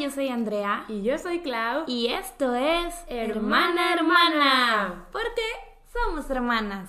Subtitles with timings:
[0.00, 0.84] yo soy Andrea.
[0.88, 1.84] Y yo soy Clau.
[1.86, 5.06] Y esto es Hermana Hermana.
[5.12, 5.42] Porque
[5.92, 6.88] somos hermanas.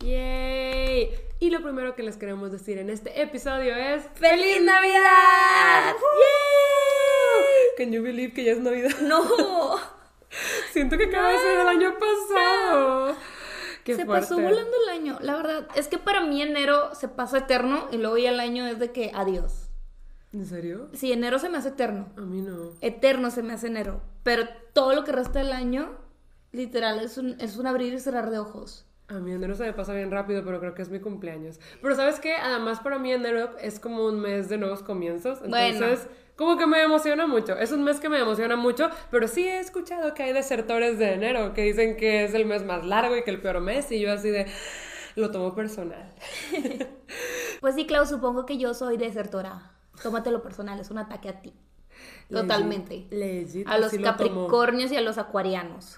[0.00, 1.10] ¡Yay!
[1.38, 5.92] Y lo primero que les queremos decir en este episodio es ¡Feliz Navidad!
[5.92, 7.76] ¡Yay!
[7.76, 8.98] Can you believe que ya es Navidad?
[9.02, 9.22] No.
[10.72, 13.16] Siento que acaba de ser el año pasado.
[13.84, 14.26] Qué se fuerte.
[14.28, 15.18] pasó volando el año.
[15.20, 18.66] La verdad, es que para mí enero se pasa eterno y luego ya el año
[18.66, 19.68] es de que adiós.
[20.32, 20.88] ¿En serio?
[20.94, 22.08] Sí, enero se me hace eterno.
[22.16, 22.70] A mí no.
[22.80, 24.00] Eterno se me hace enero.
[24.22, 25.90] Pero todo lo que resta del año,
[26.52, 28.86] literal, es un, es un abrir y cerrar de ojos.
[29.08, 31.60] A mí enero se me pasa bien rápido, pero creo que es mi cumpleaños.
[31.82, 32.34] Pero ¿sabes qué?
[32.36, 35.40] Además para mí enero es como un mes de nuevos comienzos.
[35.44, 36.22] Entonces, Bueno.
[36.42, 37.56] Como que me emociona mucho.
[37.56, 41.14] Es un mes que me emociona mucho, pero sí he escuchado que hay desertores de
[41.14, 44.00] enero que dicen que es el mes más largo y que el peor mes y
[44.00, 44.46] yo así de...
[45.14, 46.12] Lo tomo personal.
[47.60, 49.70] Pues sí, Clau, supongo que yo soy desertora.
[50.02, 51.54] Tómatelo personal, es un ataque a ti.
[52.28, 53.06] Totalmente.
[53.10, 55.96] Legit, A los lo capricornios y a los acuarianos.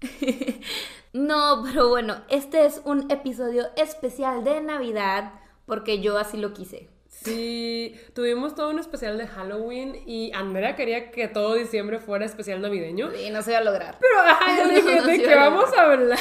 [1.12, 5.34] no, pero bueno, este es un episodio especial de Navidad
[5.66, 6.88] porque yo así lo quise.
[7.22, 12.62] Sí, tuvimos todo un especial de Halloween y Andrea quería que todo diciembre fuera especial
[12.62, 13.14] navideño.
[13.14, 13.98] Y no se va a lograr.
[14.00, 16.18] Pero, yo dije, No, ¿de sí, qué vamos a hablar?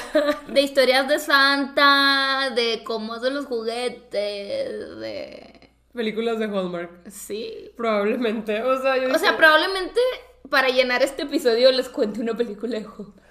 [0.48, 5.70] De historias de Santa, de cómo hacen los juguetes, de...
[5.94, 7.10] Películas de Hallmark.
[7.10, 7.72] Sí.
[7.78, 8.62] Probablemente.
[8.64, 10.02] O sea, yo O sea, probablemente
[10.50, 13.30] para llenar este episodio les cuente una película de Hallmark.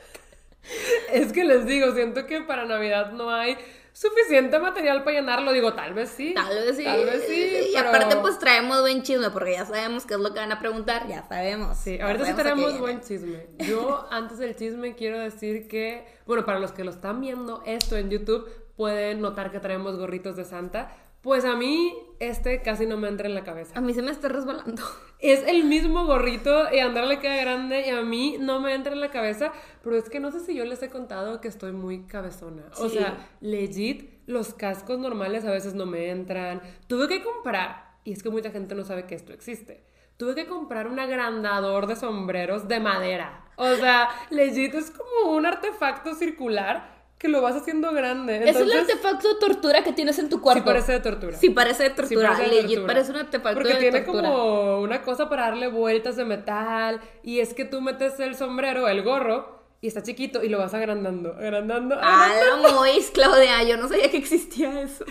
[1.12, 3.56] Es que les digo, siento que para Navidad no hay
[3.98, 5.52] suficiente material para llenarlo.
[5.52, 6.32] Digo, tal vez sí.
[6.34, 6.84] Tal vez sí.
[6.84, 7.70] Tal vez sí.
[7.70, 10.52] Y pero- aparte, pues traemos buen chisme, porque ya sabemos qué es lo que van
[10.52, 11.08] a preguntar.
[11.08, 11.76] Ya sabemos.
[11.78, 13.46] Sí, ahorita sí tenemos buen chisme.
[13.58, 17.96] Yo, antes del chisme, quiero decir que, bueno, para los que lo están viendo esto
[17.96, 20.92] en YouTube, pueden notar que traemos gorritos de Santa.
[21.22, 23.76] Pues a mí, este casi no me entra en la cabeza.
[23.76, 24.82] A mí se me está resbalando.
[25.20, 28.92] Es el mismo gorrito y Andrea le queda grande y a mí no me entra
[28.92, 29.52] en la cabeza,
[29.82, 32.62] pero es que no sé si yo les he contado que estoy muy cabezona.
[32.76, 32.98] O Sí.
[32.98, 36.62] sea, legit, los cascos normales a veces no me entran.
[36.86, 39.82] Tuve que comprar, y es que mucha gente no sabe que esto existe.
[40.18, 43.44] Tuve que comprar un agrandador de sombreros de madera.
[43.56, 48.48] O sea, legit es como un artefacto circular que lo vas haciendo grande.
[48.48, 50.62] es el artefacto de tortura que tienes en tu cuarto.
[50.62, 51.36] Sí parece de tortura.
[51.36, 52.28] Sí parece de Sí tortura.
[52.32, 52.86] parece de tortura.
[52.86, 54.28] parece un artefacto Porque de tiene tortura.
[54.30, 57.00] como una cosa para darle vueltas de metal.
[57.24, 60.74] Y es que tú metes el sombrero, el gorro, y está chiquito y lo vas
[60.74, 61.96] agrandando, agrandando.
[62.00, 62.68] Ah, agrandando.
[62.68, 63.62] la Mois, Claudia.
[63.64, 65.04] Yo no sabía que existía eso.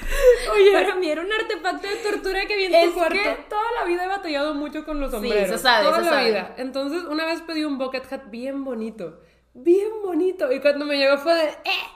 [0.53, 3.13] Oye, Para mí era un artefacto de tortura que vi en tu cuarto.
[3.15, 5.49] que toda la vida he batallado mucho con los sombreros.
[5.49, 6.25] se sabe, Toda se la sabe.
[6.25, 6.55] vida.
[6.57, 9.19] Entonces, una vez pedí un bucket hat bien bonito.
[9.53, 10.51] Bien bonito.
[10.51, 11.43] Y cuando me llegó fue de.
[11.49, 11.87] ¡Eh!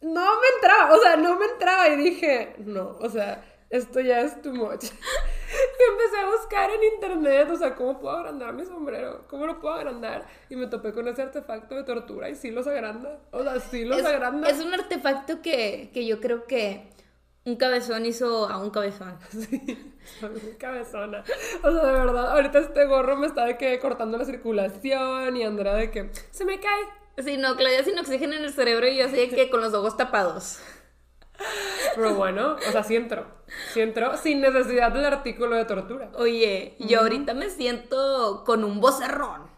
[0.00, 0.94] No me entraba.
[0.94, 1.88] O sea, no me entraba.
[1.88, 4.84] Y dije, no, o sea, esto ya es too much.
[5.50, 9.24] Y empecé a buscar en internet, o sea, ¿cómo puedo agrandar mi sombrero?
[9.28, 10.24] ¿Cómo lo puedo agrandar?
[10.48, 13.18] Y me topé con ese artefacto de tortura y sí los agranda.
[13.32, 14.48] O sea, sí los es, agranda.
[14.48, 16.88] es un artefacto que, que yo creo que
[17.44, 19.18] un cabezón hizo a un cabezón.
[19.30, 21.24] Sí, soy muy cabezona.
[21.62, 25.42] O sea, de verdad, ahorita este gorro me está de que cortando la circulación y
[25.42, 26.99] Andrea de que se me cae.
[27.18, 29.96] Sí, no, Claudia sin oxígeno en el cerebro y yo así que con los ojos
[29.96, 30.60] tapados.
[31.94, 33.26] Pero bueno, o sea, sí entró.
[33.72, 36.10] Sí entró sin necesidad del artículo de tortura.
[36.14, 39.48] Oye, yo ahorita me siento con un vocerrón.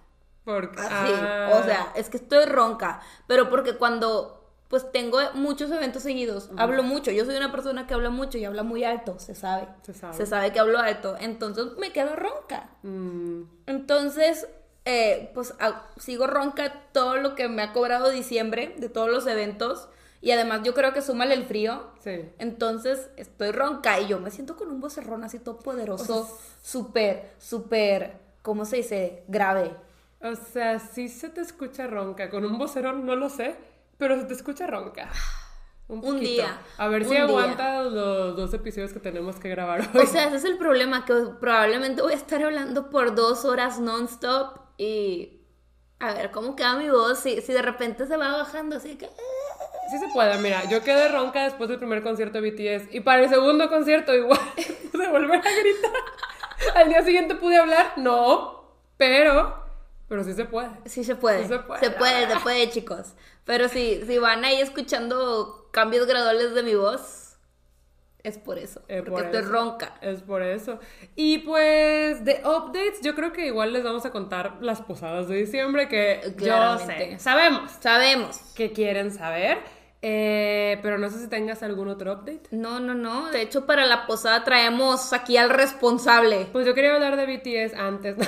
[0.45, 5.71] Porque, Así, ah, o sea, es que estoy ronca, pero porque cuando pues tengo muchos
[5.71, 9.19] eventos seguidos, hablo mucho, yo soy una persona que habla mucho y habla muy alto,
[9.19, 9.69] se sabe.
[9.83, 10.15] Se sabe.
[10.15, 12.71] Se sabe que hablo alto, entonces me quedo ronca.
[12.83, 14.49] mm, Entonces,
[14.85, 19.27] eh, pues a- sigo ronca todo lo que me ha cobrado diciembre de todos los
[19.27, 19.89] eventos.
[20.21, 21.91] Y además yo creo que súmale el frío.
[22.01, 22.31] sí.
[22.39, 28.19] Entonces estoy ronca y yo me siento con un vocerrón así todo poderoso, súper, súper,
[28.43, 29.25] ¿cómo se dice?
[29.27, 29.75] Grave.
[30.21, 32.31] O sea, sí se te escucha ronca.
[32.31, 33.57] Con un vocerón no lo sé,
[33.99, 35.11] pero se te escucha ronca.
[35.89, 40.03] Un, Un día, A ver si aguanta los dos episodios que tenemos que grabar hoy.
[40.03, 43.81] O sea, ese es el problema, que probablemente voy a estar hablando por dos horas
[43.81, 45.41] non-stop y
[46.01, 49.09] a ver cómo queda mi voz, si, si de repente se va bajando, así que...
[49.91, 53.23] Sí se puede, mira, yo quedé ronca después del primer concierto de BTS y para
[53.23, 54.41] el segundo concierto igual
[54.93, 55.93] pude volver a gritar.
[56.75, 58.65] Al día siguiente pude hablar, no,
[58.97, 59.65] pero,
[60.09, 60.71] pero sí se puede.
[60.87, 61.43] Sí se puede.
[61.43, 63.15] Sí se puede, Se puede, se puede, chicos.
[63.45, 67.22] Pero si, si van ahí escuchando cambios graduales de mi voz,
[68.25, 68.83] es por eso.
[68.89, 69.51] Eh, porque por estoy eso.
[69.51, 69.95] ronca.
[70.01, 70.79] Es por eso.
[71.17, 75.37] Y pues de updates, yo creo que igual les vamos a contar las posadas de
[75.37, 77.13] diciembre que yo Claramente.
[77.13, 78.37] sé, sabemos Sabemos.
[78.55, 79.59] que quieren saber.
[80.05, 82.43] Eh, pero no sé si tengas algún otro update.
[82.51, 83.31] No, no, no.
[83.31, 86.49] De hecho, para la posada traemos aquí al responsable.
[86.53, 88.17] Pues yo quería hablar de BTS antes.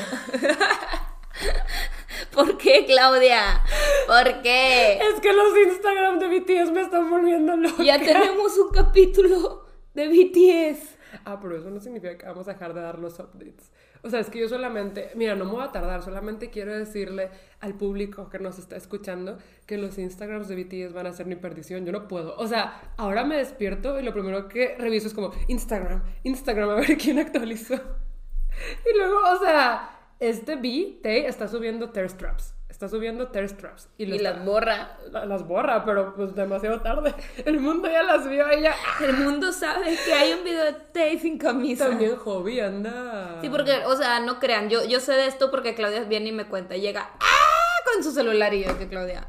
[2.33, 3.61] ¿Por qué, Claudia?
[4.07, 4.99] ¿Por qué?
[4.99, 7.83] es que los Instagram de BTS me están volviendo loca.
[7.83, 9.64] Ya tenemos un capítulo
[10.05, 10.99] de BTS.
[11.25, 13.71] Ah, pero eso no significa que vamos a dejar de dar los updates.
[14.03, 17.31] O sea, es que yo solamente, mira, no me voy a tardar, solamente quiero decirle
[17.61, 21.37] al público que nos está escuchando que los Instagrams de BTS van a ser mi
[21.37, 21.87] perdición.
[21.87, 22.37] Yo no puedo.
[22.37, 26.75] O sea, ahora me despierto y lo primero que reviso es como Instagram, Instagram, a
[26.75, 27.75] ver quién actualizó.
[27.75, 29.89] Y luego, o sea,
[30.21, 32.54] este B, está subiendo thirst traps.
[32.75, 33.89] Está subiendo thirst traps.
[33.99, 34.99] Y, las borra.
[35.13, 37.15] las borra, pero pues demasiado tarde.
[37.45, 38.75] El mundo ya las vio ella.
[39.01, 41.89] El mundo sabe que hay un video de Tay sin camisa.
[41.89, 43.39] También hobby, anda.
[43.41, 44.71] Sí, porque, o sea, no crean.
[44.71, 46.77] Yo, yo sé de esto porque Claudia viene y me cuenta.
[46.77, 47.93] Llega ¡ah!
[47.93, 49.29] con su celular y yo que Claudia.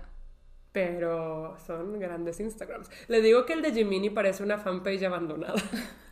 [0.72, 2.90] Pero son grandes Instagrams.
[3.08, 5.54] Le digo que el de Jiminy parece una fanpage abandonada.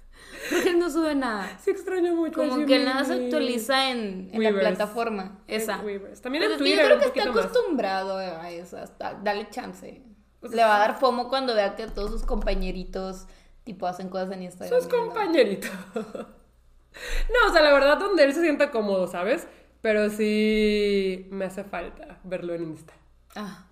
[0.50, 1.58] Porque no sube nada.
[1.62, 5.40] Sí extraño mucho Como que nada se actualiza en, en la plataforma.
[5.48, 5.82] Esa.
[6.22, 6.90] También en Twitter.
[6.90, 8.78] Yo creo que está acostumbrado a eso.
[9.24, 10.02] dale chance.
[10.40, 13.28] Pues Le va a dar fomo cuando vea que todos sus compañeritos
[13.64, 14.82] tipo hacen cosas en Instagram.
[14.82, 15.72] Sus compañeritos.
[15.94, 19.48] no, o sea, la verdad donde él se sienta cómodo, ¿sabes?
[19.82, 22.94] Pero sí me hace falta verlo en Insta.
[23.36, 23.68] Ah.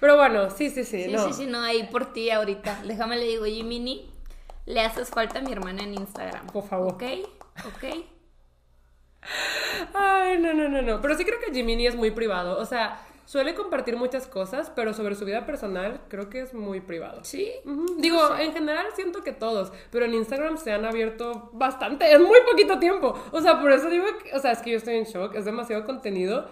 [0.00, 1.04] Pero bueno, sí, sí, sí.
[1.04, 2.82] Sí, sí, sí, no, ahí por ti ahorita.
[2.84, 4.09] Déjame le digo, Jiminy,
[4.70, 6.46] le haces falta a mi hermana en Instagram.
[6.46, 6.94] Por favor.
[6.94, 7.02] ¿Ok?
[7.66, 7.84] ¿Ok?
[9.94, 11.00] Ay, no, no, no, no.
[11.00, 12.58] Pero sí creo que Jiminy es muy privado.
[12.58, 16.80] O sea, suele compartir muchas cosas, pero sobre su vida personal creo que es muy
[16.80, 17.22] privado.
[17.24, 17.52] Sí.
[17.98, 22.38] Digo, en general siento que todos, pero en Instagram se han abierto bastante, en muy
[22.50, 23.14] poquito tiempo.
[23.32, 25.44] O sea, por eso digo, que, o sea, es que yo estoy en shock, es
[25.44, 26.48] demasiado contenido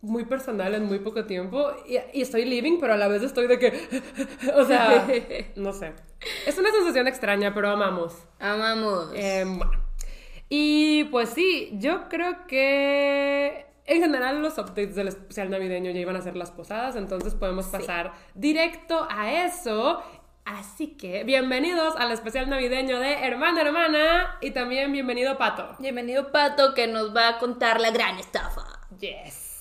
[0.00, 3.58] muy personal en muy poco tiempo y, estoy living, pero a la vez estoy de
[3.58, 3.72] que,
[4.54, 5.06] o sea,
[5.56, 5.92] no sé.
[6.46, 8.14] Es una sensación extraña, pero amamos.
[8.38, 9.10] Amamos.
[9.14, 9.82] Em, bueno.
[10.48, 16.16] Y pues sí, yo creo que en general los updates del especial navideño ya iban
[16.16, 20.02] a ser las posadas, entonces podemos pasar directo a eso.
[20.44, 25.76] Así que bienvenidos al especial navideño de Hermana Hermana y también bienvenido Pato.
[25.78, 28.62] Bienvenido Pato que nos va a contar la gran estafa.
[28.98, 29.51] Yes.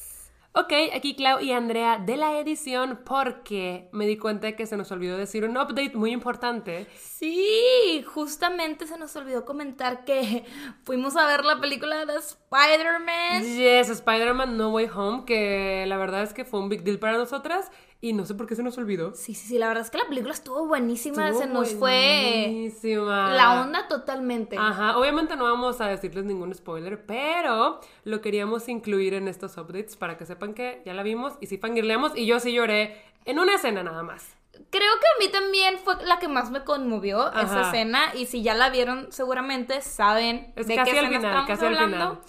[0.54, 4.76] Ok, aquí Clau y Andrea de la edición porque me di cuenta de que se
[4.76, 6.88] nos olvidó decir un update muy importante.
[6.98, 10.44] Sí, justamente se nos olvidó comentar que
[10.84, 13.44] fuimos a ver la película de Spider-Man.
[13.44, 17.18] Yes, Spider-Man No Way Home, que la verdad es que fue un big deal para
[17.18, 17.72] nosotras
[18.04, 19.14] y no sé por qué se nos olvidó.
[19.14, 23.62] Sí, sí, sí, la verdad es que la película estuvo buenísima, se nos fue la
[23.62, 24.58] onda totalmente.
[24.58, 29.96] Ajá, obviamente no vamos a decirles ningún spoiler, pero lo queríamos incluir en estos updates
[29.96, 33.38] para que sepan que ya la vimos y sí fangirleamos y yo sí lloré en
[33.38, 34.36] una escena nada más.
[34.72, 38.42] Creo que a mí también fue la que más me conmovió esa escena y si
[38.42, 41.98] ya la vieron seguramente saben de qué escena final, casi hablando.
[41.98, 42.20] Al final.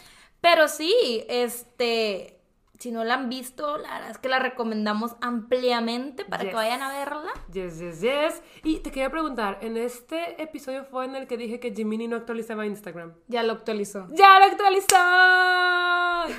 [0.43, 2.42] Pero sí, este
[2.83, 6.83] si no la han visto, la verdad es que la recomendamos ampliamente para que vayan
[6.83, 7.31] a verla.
[7.53, 8.43] Yes, yes, yes.
[8.65, 12.17] Y te quería preguntar, en este episodio fue en el que dije que Jiminy no
[12.17, 13.15] actualizaba Instagram.
[13.29, 14.09] Ya lo actualizó.
[14.11, 14.97] ¡Ya lo actualizó!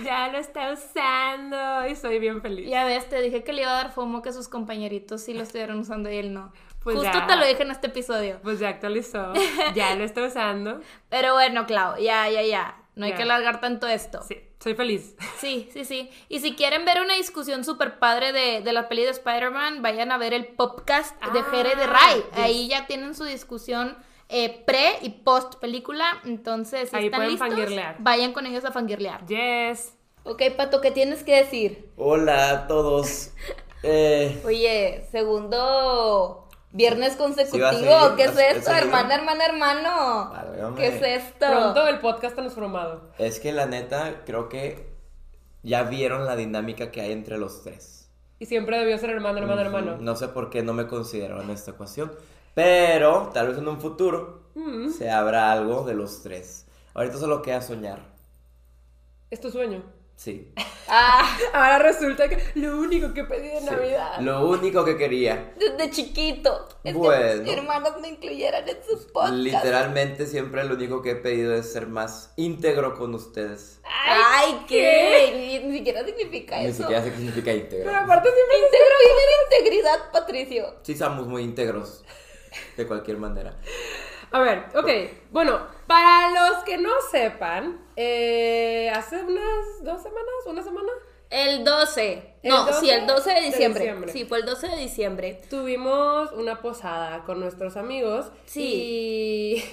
[0.03, 2.69] Ya lo está usando y estoy bien feliz.
[2.69, 5.43] Ya ves, te dije que le iba a dar fomo que sus compañeritos sí lo
[5.43, 6.51] estuvieron usando y él no.
[6.83, 8.39] Pues Justo te lo dije en este episodio.
[8.43, 9.31] Pues ya actualizó,
[9.75, 10.81] ya lo está usando.
[11.09, 12.83] Pero bueno, Clau, ya, ya, ya.
[12.95, 14.21] No hay que alargar tanto esto.
[14.21, 15.15] Sí, soy feliz.
[15.39, 16.09] Sí, sí, sí.
[16.29, 20.11] Y si quieren ver una discusión súper padre de, de, la peli de Spider-Man, vayan
[20.11, 22.23] a ver el podcast de ah, Jere de Ray.
[22.31, 23.97] Ahí ya tienen su discusión
[24.29, 26.21] eh, pre y post película.
[26.23, 27.49] Entonces, si están listos,
[27.99, 29.25] vayan con ellos a fangirlear.
[29.27, 29.95] Yes.
[30.23, 31.89] Ok, Pato, ¿qué tienes que decir?
[31.97, 33.31] Hola a todos.
[33.85, 36.42] Eh, Oye, segundo
[36.73, 38.71] Viernes consecutivo, ¿qué es esto?
[38.71, 40.75] Hermana, hermana, hermano.
[40.75, 41.45] ¿Qué es esto?
[41.47, 43.11] Pronto el podcast transformado.
[43.19, 44.91] Es que la neta, creo que
[45.61, 48.09] ya vieron la dinámica que hay entre los tres.
[48.39, 49.97] Y siempre debió ser hermana, hermana, hermano.
[49.99, 52.11] No sé por qué no me consideraron en esta ecuación.
[52.55, 54.89] Pero tal vez en un futuro mm.
[54.89, 56.65] se abra algo de los tres.
[56.95, 57.99] Ahorita solo queda soñar.
[59.29, 59.83] ¿Es tu sueño?
[60.15, 60.53] Sí.
[60.87, 64.19] Ah, ahora resulta que lo único que pedí de Navidad.
[64.21, 65.53] Lo único que quería.
[65.57, 66.67] Desde chiquito.
[66.83, 69.37] Es que mis hermanos me incluyeran en sus podcasts.
[69.37, 73.79] Literalmente siempre lo único que he pedido es ser más íntegro con ustedes.
[73.83, 75.61] Ay, ¿qué?
[75.65, 76.67] Ni, siquiera significa eso.
[76.67, 77.85] Ni siquiera significa íntegro.
[77.85, 80.75] Pero aparte siempre Íntegro viene de integridad, Patricio.
[80.83, 82.03] Sí, somos muy íntegros.
[82.77, 83.57] De cualquier manera.
[84.33, 84.89] A ver, ok.
[85.31, 90.89] Bueno, para los que no sepan, eh, hace unas dos semanas, una semana.
[91.29, 92.35] El 12.
[92.43, 93.79] ¿El no, 12 sí, el 12 de de diciembre.
[93.83, 94.11] diciembre.
[94.11, 95.41] Sí, fue el 12 de diciembre.
[95.49, 98.31] Tuvimos una posada con nuestros amigos.
[98.45, 99.63] Sí.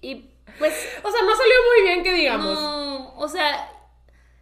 [0.00, 0.08] Y.
[0.08, 0.14] Y
[0.58, 0.72] pues,
[1.04, 2.60] O sea, no salió muy bien que digamos.
[2.60, 3.70] no, o sea,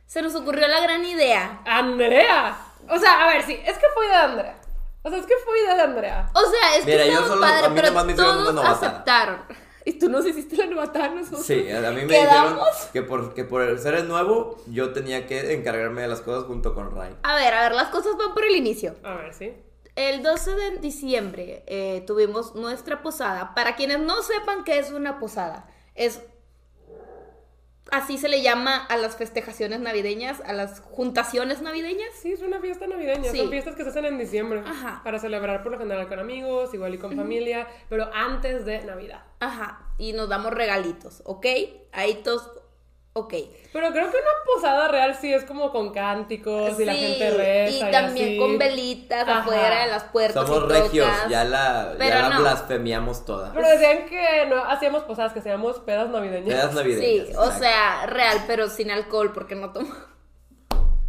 [0.06, 1.60] se nos ocurrió la gran idea.
[1.66, 2.58] Andrea.
[2.88, 4.59] O sea, a ver, sí, es que fue de Andrea.
[5.02, 6.30] O sea, es que fue idea de Andrea.
[6.35, 8.50] O sea, es Mira, que yo solo- a padre, mí pero nomás me hicieron todos
[8.52, 8.92] una novatada.
[8.92, 9.40] aceptaron.
[9.87, 11.47] Y tú nos hiciste la novatada a nosotros.
[11.47, 12.52] Sí, a mí me ¿Quedamos?
[12.52, 16.45] dijeron que por, que por ser el nuevo, yo tenía que encargarme de las cosas
[16.45, 17.16] junto con Ray.
[17.23, 18.95] A ver, a ver, las cosas van por el inicio.
[19.02, 19.54] A ver, sí.
[19.97, 23.54] El 12 de diciembre eh, tuvimos nuestra posada.
[23.54, 26.21] Para quienes no sepan qué es una posada, es
[27.90, 32.11] así se le llama a las festejaciones navideñas, a las juntaciones navideñas.
[32.20, 33.30] Sí, es una fiesta navideña.
[33.30, 33.38] Sí.
[33.38, 34.62] Son fiestas que se hacen en diciembre.
[34.66, 35.00] Ajá.
[35.04, 39.25] Para celebrar por lo general con amigos, igual y con familia, pero antes de Navidad.
[39.40, 41.47] Ajá, y nos damos regalitos, ¿ok?
[41.92, 42.59] Ahí todos,
[43.12, 43.34] ok.
[43.72, 47.88] Pero creo que una posada real sí es como con cánticos y la gente reza.
[47.88, 48.38] y también así.
[48.38, 49.40] con velitas Ajá.
[49.40, 50.46] afuera de las puertas.
[50.46, 52.40] Somos y regios, ya la, Pero ya la no.
[52.40, 53.52] blasfemiamos toda.
[53.52, 56.54] Pero decían que no hacíamos posadas, que hacíamos pedas navideñas.
[56.54, 57.28] Pedas navideñas.
[57.28, 59.92] Sí, o sea, real, pero sin alcohol, porque no tomo.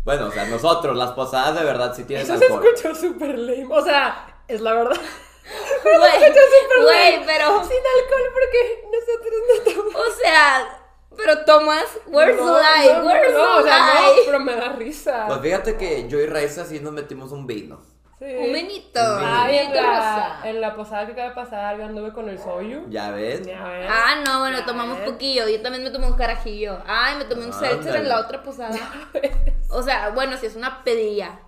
[0.04, 2.66] Bueno, o sea, nosotros, las posadas de verdad sí tienen Eso se alcohol.
[2.74, 3.68] escuchó súper lame.
[3.70, 4.96] O sea, es la verdad.
[5.84, 7.24] Güey, súper güey, lame.
[7.28, 9.96] pero, Sin alcohol porque nosotros no tomamos.
[10.08, 10.81] o sea,
[11.18, 12.54] pero tomas, where's no, no,
[13.06, 15.26] where's no, o sea, no, pero me da risa.
[15.28, 17.80] Pues fíjate que yo y Raiza sí nos metimos un vino.
[18.20, 18.26] Sí.
[18.26, 19.00] Un un vinito.
[19.00, 22.86] Ay, en la, en la posada que acaba de pasar, yo anduve con el soyu.
[22.90, 23.42] ¿Ya ves?
[23.48, 23.88] Ya ves.
[23.90, 25.10] Ah, no, bueno, Ya tomamos ves.
[25.10, 25.48] poquillo.
[25.50, 26.78] Yo también me tomé un carajillo.
[26.86, 28.78] Ay, me tomé un seltzer en la otra posada.
[29.70, 31.40] O sea, bueno, si es una pedilla.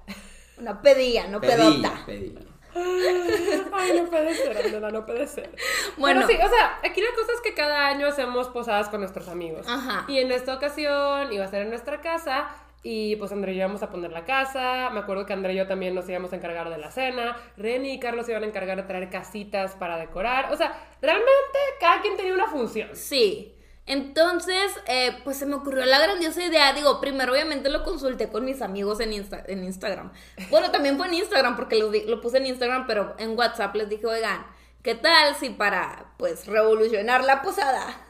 [0.58, 2.06] Una pedilla, no Pedilla, pedota.
[2.08, 2.40] pedilla.
[2.76, 5.50] Ay, no puede ser, Andela, no puede ser.
[5.98, 6.22] Bueno.
[6.22, 9.28] Bueno, sí, o sea, aquí la cosa es que cada año hacemos posadas con nuestros
[9.28, 9.68] amigos.
[9.68, 10.06] Ajá.
[10.08, 12.50] Y en esta ocasión iba a ser en nuestra casa.
[12.86, 14.90] Y pues André y yo íbamos a poner la casa.
[14.92, 17.38] Me acuerdo que André y yo también nos íbamos a encargar de la cena.
[17.56, 20.52] Reni y Carlos se iban a encargar de traer casitas para decorar.
[20.52, 22.90] O sea, realmente cada quien tenía una función.
[22.94, 23.53] Sí.
[23.86, 26.72] Entonces, eh, pues se me ocurrió la grandiosa idea.
[26.74, 30.12] Digo, primero obviamente lo consulté con mis amigos en, Insta- en Instagram.
[30.50, 34.06] Bueno, también fue en Instagram porque lo, puse en Instagram, pero en WhatsApp les dije,
[34.08, 34.46] oigan,
[34.84, 38.08] ¿qué tal si para, pues, revolucionar la posada?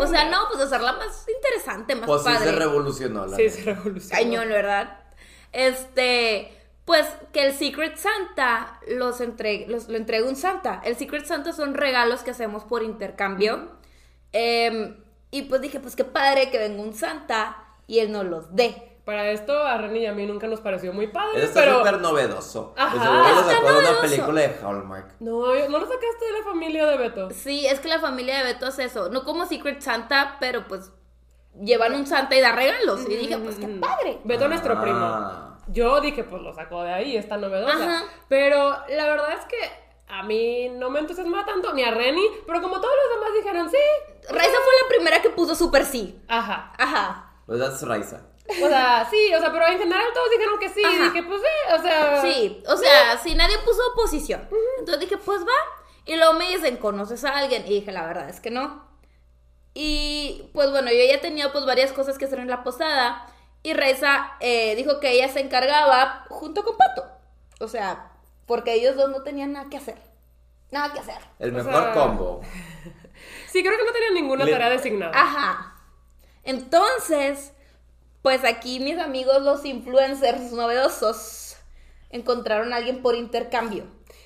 [0.00, 2.44] O sea, no, pues hacerla más interesante, más Pues sí padre.
[2.50, 4.20] se revolucionó la Sí, se revolucionó.
[4.22, 4.98] Cañón, ¿verdad?
[5.52, 6.52] Este,
[6.84, 10.80] pues que el Secret Santa los entre, los, lo entregue un Santa.
[10.84, 13.77] El Secret Santa son regalos que hacemos por intercambio.
[14.40, 14.96] Em,
[15.32, 17.56] y pues dije, pues qué padre que venga un Santa
[17.88, 18.84] y él nos los dé.
[19.04, 21.78] Para esto, a Reni y a mí nunca nos pareció muy padre, Eso está pero...
[21.78, 22.74] súper novedoso.
[22.76, 22.94] Ajá.
[22.94, 25.14] De seguro lo Está sacó de una película de Hallmark.
[25.20, 27.30] No, no lo sacaste de la familia de Beto.
[27.30, 29.08] Sí, es que la familia de Beto hace eso.
[29.08, 30.92] No como Secret Santa, pero pues
[31.58, 33.00] llevan un Santa y da regalos.
[33.08, 34.18] Y dije, pues qué padre.
[34.24, 34.82] Beto es nuestro Ah.
[34.82, 35.58] primo.
[35.72, 37.74] Yo dije, pues lo sacó de ahí, está novedosa.
[37.74, 38.04] Ajá.
[38.28, 39.56] Pero la verdad es que
[40.08, 43.70] a mí no me entusiasmaba tanto, ni a Reni, pero como todos los demás dijeron,
[43.70, 43.76] sí.
[44.28, 46.20] Raiza fue la primera que puso super sí.
[46.28, 46.72] Ajá.
[46.78, 47.32] Ajá.
[47.46, 48.22] Pues that's Raiza.
[48.48, 50.82] O sea, sí, o sea, pero en general todos dijeron que sí.
[50.84, 51.04] Ajá.
[51.04, 52.22] Dije, pues sí, o sea.
[52.22, 54.48] Sí, o sea, si nadie puso oposición.
[54.78, 55.52] Entonces dije, pues va.
[56.06, 57.66] Y luego me dicen, ¿conoces a alguien?
[57.66, 58.88] Y dije, la verdad es que no.
[59.74, 63.26] Y pues bueno, yo ya tenía pues varias cosas que hacer en la posada.
[63.62, 67.04] Y Reza eh, dijo que ella se encargaba junto con Pato.
[67.60, 68.12] O sea,
[68.48, 69.94] porque ellos dos no tenían nada que hacer.
[70.72, 71.18] Nada que hacer.
[71.38, 72.40] El O mejor sea- combo.
[73.50, 75.12] Sí, creo que no tenía ninguna Le- tarea designada.
[75.14, 75.74] Ajá.
[76.44, 77.52] Entonces,
[78.22, 81.56] pues aquí mis amigos, los influencers novedosos,
[82.10, 83.84] encontraron a alguien por intercambio.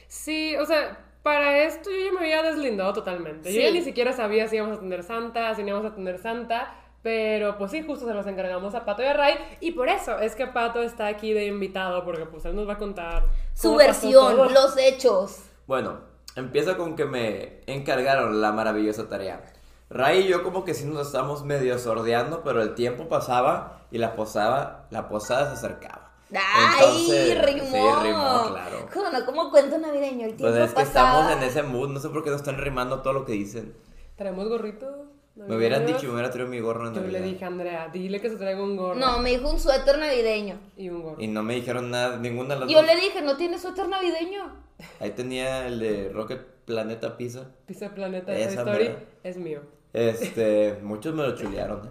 [0.09, 3.52] Sí, o sea, para esto yo ya me había deslindado totalmente.
[3.52, 6.19] Yo ya ni siquiera sabía si íbamos a tener Santa, si no íbamos a tener
[6.19, 6.75] Santa.
[7.02, 9.35] Pero pues sí, justo se los encargamos a Pato y a Ray.
[9.61, 12.75] Y por eso es que Pato está aquí de invitado, porque pues él nos va
[12.75, 15.38] a contar Su versión, los hechos.
[15.66, 15.99] Bueno,
[16.37, 19.42] empieza con que me encargaron la maravillosa tarea.
[19.90, 23.99] Ray y yo como que sí nos estábamos medio sordeando, pero el tiempo pasaba y
[23.99, 26.12] la posada, la posada se acercaba.
[26.35, 27.66] ¡Ay, Entonces, rimó!
[27.66, 28.88] Sí, rimó, claro.
[28.94, 31.18] Bueno, como cuento navideño, el tiempo Pues es que pasaba.
[31.21, 33.75] estamos en ese mood, no sé por qué no están rimando todo lo que dicen.
[34.16, 35.01] Traemos gorritos.
[35.35, 37.25] Me hubieran dicho, me hubiera traído mi gorro en Yo le Navidad.
[37.33, 38.95] dije a Andrea, dile que se traiga un gorro.
[39.01, 40.61] No, me dijo un suéter navideño.
[40.77, 41.21] Y un gorro.
[41.23, 42.87] Y no me dijeron nada, ninguna de las Yo dos.
[42.87, 44.53] le dije, ¿no tiene suéter navideño?
[45.01, 47.49] Ahí tenía el de Rocket Planeta Pizza.
[47.67, 48.99] Pisa Planeta Esa Esa Story mera.
[49.25, 49.61] es mío.
[49.95, 51.91] Este, muchos me lo chulearon, ¿eh?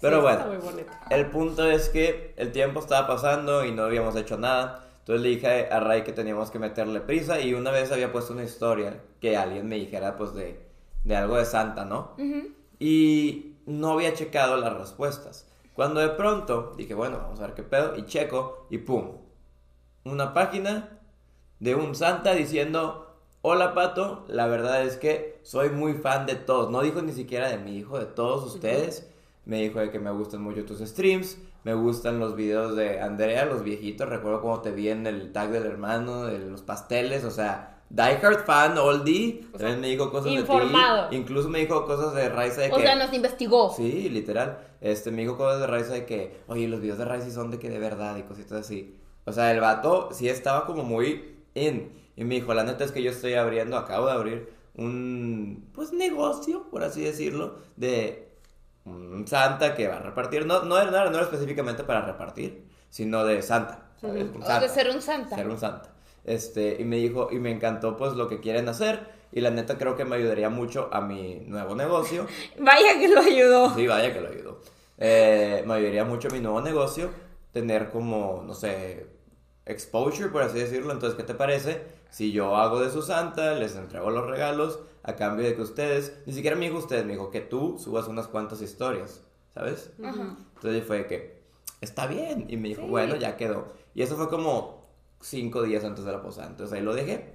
[0.00, 0.92] Pero Sí, bueno, Está muy bonito.
[1.10, 4.84] el punto es que el tiempo estaba pasando y no habíamos hecho nada.
[5.00, 8.32] Entonces le dije a Ray que teníamos que meterle prisa y una vez había puesto
[8.32, 10.60] una historia que alguien me dijera pues de,
[11.04, 12.14] de algo de Santa, ¿no?
[12.78, 15.46] Y no había checado las respuestas.
[15.74, 19.18] Cuando de pronto dije, bueno, vamos a ver qué pedo, y checo, y pum,
[20.04, 21.00] una página
[21.60, 26.70] de un santa diciendo, hola pato, la verdad es que soy muy fan de todos,
[26.70, 29.10] no dijo ni siquiera de mi hijo, de todos ustedes,
[29.44, 33.44] me dijo de que me gustan mucho tus streams, me gustan los videos de Andrea,
[33.44, 37.30] los viejitos, recuerdo cómo te vi en el tag del hermano, de los pasteles, o
[37.30, 37.75] sea...
[37.88, 41.04] Die Hard fan, oldie, O sea, también me dijo cosas informado.
[41.04, 42.82] de ti, incluso me dijo cosas de Raiza de O que...
[42.82, 43.72] sea, nos investigó.
[43.74, 44.58] Sí, literal.
[44.80, 47.50] Este, me dijo cosas de Raiza de que, oye, los videos de Raiza sí son
[47.50, 48.96] de que de verdad y cositas así.
[49.24, 51.92] O sea, el vato sí estaba como muy in.
[52.16, 55.92] Y me dijo, la neta es que yo estoy abriendo, acabo de abrir un, pues,
[55.92, 58.28] negocio, por así decirlo, de
[58.84, 60.44] un Santa que va a repartir.
[60.46, 63.90] No, no, era, no era- no era específicamente para repartir, sino de Santa.
[64.02, 64.10] Un
[64.42, 65.36] O de ser un santa.
[65.36, 65.90] ser un santa.
[66.26, 69.14] Este, y me dijo, y me encantó pues lo que quieren hacer.
[69.32, 72.26] Y la neta creo que me ayudaría mucho a mi nuevo negocio.
[72.58, 73.74] Vaya que lo ayudó.
[73.74, 74.60] Sí, vaya que lo ayudó.
[74.98, 77.10] Eh, me ayudaría mucho a mi nuevo negocio.
[77.52, 79.06] Tener como, no sé,
[79.64, 80.92] exposure, por así decirlo.
[80.92, 81.82] Entonces, ¿qué te parece?
[82.10, 86.18] Si yo hago de su santa, les entrego los regalos, a cambio de que ustedes,
[86.26, 89.22] ni siquiera me dijo ustedes, me dijo que tú subas unas cuantas historias,
[89.54, 89.90] ¿sabes?
[89.98, 91.42] Entonces fue que,
[91.80, 92.46] está bien.
[92.48, 92.88] Y me dijo, Sí.
[92.88, 93.72] bueno, ya quedó.
[93.94, 94.75] Y eso fue como
[95.20, 96.48] cinco días antes de la posada.
[96.48, 97.34] Entonces ahí lo dejé.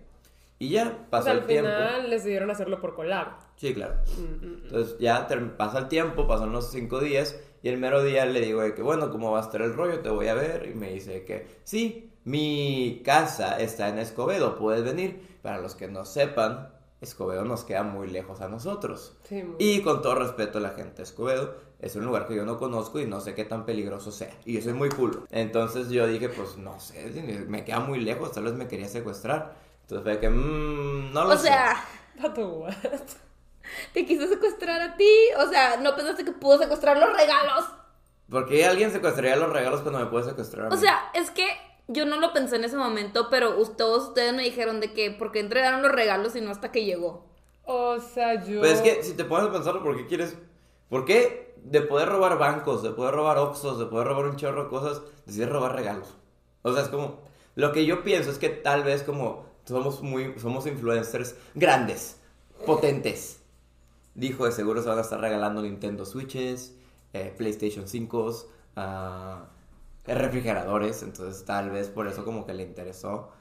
[0.59, 1.71] Y ya, pasó al el tiempo.
[1.71, 3.29] final decidieron hacerlo por collab.
[3.55, 3.95] Sí, claro.
[4.17, 4.61] Mm, mm, mm.
[4.65, 7.39] Entonces ya pasa el tiempo, pasan los cinco días.
[7.63, 9.99] Y el mero día le digo de que, bueno, ¿cómo va a estar el rollo?
[10.01, 10.69] Te voy a ver.
[10.71, 15.39] Y me dice que, sí, mi casa está en Escobedo, puedes venir.
[15.41, 16.69] Para los que no sepan,
[17.01, 19.17] Escobedo nos queda muy lejos a nosotros.
[19.23, 22.35] Sí, muy- Y con todo respeto a la gente de Escobedo, es un lugar que
[22.35, 24.29] yo no conozco y no sé qué tan peligroso sea.
[24.45, 25.25] Y yo soy muy culo.
[25.31, 27.09] Entonces yo dije, pues no sé,
[27.47, 29.55] me queda muy lejos, tal vez me quería secuestrar.
[29.81, 31.47] Entonces fue que, mmm, no lo O sé.
[31.47, 31.83] sea,
[32.21, 32.73] Pato, what?
[33.93, 35.09] te quiso secuestrar a ti.
[35.39, 37.65] O sea, no pensaste que pudo secuestrar los regalos.
[38.29, 40.75] ¿Por qué alguien secuestraría los regalos cuando me puede secuestrar a mí?
[40.75, 41.47] O sea, es que
[41.87, 45.31] yo no lo pensé en ese momento, pero todos ustedes me dijeron de que por
[45.31, 47.25] qué entregaron los regalos y no hasta que llegó.
[47.63, 48.61] O sea, yo...
[48.61, 50.37] Pero es que si te pones a pensarlo, ¿por qué quieres?
[50.91, 54.65] ¿Por qué de poder robar bancos, de poder robar Oxxos, de poder robar un chorro
[54.65, 56.17] de cosas, decides robar regalos?
[56.63, 57.21] O sea, es como...
[57.55, 60.37] Lo que yo pienso es que tal vez como somos muy...
[60.37, 62.17] Somos influencers grandes,
[62.65, 63.39] potentes.
[64.15, 66.75] Dijo, de seguro se van a estar regalando Nintendo Switches,
[67.13, 69.45] eh, PlayStation 5, ah,
[70.05, 71.03] refrigeradores.
[71.03, 73.31] Entonces tal vez por eso como que le interesó.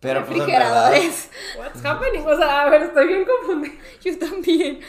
[0.00, 0.40] Pero pues.
[0.40, 1.30] Refrigeradores.
[1.58, 2.20] What's happening?
[2.26, 3.74] O sea, a ver, estoy bien confundida.
[4.02, 4.80] Yo también.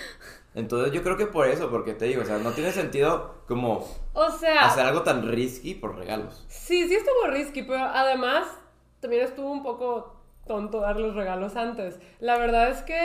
[0.59, 3.87] Entonces yo creo que por eso, porque te digo, o sea, no tiene sentido como
[4.13, 6.45] O sea, hacer algo tan risky por regalos.
[6.47, 8.45] sí, sí estuvo risky, pero además
[8.99, 11.99] también estuvo un poco tonto dar los regalos antes.
[12.19, 12.97] La verdad es que,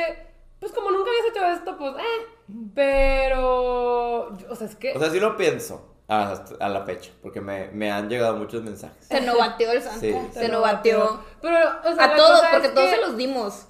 [0.61, 2.27] pues como nunca habías hecho esto, pues, eh.
[2.75, 4.93] Pero, o sea, es que...
[4.95, 9.07] O sea, sí lo pienso a la fecha, porque me, me han llegado muchos mensajes.
[9.07, 10.01] Se novateó el santa.
[10.01, 10.14] Sí.
[10.33, 11.19] Se novateó.
[11.40, 13.67] Pero, o sea, A todos, porque es todos que- se los dimos.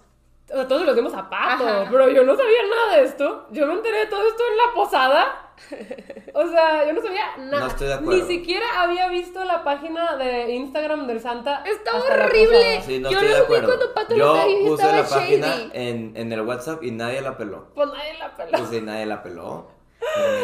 [0.53, 1.89] O sea, todos los dimos a Pato, Ajá.
[1.91, 3.47] pero yo no sabía nada de esto.
[3.51, 5.41] Yo me enteré de todo esto en la posada.
[6.37, 7.61] O sea, yo no sabía nada.
[7.61, 8.21] No estoy de acuerdo.
[8.21, 11.63] Ni siquiera había visto la página de Instagram del Santa.
[11.85, 12.83] La horrible.
[12.83, 13.67] Sí, no Yo estoy lo de vi acuerdo.
[13.69, 17.37] cuando Pato lo Yo y puse la página en, en el WhatsApp y nadie la
[17.37, 17.69] peló.
[17.73, 18.51] Pues nadie la peló.
[18.51, 19.69] Pues sí, nadie la peló.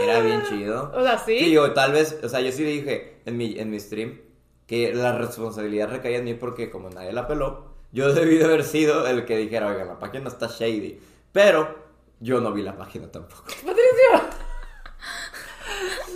[0.04, 0.92] Era bien chido.
[0.96, 1.38] O sea, sí.
[1.40, 4.20] Sí, o tal vez, o sea, yo sí le dije en mi, en mi stream
[4.68, 8.64] que la responsabilidad recaía en mí porque como nadie la peló, yo debí de haber
[8.64, 11.00] sido el que dijera, oiga, la página está shady.
[11.33, 11.76] Pero
[12.20, 13.44] yo no vi la página tampoco.
[13.44, 14.40] Patricio.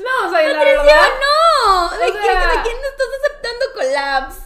[0.03, 1.91] No, o sea, y la Patricia, verdad, no.
[1.91, 4.41] ¿De, O quién, sea- ¿De quién estás aceptando collabs?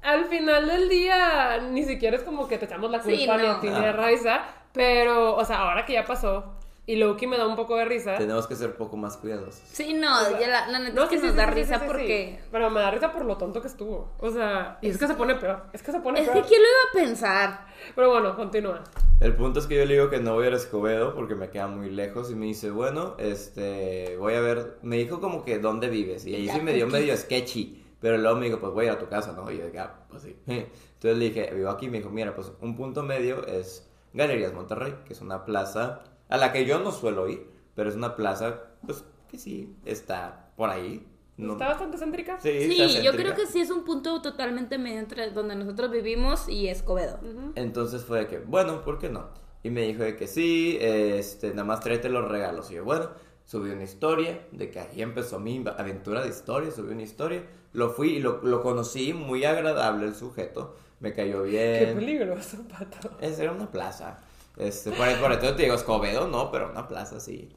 [0.00, 3.46] al final del día, ni siquiera es como que te echamos la Sí, culpa ni
[3.46, 3.88] a ti ni Ah.
[3.90, 4.40] a Raiza.
[4.72, 6.54] Pero, o sea, ahora que ya pasó,
[6.88, 8.16] y Loki me da un poco de risa.
[8.16, 9.60] Tenemos que ser un poco más cuidadosos.
[9.70, 11.54] Sí, no, sea, ya la, la neta No, es que sí, nos sí, da sí,
[11.54, 12.38] risa porque...
[12.40, 12.48] sí.
[12.50, 14.14] Pero me da risa por lo tonto que estuvo.
[14.18, 15.64] O sea, y es que se pone peor.
[15.74, 16.46] Es que se pone Es que peor.
[16.46, 17.66] quién lo iba a pensar.
[17.94, 18.82] Pero bueno, continúa.
[19.20, 21.66] El punto es que yo le digo que no voy a Escobedo porque me queda
[21.66, 25.90] muy lejos y me dice, bueno, este, voy a ver, me dijo como que dónde
[25.90, 28.86] vives y ahí Ya, sí me dio medio sketchy, pero luego me dijo, pues voy
[28.86, 29.50] a ir a tu casa, ¿no?
[29.50, 30.34] Y yo dije, ah, pues sí.
[30.46, 34.94] Entonces le dije, vivo aquí, me dijo, mira, pues un punto medio es Galerías Monterrey,
[35.04, 38.60] que es una plaza a la que yo no suelo ir, pero es una plaza,
[38.86, 41.06] pues que sí, está por ahí.
[41.36, 42.40] No- ¿Está bastante céntrica?
[42.40, 45.90] Sí, Sí, está yo creo que sí es un punto totalmente medio entre donde nosotros
[45.90, 47.20] vivimos y Escobedo.
[47.54, 49.28] Entonces fue de que, bueno, ¿por qué no?
[49.62, 52.70] Y me dijo de que sí, este, nada más tráete los regalos.
[52.70, 53.10] Y yo, bueno,
[53.44, 57.90] subí una historia, de que ahí empezó mi aventura de historia, subí una historia, lo
[57.90, 61.94] fui y lo, lo conocí, muy agradable el sujeto, me cayó Qué bien.
[61.94, 63.10] peligroso, pato.
[63.20, 64.18] Esa era una plaza.
[64.58, 67.48] Este, por, por eso te digo, Escobedo, no, pero una plaza sí.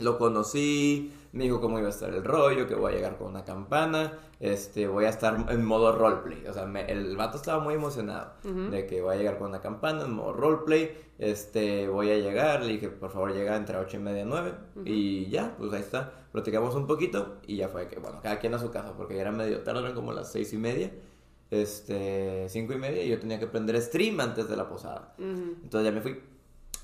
[0.00, 3.28] Lo conocí, me dijo cómo iba a estar el rollo, que voy a llegar con
[3.28, 6.46] una campana, este, voy a estar en modo roleplay.
[6.46, 8.32] O sea, me- el vato estaba muy emocionado
[8.70, 10.96] de que voy a llegar con una campana en modo roleplay.
[11.18, 14.54] Este, voy a llegar, le dije, por favor, llega entre ocho y media, nueve.
[14.86, 16.10] Y ya, pues ahí está.
[16.32, 19.20] Platicamos un poquito y ya fue que, bueno, cada quien a su casa, porque ya
[19.20, 20.90] era medio tarde, eran como las seis y media.
[21.52, 25.12] Este, cinco y media, y yo tenía que prender stream antes de la posada.
[25.18, 26.18] Entonces ya me fui.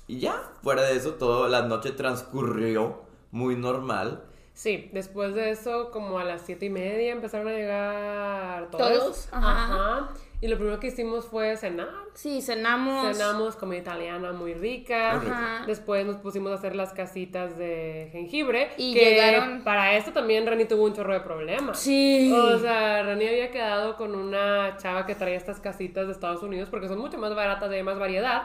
[0.05, 3.01] Y ya, fuera de eso, toda la noche transcurrió
[3.31, 4.25] muy normal.
[4.53, 8.99] Sí, después de eso, como a las siete y media empezaron a llegar todos.
[8.99, 9.51] Todos, ajá.
[9.51, 10.13] Ajá.
[10.41, 11.89] Y lo primero que hicimos fue cenar.
[12.13, 13.17] Sí, cenamos.
[13.17, 15.11] Cenamos comida italiana muy rica.
[15.15, 15.63] Ajá.
[15.67, 18.69] Después nos pusimos a hacer las casitas de jengibre.
[18.77, 21.77] Y que llegaron- Para esto también Reni tuvo un chorro de problemas.
[21.79, 22.31] Sí.
[22.33, 26.69] O sea, Rani había quedado con una chava que traía estas casitas de Estados Unidos
[26.69, 28.43] porque son mucho más baratas y hay más variedad.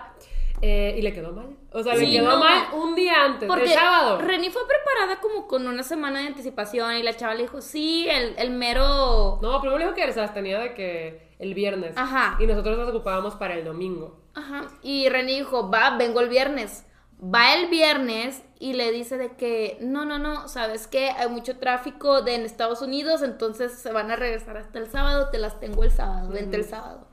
[0.62, 1.48] eh, y le quedó mal.
[1.72, 2.38] O sea, le quedó no.
[2.38, 4.18] mal un día antes, Porque el sábado.
[4.20, 8.06] Reni fue preparada como con una semana de anticipación y la chava le dijo, sí,
[8.08, 9.40] el, el mero...
[9.42, 11.94] No, primero le dijo que las tenía de que el viernes.
[11.96, 12.36] Ajá.
[12.40, 14.20] Y nosotros las ocupábamos para el domingo.
[14.34, 14.68] Ajá.
[14.82, 16.84] Y Reni dijo, va, vengo el viernes.
[17.22, 21.10] Va el viernes y le dice de que, no, no, no, ¿sabes qué?
[21.10, 25.30] Hay mucho tráfico de en Estados Unidos, entonces se van a regresar hasta el sábado,
[25.30, 27.08] te las tengo el sábado, vente el sábado.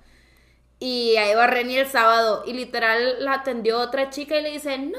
[0.79, 4.79] Y ahí va Reni el sábado y literal la atendió otra chica y le dice,
[4.79, 4.97] no,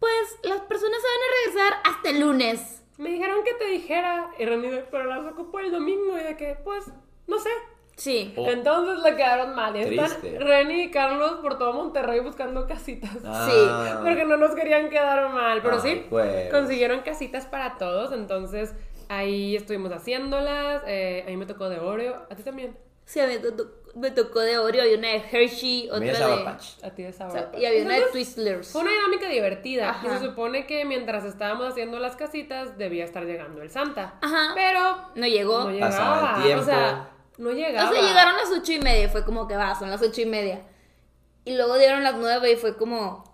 [0.00, 2.82] pues las personas se van a regresar hasta el lunes.
[2.98, 4.30] Me dijeron que te dijera.
[4.38, 6.18] Y Reni, pero las ocupó el domingo.
[6.18, 6.84] Y de que, pues,
[7.28, 7.50] no sé.
[7.98, 8.32] Sí.
[8.36, 8.48] Oh.
[8.48, 9.76] Entonces le quedaron mal.
[9.76, 10.38] Y están Triste.
[10.38, 13.10] Reni y Carlos por todo Monterrey buscando casitas.
[13.24, 14.00] Ah.
[14.02, 15.60] Porque no nos querían quedar mal.
[15.62, 16.50] Pero Ay, sí, pues.
[16.50, 18.12] consiguieron casitas para todos.
[18.12, 18.72] Entonces
[19.08, 20.82] ahí estuvimos haciéndolas.
[20.86, 22.14] eh, a mí me tocó de Oreo.
[22.30, 22.76] A ti también.
[23.04, 26.08] Sí, a mí me to- me tocó de Oreo y una de Hershey, A mí
[26.10, 26.44] otra Sour de...
[26.44, 26.84] Patch.
[26.84, 27.32] A ti de o sabor.
[27.32, 28.70] sea, y había una de Entonces, Twizzlers.
[28.70, 29.98] Fue una dinámica divertida.
[30.04, 30.18] Y Ajá.
[30.20, 34.18] se supone que mientras estábamos haciendo las casitas debía estar llegando el Santa.
[34.20, 34.52] Ajá.
[34.54, 35.70] Pero No llegó.
[35.70, 36.36] no Pasaba llegaba.
[36.36, 36.62] el tiempo.
[36.62, 37.08] O sea,
[37.38, 37.88] no llegaba.
[37.90, 40.02] O sea, llegaron a las ocho y media, y fue como que va, son las
[40.02, 40.60] ocho y media.
[41.44, 43.24] Y luego dieron las nueve y fue como,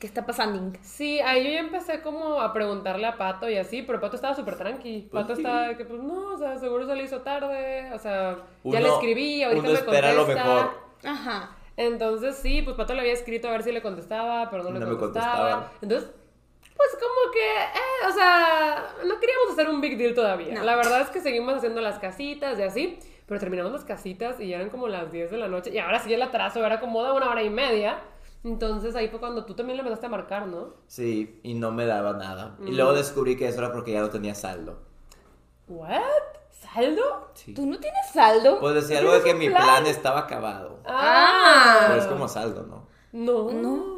[0.00, 0.78] ¿qué está pasando?
[0.82, 4.34] Sí, ahí yo ya empecé como a preguntarle a Pato y así, pero Pato estaba
[4.34, 5.08] súper tranqui.
[5.10, 5.42] Pues Pato sí.
[5.42, 8.80] estaba de que, pues no, o sea, seguro se le hizo tarde, o sea, ya
[8.80, 10.44] le escribí, ahorita uno me espera contesta.
[10.44, 10.74] lo mejor.
[11.04, 11.56] Ajá.
[11.76, 14.78] Entonces sí, pues Pato le había escrito a ver si le contestaba, pero no, le
[14.80, 15.50] No me contestaba.
[15.50, 15.72] contestaba.
[15.82, 16.10] Entonces,
[16.76, 20.54] pues como que, eh, o sea, no queríamos hacer un big deal todavía.
[20.54, 20.64] No.
[20.64, 24.48] La verdad es que seguimos haciendo las casitas y así, pero terminamos las casitas y
[24.48, 25.70] ya eran como las 10 de la noche.
[25.72, 27.98] Y ahora sí el atraso era como de una hora y media.
[28.44, 30.74] Entonces ahí fue cuando tú también le empezaste a marcar, ¿no?
[30.86, 32.56] Sí, y no me daba nada.
[32.60, 32.76] Y Mm.
[32.76, 34.80] luego descubrí que eso era porque ya no tenía saldo.
[35.68, 36.00] ¿What?
[36.50, 37.30] ¿Saldo?
[37.34, 37.54] Sí.
[37.54, 38.58] ¿Tú no tienes saldo?
[38.60, 40.78] Pues decía algo de que ¿Tienes mi plan estaba acabado.
[40.86, 41.84] Ah.
[41.88, 42.86] Pero es como saldo, ¿no?
[43.12, 43.50] No.
[43.52, 43.93] No.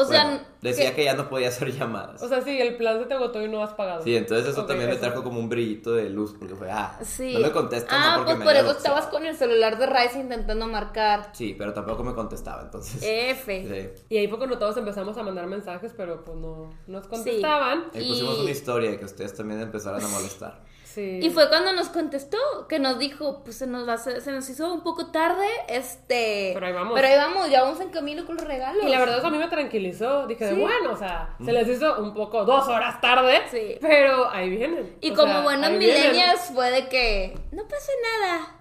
[0.00, 2.22] O sea, Bueno, decía que ya no podía hacer llamadas.
[2.22, 4.02] O sea, sí, el plan se te agotó y no has pagado.
[4.02, 5.04] Sí, entonces eso Ok, también me eso.
[5.04, 7.32] trajo como un brillito de luz, porque fue, ah, sí.
[7.34, 9.86] no me contesta, Ah, no porque pues me por eso estabas con el celular de
[9.86, 11.30] Rice intentando marcar.
[11.32, 13.02] Sí, pero tampoco me contestaba, entonces.
[13.02, 13.94] F.
[13.96, 14.04] Sí.
[14.08, 17.86] Y ahí fue cuando todos empezamos a mandar mensajes, pero pues no nos contestaban.
[17.94, 20.62] Ahí pusimos Y- una historia de que ustedes también empezaron a molestar.
[20.94, 21.20] Sí.
[21.22, 24.32] Y fue cuando nos contestó, que nos dijo, pues se nos, va a hacer- se
[24.32, 26.52] nos hizo un poco tarde, este...
[26.54, 26.94] Pero ahí vamos.
[26.94, 28.82] Pero ahí vamos, ya vamos en camino con los regalos.
[28.84, 30.26] Y la verdad eso a mí me tranquilizó.
[30.26, 30.60] Dije, de, Sí.
[30.60, 33.42] bueno, o sea, se les hizo un poco dos horas tarde.
[33.50, 33.76] Sí.
[33.80, 34.96] Pero ahí vienen.
[35.00, 35.88] Y O como sea, buenos vienen.
[36.10, 38.54] millennials fue de que no pasa nada.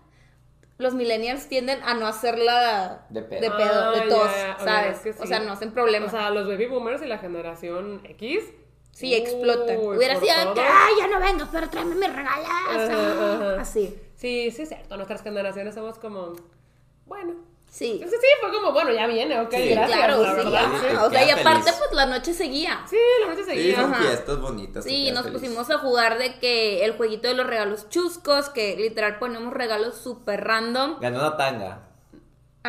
[0.80, 3.42] Los millennials tienden a no hacerla De pedo.
[3.42, 4.32] de, pedo, Ah, de ya, tos,
[4.63, 4.98] ¿sabes?
[4.98, 5.20] es que sí.
[5.24, 6.06] O sea, no hacen problema.
[6.06, 8.44] O sea, los baby boomers y la generación X.
[9.00, 9.78] sí, explotan.
[9.80, 10.54] uy, Hubiera por sido todo.
[10.56, 12.48] que, ay, ya no vengo, pero tráeme mis regalos.
[12.48, 13.62] Ajá, ajá.
[13.62, 13.96] Así.
[14.16, 14.96] Sí, sí es cierto.
[14.98, 16.34] Nuestras generaciones somos como,
[17.06, 17.34] bueno.
[17.70, 18.00] Sí.
[18.04, 19.98] Sí, sí, fue como, bueno, ya viene, ok, Sí, gracias.
[20.00, 20.36] claro, la sí.
[20.38, 20.62] verdad.
[20.80, 20.96] sí.
[20.96, 21.76] O sea, y aparte, feliz.
[21.80, 22.82] pues la noche seguía.
[22.90, 23.76] Sí, la noche Sí, seguía.
[23.82, 24.04] son Ajá.
[24.04, 24.84] fiestas bonitas.
[24.86, 25.40] Sí, nos feliz.
[25.42, 29.96] pusimos a jugar de que el jueguito de los regalos chuscos, que literal ponemos regalos
[29.98, 30.98] súper random.
[31.02, 31.87] Ganó una tanga.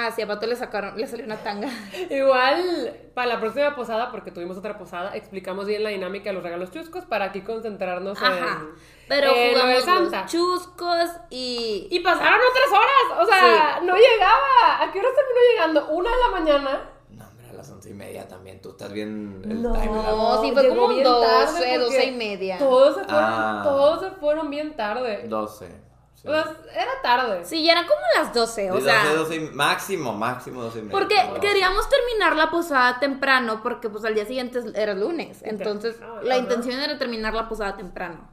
[0.06, 1.68] Ah, sí, a Pato le sacaron, le salió una tanga.
[2.10, 6.42] Igual, para la próxima posada, porque tuvimos otra posada, explicamos bien la dinámica de los
[6.42, 8.60] regalos chuscos para aquí concentrarnos Ajá.
[8.60, 8.68] en,
[9.08, 10.22] Pero de jugamos Santa.
[10.22, 11.88] los chuscos y...
[11.90, 14.82] Y pasaron otras horas, o sea, no llegaba.
[14.82, 15.88] ¿A qué hora terminó llegando?
[15.88, 16.90] Una de la mañana.
[17.10, 18.60] No, hombre, a las once y media también.
[18.60, 19.72] Tú estás bien el No.
[19.72, 19.94] timeline.
[20.04, 22.58] No, sí, fue como bien 12, tarde 12 porque y media.
[22.58, 23.60] Todos se fueron, Ah.
[23.64, 25.24] todos se fueron bien tarde.
[25.26, 25.87] 12.
[26.22, 26.28] Sí.
[26.28, 27.44] Sea, era tarde.
[27.44, 29.04] Sí, ya eran como las 12, o De sea...
[29.04, 30.92] 12, 12 y- máximo, máximo 12 y media.
[30.92, 31.40] Porque No.
[31.40, 35.40] queríamos terminar la posada temprano porque pues al día siguiente era lunes.
[35.44, 38.28] Entonces Ah, la intención era terminar la posada temprano.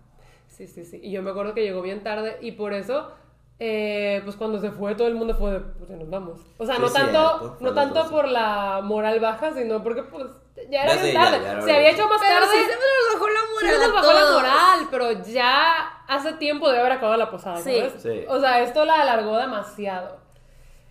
[0.48, 1.00] Sí, sí, sí.
[1.04, 3.12] Y yo me acuerdo que llegó bien tarde y por eso,
[3.60, 6.40] eh, pues cuando se fue, todo el mundo fue de, pues nos vamos.
[6.58, 8.10] O sea, Sí, no tanto, cierto, no tanto 12.
[8.12, 10.28] por la moral baja, sino porque pues
[10.70, 11.44] ya era Ya bien ya, tarde.
[11.46, 12.52] ya se había hecho más Pero tarde.
[12.58, 15.74] sí se me nos bajó la sí nos bajó la moral, pero ya
[16.08, 17.76] hace tiempo debe haber acabado la posada, Sí.
[17.78, 18.02] ¿sabes?
[18.02, 18.26] Sí.
[18.28, 20.20] O sea, esto la alargó demasiado.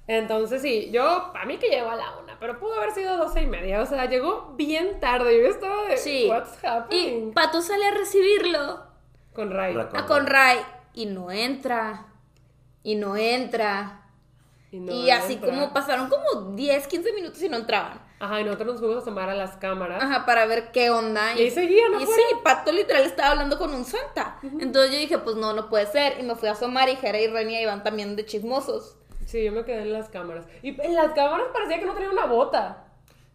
[0.07, 3.43] Entonces sí, yo, a mí que llegó a la una, pero pudo haber sido doce
[3.43, 3.81] y media.
[3.81, 5.41] O sea, llegó bien tarde.
[5.41, 6.27] Yo estaba de, Sí.
[6.29, 7.33] what's Y happening?
[7.33, 8.83] Pato sale a recibirlo.
[9.33, 9.75] Con Ray.
[9.75, 10.59] Ra- A con Ray.
[10.93, 12.07] Y no entra.
[12.83, 14.03] Y no entra.
[14.73, 15.51] no y así entra.
[15.51, 18.03] como pasaron como 10, 15 minutos y no entraban.
[18.25, 20.03] Ajá, y nosotros nos fuimos a asomar a las cámaras.
[20.03, 21.35] Ajá, para ver qué onda.
[21.35, 22.23] Y ahí seguían Y afuera.
[22.31, 24.39] sí, Pato literal estaba hablando con un santa.
[24.43, 26.19] Entonces yo dije, pues no, no puede ser.
[26.19, 28.97] Y me fui a asomar y Jera y Renia iban también de chismosos.
[29.27, 30.47] Sí, yo me quedé en las cámaras.
[30.63, 32.85] Y en las cámaras parecía que no tenía una bota.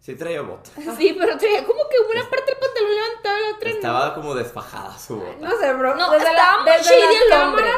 [0.00, 0.70] Sí traía bota.
[0.96, 3.74] Sí, pero traía como que una parte del pantalón levantado y la otra no.
[3.76, 5.36] Estaba como desfajada su bota.
[5.40, 5.94] No sé, bro.
[5.94, 7.76] No, desde estaba muy desde las cámaras,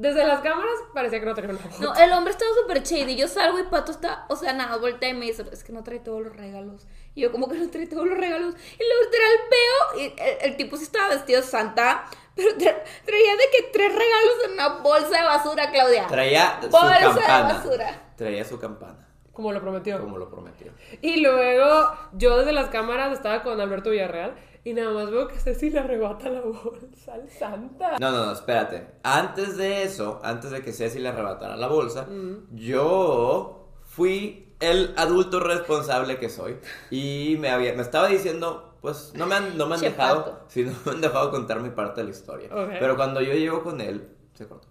[0.00, 1.76] desde las cámaras parecía que no tenía una bota.
[1.78, 3.16] No, el hombre estaba súper shady.
[3.16, 5.84] Yo salgo y Pato está, o sea, nada, voltea y me dice, es que no
[5.84, 6.86] trae todos los regalos.
[7.14, 8.54] Y yo, como que no trae todos los regalos.
[8.54, 10.14] Y luego literal veo, y
[10.46, 14.34] el, el tipo sí estaba vestido de santa, pero tra- traía de que tres regalos
[14.46, 16.06] en una bolsa de basura, Claudia.
[16.06, 17.52] Traía su de campana.
[17.54, 18.02] basura.
[18.16, 20.00] Traía su campana, Como lo prometió.
[20.00, 20.72] como lo prometió.
[21.02, 25.38] Y luego yo desde las cámaras estaba con Alberto Villarreal y nada más veo que
[25.38, 27.96] Ceci le arrebata la bolsa al Santa.
[27.98, 28.86] No, no, no, espérate.
[29.02, 32.06] Antes de eso, antes de que Ceci le arrebatara la bolsa,
[32.52, 36.58] yo fui el adulto responsable que soy
[36.90, 40.64] y me había me estaba diciendo, pues no me han, no me han dejado, sí,
[40.64, 42.48] no me han dejado contar mi parte de la historia.
[42.54, 42.72] Ok.
[42.78, 44.68] Pero cuando yo llego con él, se cortó.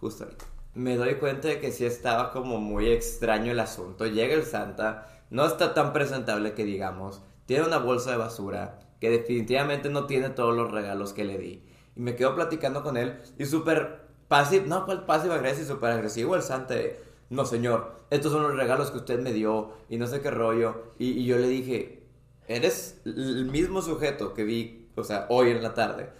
[0.00, 0.44] Justo ahorita.
[0.74, 4.06] Me doy cuenta de que sí estaba como muy extraño el asunto.
[4.06, 9.10] Llega el Santa, no está tan presentable que digamos, tiene una bolsa de basura que
[9.10, 11.62] definitivamente no tiene todos los regalos que le di.
[11.96, 16.36] Y me quedo platicando con él y súper pasivo, no, cuál pasivo agresivo, súper agresivo
[16.36, 16.74] el Santa.
[16.74, 20.30] de, no, señor, estos son los regalos que usted me dio y no sé qué
[20.30, 20.92] rollo.
[20.98, 22.02] Y, y yo le dije,
[22.46, 26.10] eres el mismo sujeto que vi, o sea, hoy en la tarde.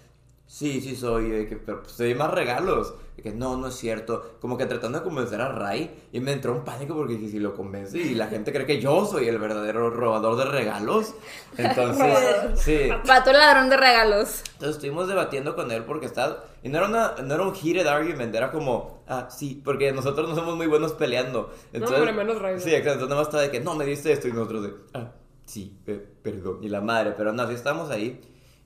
[0.48, 2.94] Sí, sí soy, que, pero pues te di más regalos.
[3.22, 4.36] Que no, no es cierto.
[4.40, 7.38] Como que tratando de convencer a Ray y me entró un pánico porque dije, si
[7.38, 11.14] lo convence y la gente cree que yo soy el verdadero robador de regalos.
[11.58, 12.88] Entonces, sí.
[13.06, 14.44] Pato ladrón de regalos.
[14.52, 16.44] Entonces estuvimos debatiendo con él porque estaba...
[16.62, 20.28] Y no era, una, no era un heated argument, era como, ah, sí, porque nosotros
[20.28, 21.52] no somos muy buenos peleando.
[21.72, 22.58] Entonces, hombre, menos Ray.
[22.58, 22.92] Sí, exacto.
[22.92, 25.10] Entonces nada más estaba de que, no, me diste esto y nosotros de, ah,
[25.44, 26.60] sí, eh, perdón.
[26.62, 28.20] Y la madre, pero no, sí estamos ahí.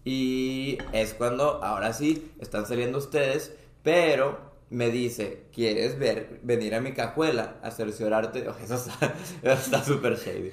[0.05, 6.81] Y es cuando, ahora sí, están saliendo ustedes, pero me dice, ¿quieres ver, venir a
[6.81, 8.49] mi cajuela a cerciorarte?
[8.49, 8.91] Oh, eso
[9.43, 10.51] está súper shady.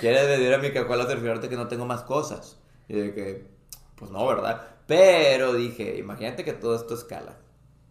[0.00, 2.58] ¿Quieres venir a mi cajuela a cerciorarte que no tengo más cosas?
[2.88, 3.46] Y de que,
[3.94, 4.60] pues no, ¿verdad?
[4.86, 7.38] Pero dije, imagínate que todo esto escala.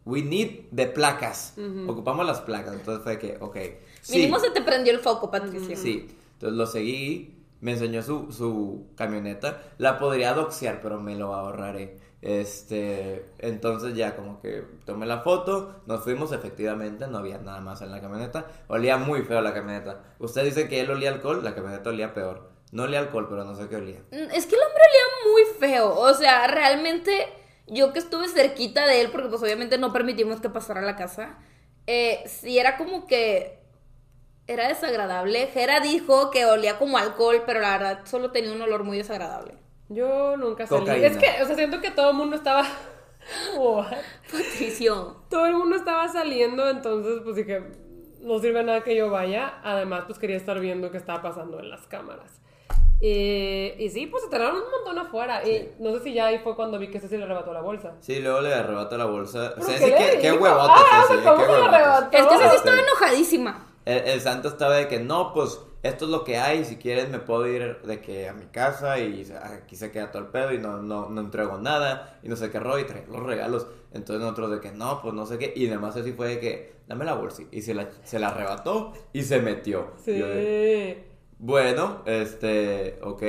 [0.04, 1.54] We need the placas.
[1.88, 2.74] Ocupamos las placas.
[2.74, 3.58] Entonces fue que, ok.
[4.02, 4.17] sí.
[4.17, 5.78] Mínimo se te prendió el foco, Patricia.
[5.78, 11.34] Sí, entonces lo seguí, me enseñó su, su camioneta, la podría doxear, pero me lo
[11.34, 11.98] ahorraré.
[12.22, 17.82] Este, entonces ya como que tomé la foto, nos fuimos, efectivamente, no había nada más
[17.82, 20.04] en la camioneta, olía muy feo la camioneta.
[20.19, 22.50] Usted dice que él olía alcohol, la camioneta olía peor.
[22.72, 24.00] No olía alcohol, pero no sé qué olía.
[24.12, 25.95] Mm, Es que el hombre olía muy feo.
[25.98, 27.12] O sea, realmente
[27.67, 30.95] yo que estuve cerquita de él, porque pues obviamente no permitimos que pasara a la
[30.95, 31.38] casa,
[31.88, 33.59] eh, sí era como que
[34.51, 35.47] era desagradable.
[35.47, 39.55] Jera dijo que olía como alcohol, pero la verdad solo tenía un olor muy desagradable.
[39.89, 40.81] Yo nunca salí.
[40.81, 41.07] Cocaína.
[41.07, 42.63] Es que, o sea, siento que todo el mundo estaba.
[43.57, 43.88] What?
[44.31, 45.17] Patricio.
[45.29, 47.63] Todo el mundo estaba saliendo, entonces, pues dije,
[48.21, 49.59] no sirve nada que yo vaya.
[49.63, 52.39] Además, pues quería estar viendo qué estaba pasando en las cámaras.
[53.01, 55.47] Eh, y sí, pues se tardaron un montón afuera.
[55.47, 57.93] Y no sé si ya ahí fue cuando vi que Ceci le arrebató la bolsa.
[58.01, 59.53] Sí, luego le arrebató la bolsa.
[59.57, 60.43] O sea, ¿Pero sí, qué qué, qué dijo?
[60.43, 62.17] huevote, Ah, Ceci, ¿cómo qué se arrebató?
[62.17, 62.83] Es que sí Ah, estaba sí.
[62.83, 63.65] enojadísima.
[63.89, 67.10] El, el santo estaba de que no, pues esto es lo que hay, si quieres
[67.10, 70.54] me puedo ir de que a mi casa y aquí se queda todo el pedo
[70.54, 73.67] y no, no, no entrego nada y no sé qué rollo y traer los regalos.
[73.93, 75.54] Entonces nosotros de que no, pues no sé qué.
[75.56, 78.91] Y además así fue de que dame la bolsa y se la, se la arrebató
[79.13, 79.93] y se metió.
[80.04, 80.12] Sí.
[80.12, 83.23] De, bueno, este, ok.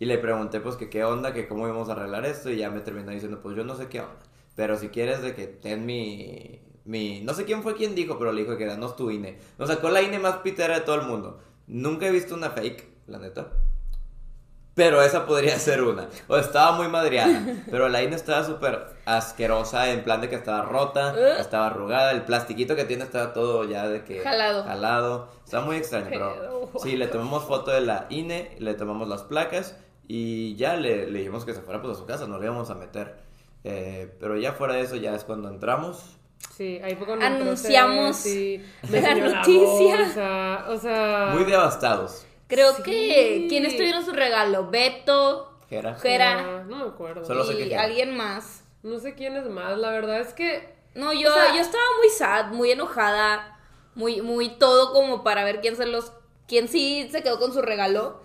[0.00, 2.70] Y le pregunté pues que qué onda, que cómo íbamos a arreglar esto y ya
[2.70, 4.18] me terminó diciendo pues yo no sé qué onda.
[4.56, 7.20] Pero si quieres de que ten mi, mi...
[7.20, 9.38] No sé quién fue quien dijo, pero le dijo que danos tu INE.
[9.58, 11.40] Nos sacó la INE más pitera de todo el mundo.
[11.66, 13.48] Nunca he visto una fake, la neta.
[14.74, 16.08] Pero esa podría ser una.
[16.28, 17.42] O estaba muy madreada.
[17.70, 22.12] Pero la INE estaba súper asquerosa, en plan de que estaba rota, estaba arrugada.
[22.12, 24.20] El plastiquito que tiene estaba todo ya de que.
[24.20, 24.64] Jalado.
[24.64, 25.28] Jalado.
[25.44, 26.70] Estaba muy extraño, pero.
[26.82, 29.76] Sí, le tomamos foto de la INE, le tomamos las placas
[30.08, 32.70] y ya le, le dijimos que se fuera pues a su casa, no le íbamos
[32.70, 33.16] a meter.
[33.64, 36.16] Eh, pero ya fuera de eso, ya es cuando entramos.
[36.56, 38.24] Sí, ahí fue cuando Anunciamos
[38.90, 39.96] la noticia.
[39.96, 41.30] bolsa, o sea...
[41.34, 42.26] Muy devastados.
[42.46, 42.82] Creo Sí.
[42.82, 43.46] que.
[43.48, 44.68] ¿Quiénes tuvieron su regalo?
[44.70, 45.94] Beto, Jera.
[45.94, 47.24] Jera no me acuerdo.
[47.24, 48.64] Solo sé que y alguien más.
[48.82, 50.74] No sé quién es más, la verdad es que...
[50.94, 53.58] No, yo, O sea- yo estaba muy sad, muy enojada,
[53.94, 56.12] muy, muy todo como para ver quién se los,
[56.46, 58.20] quién sí se quedó con su regalo,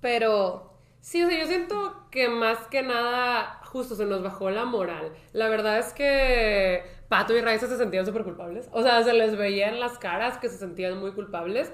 [0.00, 4.64] pero Sí, o sea, yo siento que más que nada justo se nos bajó la
[4.64, 5.12] moral.
[5.34, 8.68] La verdad es que Pato y Raiza se sentían súper culpables.
[8.72, 11.72] O sea, se les veía en las caras que se sentían muy culpables.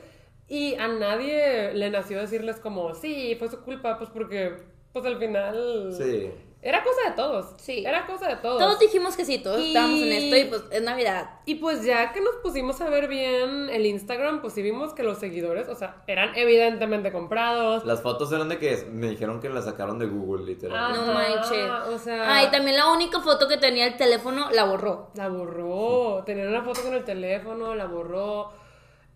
[0.48, 4.56] Y a nadie le nació decirles como, sí, fue su culpa, pues porque,
[4.92, 5.92] pues al final...
[5.92, 6.30] Sí.
[6.62, 7.54] Era cosa de todos.
[7.58, 7.84] Sí.
[7.86, 8.58] Era cosa de todos.
[8.58, 11.30] todos dijimos que sí, todos Y- estábamos en esto y pues es Navidad.
[11.46, 15.02] Y pues ya que nos pusimos a ver bien el Instagram, pues sí vimos que
[15.02, 17.86] los seguidores, o sea, eran evidentemente comprados.
[17.86, 20.92] Las fotos eran de que me dijeron que las sacaron de Google, literal.
[20.94, 21.70] No Ajá, manches.
[21.94, 25.08] O sea, Ah, y también la única foto que tenía el teléfono la borró.
[25.14, 26.22] la borró.
[26.26, 28.52] Tenía una foto con el teléfono, la borró.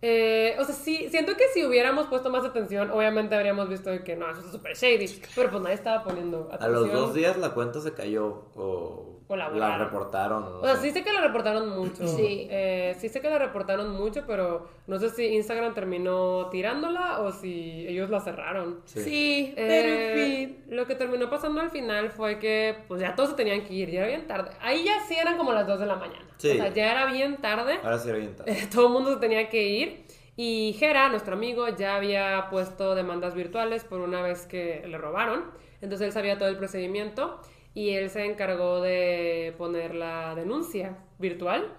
[0.06, 4.16] Eh, o sea, sí, siento que si hubiéramos puesto más atención, obviamente habríamos visto que
[4.16, 5.06] no, eso es súper shady.
[5.34, 6.72] Pero pues nadie estaba poniendo A atención.
[6.74, 10.42] los dos días la cuenta se cayó o, O la reportaron.
[10.44, 12.06] no O sea, sí sé que la reportaron mucho.
[12.06, 12.46] Sí.
[12.50, 17.32] Eh, sí sé que la reportaron mucho, pero no sé si Instagram terminó tirándola o
[17.32, 18.80] si ellos la cerraron.
[18.84, 19.54] Sí.
[19.56, 23.72] Eh, lo que terminó pasando al final fue que pues ya todos se tenían que
[23.72, 24.50] ir, ya era bien tarde.
[24.60, 26.26] Ahí ya sí eran como las 2 de la mañana.
[26.38, 26.50] Sí.
[26.50, 27.78] O sea, ya era bien tarde.
[27.82, 28.56] Ahora sí era bien tarde.
[28.72, 30.04] Todo el mundo se tenía que ir.
[30.36, 35.44] Y Jera, nuestro amigo, ya había puesto demandas virtuales por una vez que le robaron.
[35.80, 37.40] Entonces él sabía todo el procedimiento
[37.72, 41.74] y él se encargó de poner la denuncia virtual.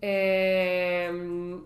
[0.00, 1.58] Eh,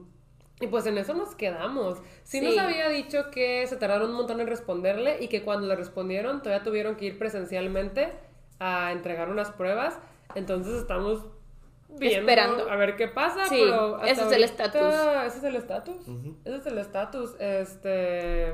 [0.61, 1.99] y pues en eso nos quedamos.
[2.23, 2.45] Sí, Sí.
[2.47, 6.41] nos había dicho que se tardaron un montón en responderle y que cuando le respondieron
[6.43, 8.13] todavía tuvieron que ir presencialmente
[8.61, 9.99] a entregar unas pruebas.
[10.35, 11.27] Entonces estamos
[11.99, 12.71] viendo Esperando.
[12.71, 13.45] a ver qué pasa.
[13.47, 14.95] Sí, pero hasta ese es el ahorita- estatus.
[15.27, 16.09] Ese es el estatus.
[16.09, 16.37] Ujú.
[16.45, 17.31] Ese es el estatus.
[17.39, 18.49] Este.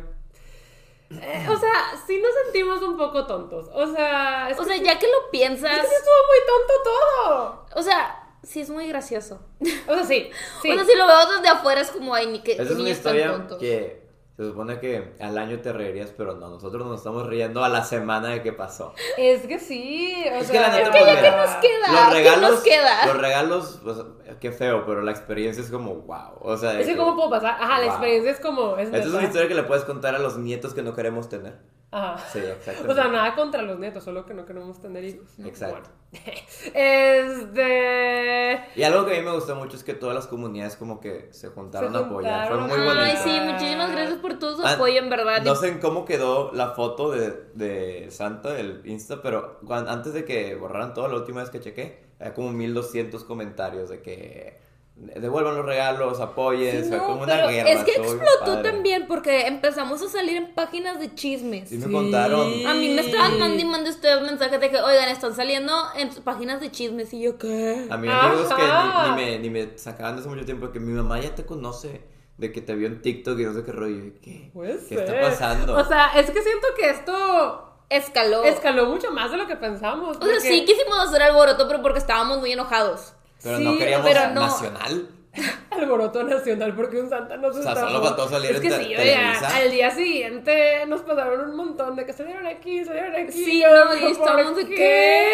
[1.11, 1.72] eh, o sea,
[2.07, 3.68] sí nos sentimos un poco tontos.
[3.72, 6.14] O sea, es O que sea, sí- ya que lo es piensas, que sí estuvo
[6.27, 7.66] muy tonto todo.
[7.77, 9.40] o sea, sí es muy gracioso.
[9.88, 10.31] O sea, sí.
[10.62, 10.70] sí.
[10.72, 12.79] O sea, si lo veo desde afuera es como, ay, ni que Esa es una
[12.85, 13.59] niños tan historia tontos.
[13.59, 14.08] que
[14.38, 17.83] se supone que al año te reirías, pero no, nosotros nos estamos riendo a la
[17.83, 18.94] semana de que pasó.
[19.16, 20.14] Es que sí.
[20.31, 22.51] O Es sea, que la neta, Es que ya que nos queda, Los ¿qué regalos,
[22.53, 23.07] nos queda?
[23.07, 23.96] los regalos, pues,
[24.38, 26.38] qué feo, pero la experiencia es como wow.
[26.40, 27.57] O sea, Es que cómo puedo pasar.
[27.61, 28.77] Ajá, la experiencia es como.
[28.77, 31.29] Es Esta es una historia que le puedes contar a los nietos que no queremos
[31.29, 31.59] tener.
[31.90, 32.18] Ajá.
[32.31, 32.90] Sí, exacto.
[32.90, 35.29] O sea, nada contra los nietos, solo que no queremos tener hijos.
[35.38, 35.90] Exacto.
[35.90, 35.98] Bueno.
[36.74, 38.61] Este.
[38.77, 41.29] Y algo que a mí me gustó mucho es que todas las comunidades como que
[41.33, 42.48] se juntaron Se a apoyar.
[42.48, 43.01] Fue muy bonito.
[43.01, 45.42] Ay, sí, muchísimas gracias por todo su Ah, apoyo, en verdad.
[45.42, 50.24] No sé en cómo quedó la foto de, de Santa, el Insta, pero antes de
[50.24, 54.59] que borraran todo, la última vez que chequé, había como 1200 comentarios de que
[55.00, 57.70] devuelvan los regalos, apoyen, Sí, como una pero guerra.
[57.70, 58.62] Es que explotó padre.
[58.70, 61.68] también porque empezamos a salir en páginas de chismes.
[61.68, 61.92] Sí me Sí.
[61.92, 62.66] contaron.
[62.66, 66.08] A mí me estaban mandando y mandando ustedes mensajes de que, oigan, están saliendo en
[66.24, 67.12] páginas de chismes.
[67.14, 67.87] Y yo, ¿qué?
[67.90, 70.80] A mí amigos que ni, ni me, ni me sacaban de hace mucho tiempo que
[70.80, 72.02] mi mamá ya te conoce,
[72.37, 74.04] de que te vio en TikTok y no sé qué rollo.
[74.04, 74.50] y, ¿Qué?
[74.52, 74.98] ¿Qué ser.
[75.00, 75.76] está pasando?
[75.76, 78.42] O sea, es que siento que esto Escaló.
[78.44, 80.16] escaló mucho más de lo que pensamos.
[80.16, 83.12] o sea, porque- sí quisimos hacer alboroto, pero porque estábamos muy enojados.
[83.42, 84.40] Pero sí, no queríamos pero no.
[84.42, 85.09] nacional.
[85.70, 88.85] alboroto nacional porque un santa nos O sea, solo faltó salir es en que te-
[88.85, 93.33] sí, oiga, al día siguiente nos pasaron un montón de que salieron aquí, salieron aquí.
[93.33, 94.74] Sí, yo, no, y ¿por estábamos de qué?
[94.74, 95.29] ¿qué?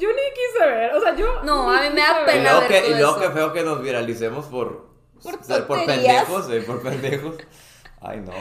[0.00, 2.22] Yo ni quise ver, o sea, yo No, a mí me da ver.
[2.22, 3.20] Y pena luego, ver que, todo y luego eso.
[3.20, 4.88] que feo que nos viralicemos por,
[5.22, 7.36] Por por pendejos, eh, por pendejos.
[8.04, 8.32] Ay, no.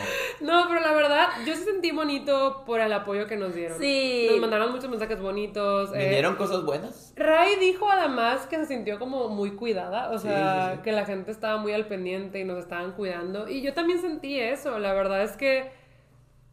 [0.41, 3.77] No, pero la verdad, yo sí sentí bonito por el apoyo que nos dieron.
[3.79, 4.27] Sí.
[4.31, 5.91] Nos mandaron muchos mensajes bonitos.
[5.93, 7.13] eh, ¿Vinieron cosas buenas?
[7.15, 10.81] Ray dijo además que se sintió como muy cuidada, o sea, sí, sí.
[10.83, 13.47] que la gente estaba muy al pendiente y nos estaban cuidando.
[13.47, 15.71] Y yo también sentí eso, la verdad es que,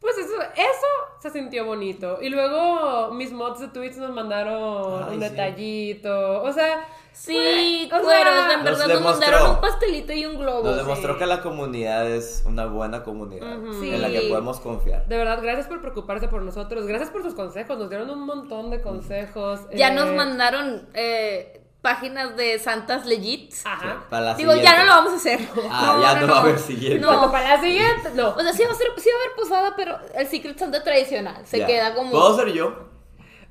[0.00, 0.86] pues eso, eso
[1.20, 2.18] se sintió bonito.
[2.20, 5.28] Y luego mis mods de Twitch nos mandaron Ay, un sí.
[5.30, 6.86] detallito, o sea...
[7.18, 10.62] Sí, o sea, cueros, en Nos verdad nos demostró- mandaron un pastelito y un globo.
[10.62, 11.18] Nos demostró sí.
[11.18, 15.06] que la comunidad es una buena comunidad en la que podemos confiar.
[15.06, 18.70] De verdad, gracias por preocuparse por nosotros, gracias por sus consejos, nos dieron un montón
[18.70, 19.60] de consejos.
[19.74, 23.52] Ya eh, nos mandaron eh, páginas de santas legit.
[23.64, 24.04] Ajá.
[24.08, 25.40] Para la Digo, ya no lo vamos a hacer.
[25.70, 27.00] Ah, ya no, va a haber siguiente.
[27.00, 27.10] No.
[27.10, 28.28] Pero para la siguiente, no.
[28.30, 30.84] O sea, sí va a, ser, sí va a haber posada, pero el Secret Santa
[30.84, 31.44] tradicional.
[31.46, 32.12] Se queda como.
[32.12, 32.88] ¿Puedo ser yo?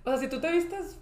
[0.05, 1.01] O sea, si tú te vistes...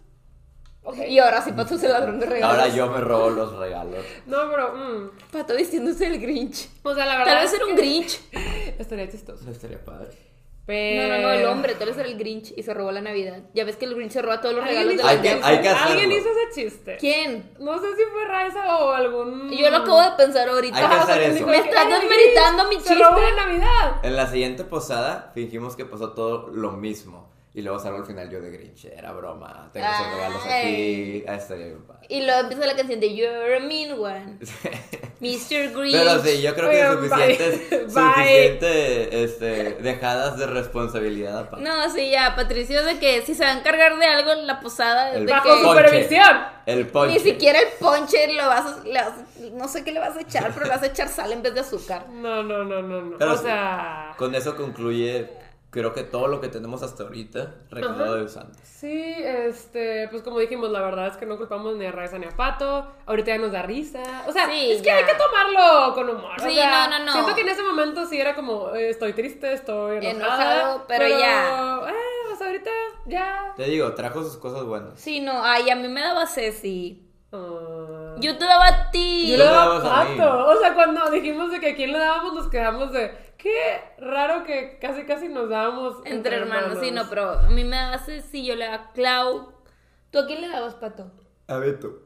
[1.08, 2.58] Y ahora sí, Pato es el ladrón de regalos.
[2.60, 4.04] Ahora yo me robo los regalos.
[4.26, 4.74] No, pero...
[4.76, 6.70] mm, Pato vistiéndose el Grinch.
[6.84, 8.20] O sea, la verdad Tal vez era un que Grinch.
[8.80, 9.50] Estaría chistoso.
[9.50, 10.10] Estaría padre.
[10.68, 11.18] No, Pero...
[11.18, 13.38] no, no, el hombre, tal vez era el Grinch y se robó la Navidad.
[13.54, 15.62] Ya ves que el Grinch se roba todos los ¿Alguien regalos de la Hay que-
[15.62, 15.92] que chiste?
[15.92, 16.98] ¿Alguien hizo ese chiste?
[17.00, 17.52] ¿Quién?
[17.60, 19.52] No sé si fue Raiza o algún...
[19.52, 20.78] Yo lo acabo de pensar ahorita.
[20.78, 21.38] Hay que hacer alguien eso.
[21.38, 23.36] dijo Me estás "Ay, el desmeritando mi Se robó chiste".
[23.36, 23.96] la Navidad.
[24.02, 27.30] En la siguiente posada fingimos que pasó todo lo mismo.
[27.58, 28.84] Y luego salgo al final yo de Grinch.
[28.86, 29.70] Era broma.
[29.72, 31.24] Tengo esos regalos aquí.
[31.26, 32.06] Ah, estaría bien padre.
[32.10, 34.40] Y luego empieza la canción de You're a mean one.
[35.22, 35.72] Mr.
[35.74, 35.94] Green.
[35.94, 37.62] Pero sí, yo creo que suficientes,
[37.94, 39.48] suficiente, este,
[39.82, 41.40] dejadas de responsabilidad.
[41.40, 41.64] aparte.
[41.64, 44.60] No, sí, ya, Patricio, de que si se va a encargar de algo en la
[44.60, 46.38] posada, El de Bajo que supervisión.
[46.66, 47.14] El ponche.
[47.14, 49.14] ni siquiera el ponche lo vas a, le vas-
[49.54, 51.54] no sé qué le vas a echar, pero le vas a echar sal en vez
[51.54, 52.08] de azúcar.
[52.10, 53.18] No, no, no, no, no.
[53.18, 54.14] Pero o sí, sea.
[54.18, 55.30] Con eso concluye,
[55.76, 58.58] creo que todo lo que tenemos hasta ahorita, recaudado de Santos.
[58.64, 62.26] Sí, este, pues como dijimos, la verdad es que no culpamos ni a Raiza ni
[62.26, 62.88] a Pato.
[63.06, 64.02] Ahorita ya nos da risa.
[64.28, 64.96] O sea, Sí, es que ya.
[64.98, 66.32] hay que tomarlo con humor.
[66.40, 67.12] o Sí, sea, no, no, no.
[67.14, 70.12] Siento que en ese momento sí era como, eh, estoy triste, estoy enojada.
[70.62, 71.80] Enojado, pero ya.
[71.90, 71.94] Eh,
[72.30, 72.72] pues ahorita
[73.06, 73.54] ya.
[73.58, 75.00] Te digo, trajo sus cosas buenas.
[75.00, 77.02] Sí, no, ay, a mí me daba Ceci.
[77.32, 78.16] Ah.
[78.18, 79.32] Yo te daba a ti.
[79.32, 80.06] Yo le daba a.
[80.06, 80.48] Pato.
[80.48, 83.25] O sea, cuando dijimos de que a quién le dábamos, nos quedamos de.
[83.46, 87.76] Qué raro que casi casi nos dábamos Entre hermanos, sí, no, pero a mí me
[87.76, 89.52] daba Ceci, yo le daba a Clau.
[90.10, 91.12] ¿Tú a quién le dabas, Pato?
[91.48, 92.00] A Beto.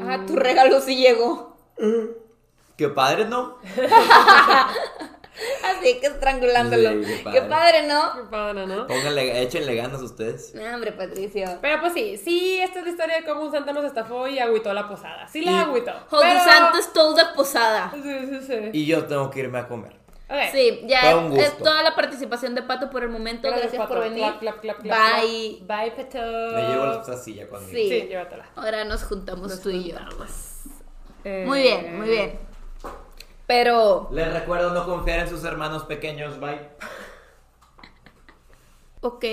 [0.00, 1.56] Ah, tu regalo sí llegó.
[2.76, 3.58] Qué padre, ¿no?
[5.64, 6.90] Así que estrangulándolo.
[7.04, 7.88] Sí, qué qué, padre.
[7.88, 8.12] ¿no?
[8.14, 8.86] Qué padre, ¿no?
[8.86, 10.54] Pónganle, échenle ganas ustedes.
[10.54, 11.58] No, hombre, Patricio.
[11.60, 14.38] Pero pues sí, sí, esta es la historia de cómo un santa nos estafó y
[14.38, 15.26] agüitó la posada.
[15.26, 15.90] Sí la Y- agüitó.
[16.08, 17.90] José pero- Santos toda posada.
[17.92, 18.70] Sí, sí, sí.
[18.72, 20.03] Y yo tengo que irme a comer.
[20.52, 21.64] Sí, ya es gusto.
[21.64, 23.48] toda la participación de Pato por el momento.
[23.48, 23.94] Gracias, Pato.
[23.94, 24.22] por venir.
[24.24, 25.62] Clap, clap, clap, clap, Bye.
[25.66, 25.80] clap.
[25.80, 26.18] Bye, Pato.
[26.18, 27.70] Me llevo esa silla conmigo.
[27.72, 27.88] Sí.
[27.88, 28.46] Sí, llévatela.
[28.56, 29.96] Ahora nos juntamos tú y yo.
[31.24, 32.38] Eh, Muy bien, muy bien.
[33.46, 36.38] Pero, Les recuerdo no confiar en sus hermanos pequeños.
[36.40, 36.60] Bye.
[39.00, 39.24] ok.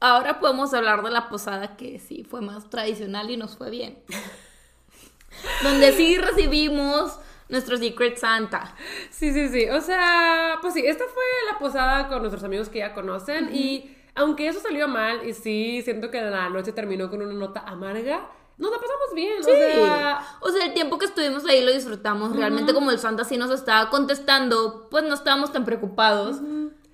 [0.00, 3.98] Ahora podemos hablar de la posada que sí fue más tradicional y nos fue bien.
[5.62, 7.18] Donde sí recibimos
[7.50, 8.74] nuestro Secret Santa.
[9.10, 9.68] Sí, sí, sí.
[9.68, 11.22] O sea, pues sí, esta fue
[11.52, 15.82] la posada con nuestros amigos que ya conocen y aunque eso salió mal y sí,
[15.84, 18.28] siento que la noche terminó con una nota amarga,
[18.58, 19.42] nos la pasamos bien.
[19.42, 19.50] Sí.
[19.50, 22.36] O sea, O sea, el tiempo que estuvimos ahí lo disfrutamos.
[22.36, 26.38] Realmente, como el Santa sí nos estaba contestando, pues no estábamos tan preocupados.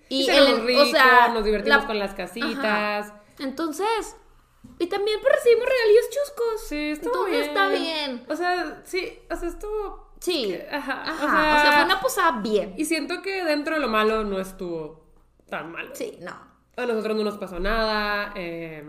[0.09, 3.09] y el- rico, o sea, nos divertimos la- con las casitas.
[3.11, 3.23] Ajá.
[3.41, 4.17] Entonces,
[4.79, 6.69] y también pues, recibimos regalillos chuscos.
[6.69, 7.49] Sí, estuvo Entonces bien.
[7.49, 8.27] está bien.
[8.29, 10.06] O sea, sí, o sea, estuvo...
[10.21, 10.59] Sí.
[10.71, 11.13] Ajá, Ajá.
[11.25, 12.75] o O sea- sea, fue una posada bien.
[12.77, 15.05] Y siento que dentro de lo malo no estuvo
[15.49, 15.91] tan malo.
[15.95, 16.33] Sí, no.
[16.77, 18.33] A nosotros no nos pasó nada.
[18.35, 18.85] eh,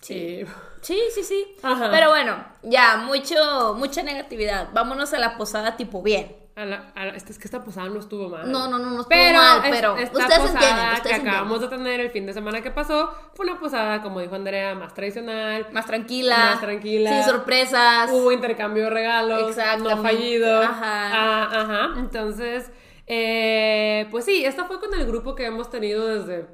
[0.00, 0.14] Sí.
[0.42, 0.46] y-
[0.80, 1.56] Sí, sí, sí.
[1.62, 1.90] Ajá.
[1.92, 4.70] Pero bueno, ya, mucho, mucha negatividad.
[4.72, 6.36] Vámonos a la posada tipo bien.
[6.54, 8.50] A la- a la- es que esta posada no estuvo mal.
[8.50, 11.52] No, no, no, no estuvo Pero, mal, pero esta ustedes posada entienden, que ustedes acabamos
[11.62, 11.70] entienden.
[11.70, 14.92] de tener el fin de semana que pasó fue una posada, como dijo Andrea, más
[14.92, 15.66] tradicional.
[15.72, 16.36] Más tranquila.
[16.36, 17.10] Más tranquila.
[17.10, 18.10] Sin sorpresas.
[18.12, 19.48] Hubo intercambio de regalos.
[19.50, 19.94] Exactamente.
[19.96, 20.62] No fallido.
[20.62, 21.10] Ajá.
[21.14, 22.00] Ah, ajá.
[22.00, 22.70] Entonces,
[23.06, 26.46] eh, pues sí, esta fue con el grupo que hemos tenido desde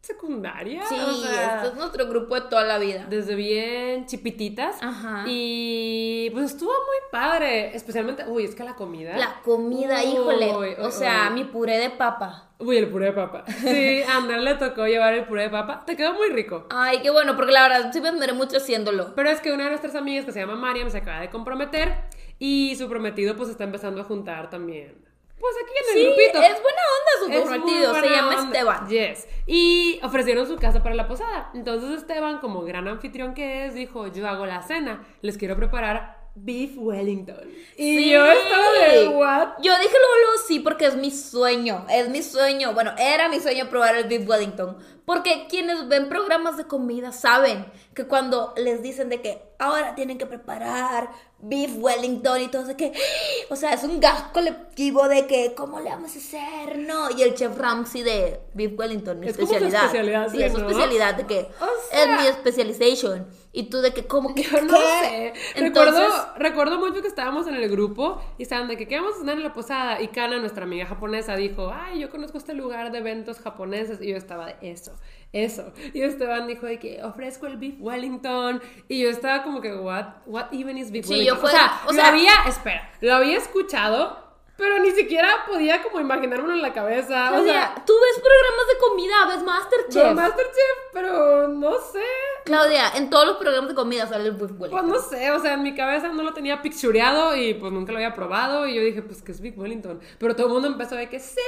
[0.00, 0.82] secundaria.
[0.86, 3.06] Sí, o sea, este es nuestro grupo de toda la vida.
[3.08, 4.82] desde bien chipititas.
[4.82, 5.24] Ajá.
[5.26, 7.74] Y pues estuvo muy padre.
[7.76, 9.16] Especialmente, uy, es que la comida.
[9.16, 10.56] La comida, Uy, híjole.
[10.56, 11.34] uy, o sea, uy.
[11.34, 12.48] mi puré de papa.
[12.58, 13.44] Uy, el puré de papa.
[13.46, 15.84] Sí, a Andrea le tocó llevar el puré de papa.
[15.86, 16.66] Te quedó muy rico.
[16.70, 19.14] Ay, qué bueno, porque la verdad sí me esmeré mucho haciéndolo.
[19.14, 21.94] Pero es que una de nuestras amigas que se llama Mariam se acaba de comprometer
[22.38, 24.94] y su prometido pues está empezando a juntar también.
[25.40, 26.38] Pues aquí en el Sí, grupito.
[26.54, 27.94] es buena onda su comprometido.
[27.94, 28.42] Se llama onda.
[28.44, 28.88] Esteban.
[28.88, 29.26] Yes.
[29.46, 31.50] Y ofrecieron su casa para la posada.
[31.54, 35.02] Entonces Esteban, como gran anfitrión que es, dijo, yo hago la cena.
[35.22, 37.40] Les quiero preparar beef Wellington.
[37.76, 38.10] Y Sí.
[38.10, 39.48] yo estaba de, what?
[39.62, 42.72] Yo dije luego sí porque es mi sueño, es mi sueño.
[42.72, 44.76] Bueno, era mi sueño probar el Beef Wellington.
[45.04, 50.16] Porque quienes ven programas de comida saben que cuando les dicen de que ahora tienen
[50.16, 51.10] que preparar
[51.42, 52.92] Beef Wellington y todo, de que,
[53.50, 56.78] o sea, es un gas colectivo de que, ¿cómo le vamos a hacer?
[56.78, 59.84] No, y el chef Ramsay de Beef Wellington, mi Es como su especialidad.
[59.86, 60.68] especialidad, sí, sí, es su ¿no?
[60.68, 63.26] especialidad de que O es mi specialization.
[63.52, 64.80] Y tú de que, ¿cómo que Yo no qué?
[65.02, 65.32] sé.
[65.56, 69.16] Entonces, recuerdo, recuerdo mucho que estábamos en el grupo y estaban de que qué vamos
[69.16, 70.00] a cenar en la posada.
[70.00, 74.00] Y Kana, nuestra amiga japonesa, dijo, ay, yo conozco este lugar de eventos japoneses.
[74.00, 74.92] Y yo estaba de eso,
[75.32, 75.72] eso.
[75.94, 78.60] Y Esteban dijo de que ofrezco el beef Wellington.
[78.88, 81.36] Y yo estaba como que, what, what even is beef Sí, Wellington?
[81.36, 84.18] yo fue- o sea, o lo había, espera, lo había escuchado,
[84.56, 87.32] pero ni siquiera podía como imaginármelo en la cabeza.
[87.38, 90.04] o sea, tú ves programas de comida, ves Masterchef.
[90.08, 92.02] no, Masterchef, pero no sé.
[92.50, 94.88] Claudia, en todos los programas de comida sale el Pues Wellington.
[94.88, 97.98] no sé, o sea, en mi cabeza no lo tenía pictureado y pues nunca lo
[97.98, 100.00] había probado y yo dije, pues que es Big Wellington.
[100.18, 101.40] Pero todo el mundo empezó de que sí,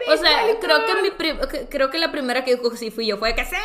[0.00, 0.62] Big O sea, Wellington".
[0.70, 3.16] creo que, mi prim- creo que la primera que dijo que sí fui yo.
[3.18, 3.56] Fue que sí.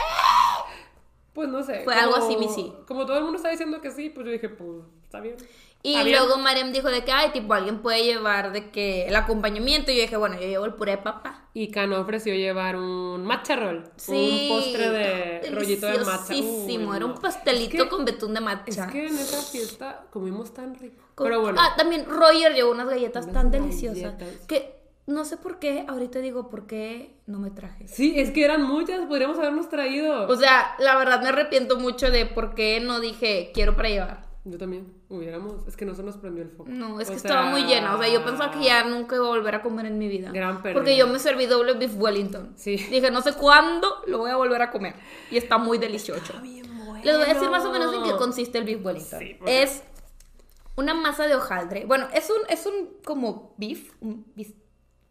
[1.33, 1.81] Pues no sé.
[1.83, 2.73] Fue algo así, mi sí.
[2.87, 4.69] Como todo el mundo está diciendo que sí, pues yo dije, pues
[5.03, 5.37] está bien.
[5.81, 9.15] Y Había- luego Mariam dijo de que, ay, tipo, alguien puede llevar de que el
[9.15, 9.91] acompañamiento.
[9.91, 11.47] Y yo dije, bueno, yo llevo el puré de papa.
[11.53, 13.85] Y Cano ofreció llevar un matcha roll.
[13.95, 14.49] Sí.
[14.51, 16.33] Un postre de rollito de matcha.
[16.33, 17.15] Uy, Era un no.
[17.21, 18.87] pastelito Es que- con betún de Es matcha.
[18.87, 21.01] que en esa fiesta comimos tan rico.
[21.15, 21.57] Pero bueno.
[21.61, 24.17] Ah, también Roger llevó unas galletas Unas tan deliciosas.
[24.17, 24.45] galletas.
[24.47, 24.75] Que
[25.07, 27.87] no sé por qué, ahorita digo por qué no me traje.
[27.87, 30.27] Sí, es que eran muchas, podríamos habernos traído.
[30.27, 34.25] O sea, la verdad me arrepiento mucho de por qué no dije quiero para llevar.
[34.43, 34.98] Yo también.
[35.09, 35.67] Hubiéramos.
[35.67, 36.69] Es que no se nos prendió el foco.
[36.69, 37.95] No, es O que sea, estaba muy llena.
[37.95, 40.31] O sea, yo pensaba que ya nunca iba a volver a comer en mi vida.
[40.31, 40.79] Gran pérdida.
[40.79, 42.53] Porque yo me serví doble beef Wellington.
[42.55, 42.75] Sí.
[42.77, 44.93] Dije, no sé cuándo lo voy a volver a comer.
[45.31, 46.33] Y está muy delicioso.
[47.03, 49.19] Les voy a decir más o menos en qué consiste el beef Wellington.
[49.19, 49.81] Sí, porque- es
[50.75, 51.85] una masa de hojaldre.
[51.85, 53.91] Bueno, es un, es un como beef.
[54.01, 54.49] Un beef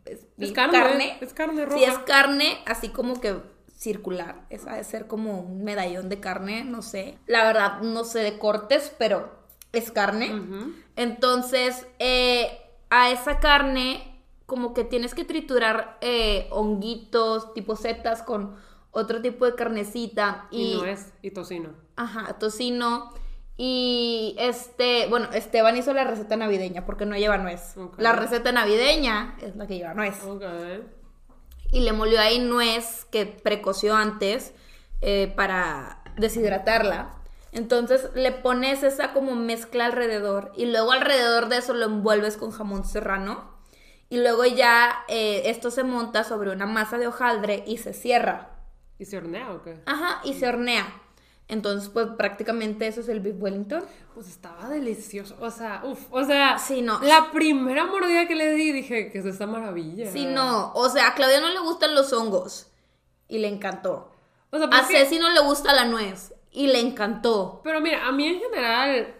[0.05, 1.19] es, Es beef, carne.
[1.21, 1.77] Es carne roja.
[1.77, 3.37] Sí, es carne así como que
[3.75, 4.47] circular.
[4.49, 7.19] Es ha de ser como un medallón de carne, no sé.
[7.27, 9.38] La verdad, no sé de cortes, pero
[9.73, 10.33] es carne.
[10.97, 12.59] Entonces, eh,
[12.91, 18.57] a esa carne, como que tienes que triturar eh, honguitos, tipo setas con
[18.91, 20.49] otro tipo de carnecita.
[20.51, 21.13] Y, Y, no es.
[21.23, 21.71] Y tocino.
[21.97, 23.13] Ajá, tocino.
[23.61, 27.75] Y este, bueno, Esteban hizo la receta navideña porque no lleva nuez.
[27.97, 30.15] La receta navideña es la que lleva nuez.
[31.73, 34.55] Y le molió ahí nuez que precoció antes
[35.01, 37.18] eh, para deshidratarla.
[37.53, 42.51] Entonces le pones esa como mezcla alrededor y luego alrededor de eso lo envuelves con
[42.51, 43.51] jamón serrano
[44.11, 48.51] y luego ya eh, esto se monta sobre una masa de hojaldre y se cierra.
[48.99, 49.81] ¿Y se hornea o qué?
[49.87, 50.87] Ajá, y se hornea.
[51.47, 53.83] Entonces pues prácticamente eso es el beef Wellington.
[54.15, 55.35] Pues estaba delicioso.
[55.41, 56.07] O sea, uff.
[56.11, 57.01] O sea, Sí, no.
[57.01, 60.11] la primera mordida que le di dije que es esta maravilla.
[60.13, 62.67] Sí, no, o sea, a Claudia no le gustan los hongos
[63.29, 64.13] y le encantó.
[64.51, 67.61] O sea, A Ceci no le gusta la nuez y le encantó.
[67.65, 69.15] Pero mira, a mí en general,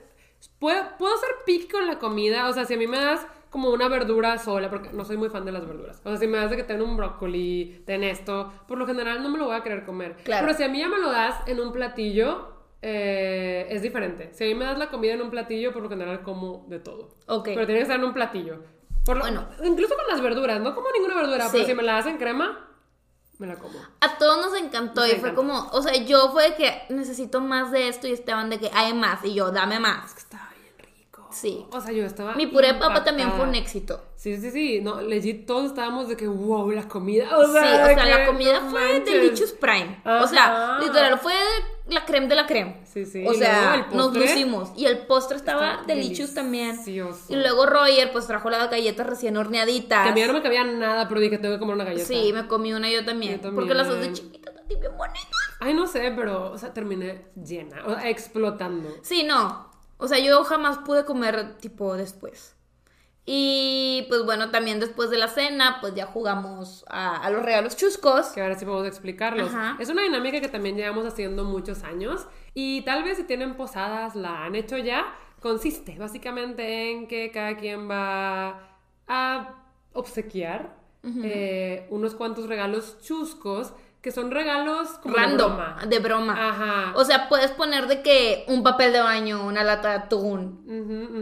[0.59, 2.49] puedo, puedo ser picky con la comida.
[2.49, 5.31] O sea, si a mí me das como una verdura sola, porque no soy muy
[5.31, 6.01] fan de las verduras.
[6.05, 9.23] O sea, si me das de que ten un brócoli, ten esto, por lo general
[9.23, 10.17] no me lo voy a querer comer.
[10.25, 10.47] Claro.
[10.47, 12.53] Pero si a mí ya me lo das en un platillo,
[12.83, 14.31] eh, es diferente.
[14.35, 16.79] Si a mí me das la comida en un platillo, por lo general como de
[16.79, 17.09] todo.
[17.27, 17.45] Ok.
[17.47, 18.63] Pero tiene que estar en un platillo.
[19.05, 19.49] Por lo- Bueno.
[19.65, 21.51] Incluso con las verduras, no como ninguna verdura, Sí.
[21.55, 22.68] pero si me la das en crema,
[23.39, 23.79] me la como.
[24.01, 25.37] A todos nos encantó Nos y fue encantó.
[25.37, 28.71] como, o sea, yo fue de que necesito más de esto y Esteban de que
[28.75, 30.17] hay más y yo, dame más.
[30.17, 30.48] Estaba bien rico.
[31.41, 31.65] Sí.
[31.71, 32.35] O sea, yo estaba.
[32.35, 34.03] Mi puré de papa también fue un éxito.
[34.17, 34.81] Sí, sí, sí.
[34.81, 37.29] No, legit, todos estábamos de que, wow, la comida.
[37.29, 39.05] sí, o sea, la comida no fue manches.
[39.15, 40.01] Delicious Prime.
[40.05, 40.85] O sea, Ajá.
[40.85, 41.33] literal, fue
[41.87, 42.81] la creme de la creme.
[42.85, 43.25] Sí, sí.
[43.27, 44.73] O sea, luego nos lucimos.
[44.77, 46.73] Y el postre estaba está Delicious también.
[46.73, 47.33] delicioso.
[47.33, 50.03] Y luego Roger, pues trajo las galletas recién horneaditas.
[50.03, 52.05] Que a mí no me cabía nada, pero dije, tengo que comer una galleta.
[52.05, 53.35] Sí, me comí una yo también.
[53.37, 53.55] Yo también.
[53.55, 55.31] Porque las dos de chiquitas bien bonitas.
[55.61, 58.91] Ay, no sé, pero, o sea, terminé llena, o sea, explotando.
[59.03, 59.68] Sí, no.
[59.99, 62.57] O sea, yo jamás pude comer tipo después.
[63.31, 67.77] Y pues bueno, también después de la cena, pues ya jugamos a, a los regalos
[67.77, 68.29] chuscos.
[68.29, 69.51] Que ahora sí podemos explicarlos.
[69.53, 69.77] Ajá.
[69.79, 74.15] Es una dinámica que también llevamos haciendo muchos años y tal vez si tienen posadas
[74.17, 75.05] la han hecho ya.
[75.41, 79.55] Consiste básicamente en que cada quien va a
[79.93, 80.77] obsequiar
[81.23, 83.73] eh, unos cuantos regalos chuscos
[84.09, 85.77] que son regalos como de Random, broma.
[85.87, 86.49] de broma.
[86.49, 86.93] Ajá.
[86.95, 90.65] O sea, puedes poner de que un papel de baño, una lata de atún,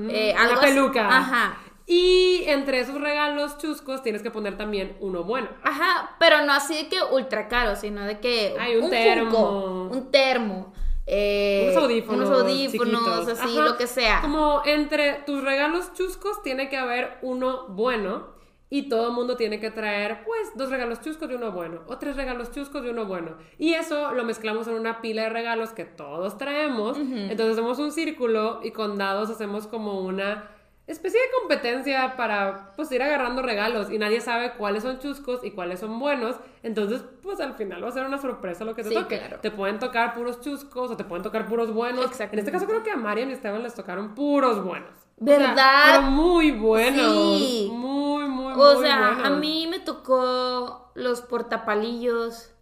[0.09, 0.67] eh, Una algo así.
[0.73, 1.09] peluca.
[1.09, 1.59] Ajá.
[1.85, 5.49] Y entre esos regalos chuscos tienes que poner también uno bueno.
[5.65, 9.89] Ajá, pero no así de que ultra caro, sino de que Ay, un Funko, termo.
[9.91, 10.73] un termo,
[11.07, 12.29] eh, unos audífonos.
[12.29, 13.69] unos audífonos, así, Ajá.
[13.69, 14.21] lo que sea.
[14.21, 18.36] Como entre tus regalos chuscos tiene que haber uno bueno.
[18.69, 21.83] Y todo el mundo tiene que traer, pues, dos regalos chuscos y uno bueno.
[21.87, 23.37] O tres regalos chuscos y uno bueno.
[23.59, 26.99] Y eso lo mezclamos en una pila de regalos que todos traemos.
[26.99, 30.51] Entonces hacemos un círculo y con dados hacemos como una
[30.89, 33.89] especie de competencia para, pues, ir agarrando regalos.
[33.89, 36.35] Y nadie sabe cuáles son chuscos y cuáles son buenos.
[36.65, 39.19] Entonces, pues, al final va a ser una sorpresa lo que te Sí, toque.
[39.19, 39.39] claro.
[39.41, 42.21] Te pueden tocar puros chuscos o te pueden tocar puros buenos.
[42.21, 44.91] En este caso creo que a Mariam y Esteban les tocaron puros buenos.
[45.19, 45.85] O sea, ¿Verdad?
[45.87, 47.39] pero muy buenos.
[47.39, 47.71] Sí.
[47.73, 49.27] Muy, muy, O muy sea, buenos.
[49.27, 52.53] a mí me tocó los portapalillos,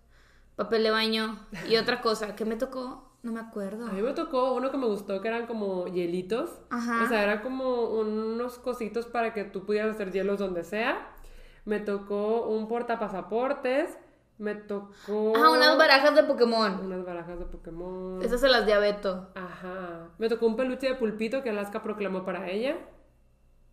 [0.56, 1.38] papel de baño
[1.68, 2.36] y otra cosa.
[2.36, 3.10] ¿Qué me tocó?
[3.22, 3.86] No me acuerdo.
[3.86, 6.50] A mí me tocó uno que me gustó que eran como hielitos.
[6.70, 7.02] Ajá.
[7.04, 11.08] O sea, era como unos cositos para que tú pudieras hacer hielos donde sea.
[11.64, 13.96] Me tocó un portapasaportes.
[14.38, 15.32] Me tocó.
[15.36, 16.80] Ah, unas barajas de Pokémon.
[16.86, 18.20] Unas barajas de Pokémon.
[18.22, 19.28] Esas se las di a Beto.
[19.34, 20.08] Ajá.
[20.18, 22.76] Me tocó un peluche de pulpito que Alaska proclamó para ella.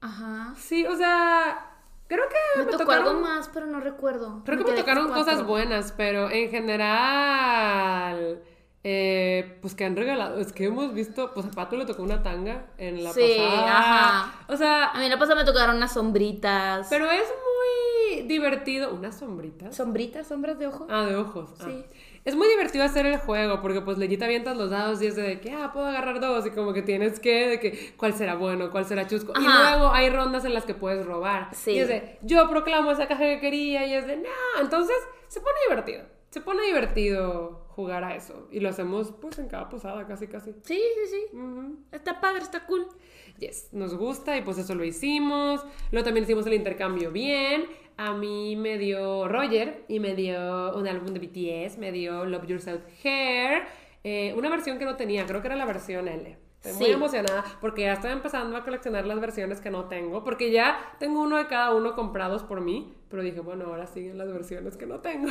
[0.01, 0.53] Ajá.
[0.57, 4.43] Sí, o sea, creo que Me, me, tocó tocaron, algo más, pero no recuerdo.
[4.45, 5.25] Creo que me tocaron cuatro.
[5.25, 8.41] cosas buenas, pero en general,
[8.83, 12.23] eh, pues que han regalado, es que hemos visto, pues a Pato le tocó una
[12.23, 13.77] tanga en la Sí, pasada.
[13.79, 14.33] ajá.
[14.47, 16.87] O sea, A mí la pasada me tocaron unas sombritas.
[16.89, 18.93] pero es muy divertido.
[18.93, 19.75] ¿Unas sombritas?
[19.75, 20.27] ¿Sombritas?
[20.27, 20.87] ¿Sombras de ojo?
[20.89, 21.49] Ah, de ojos.
[21.59, 21.65] ah.
[21.65, 21.85] Sí.
[22.23, 25.39] Es muy divertido hacer el juego porque pues leyita avientas los dados y es de
[25.41, 28.69] que, ah, puedo agarrar dos y como que tienes que, de que, cuál será bueno,
[28.69, 29.33] cuál será chusco.
[29.35, 29.75] Y Ajá.
[29.77, 31.49] luego hay rondas en las que puedes robar.
[31.53, 31.71] Sí.
[31.71, 34.29] Y es de, yo proclamo esa caja que quería y es de, no,
[34.61, 34.95] entonces
[35.29, 36.03] se pone divertido.
[36.29, 38.47] Se pone divertido jugar a eso.
[38.51, 40.51] Y lo hacemos pues en cada posada, casi, casi.
[40.63, 41.35] Sí, sí, sí.
[41.35, 41.77] Ujú.
[41.91, 42.87] Está padre, está cool.
[43.39, 45.65] Yes, nos gusta y pues eso lo hicimos.
[45.91, 47.65] Luego también hicimos el intercambio bien.
[47.97, 52.47] A mí me dio Roger y me dio un álbum de BTS, me dio Love
[52.47, 53.63] Yourself Hair,
[54.03, 56.37] eh, una versión que no tenía, creo que era la versión L.
[56.63, 60.51] Estoy muy emocionada porque ya estoy empezando a coleccionar las versiones que no tengo, porque
[60.51, 64.31] ya tengo uno de cada uno comprados por mí, pero dije, bueno, ahora siguen las
[64.31, 65.29] versiones que no tengo.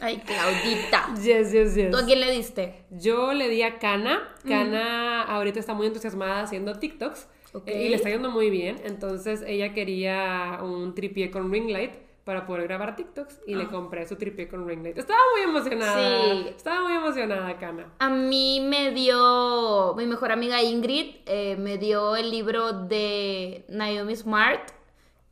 [0.00, 1.14] Ay, Claudita.
[1.22, 1.90] Yes, yes, yes.
[1.90, 2.84] ¿Tú a quién le diste?
[2.90, 4.34] Yo le di a Kana.
[4.46, 7.28] Kana ahorita está muy entusiasmada haciendo TikToks.
[7.66, 8.80] Eh, y le está yendo muy bien.
[8.84, 11.92] Entonces ella quería un tripié con ring light
[12.24, 13.40] para poder grabar TikToks.
[13.46, 14.98] Y le compré su tripié con ring light.
[14.98, 15.96] Estaba muy emocionada.
[15.96, 16.48] Sí.
[16.48, 17.92] Estaba muy emocionada, Kana.
[17.98, 24.14] A mí me dio, mi mejor amiga Ingrid, eh, me dio el libro de Naomi
[24.14, 24.70] Smart,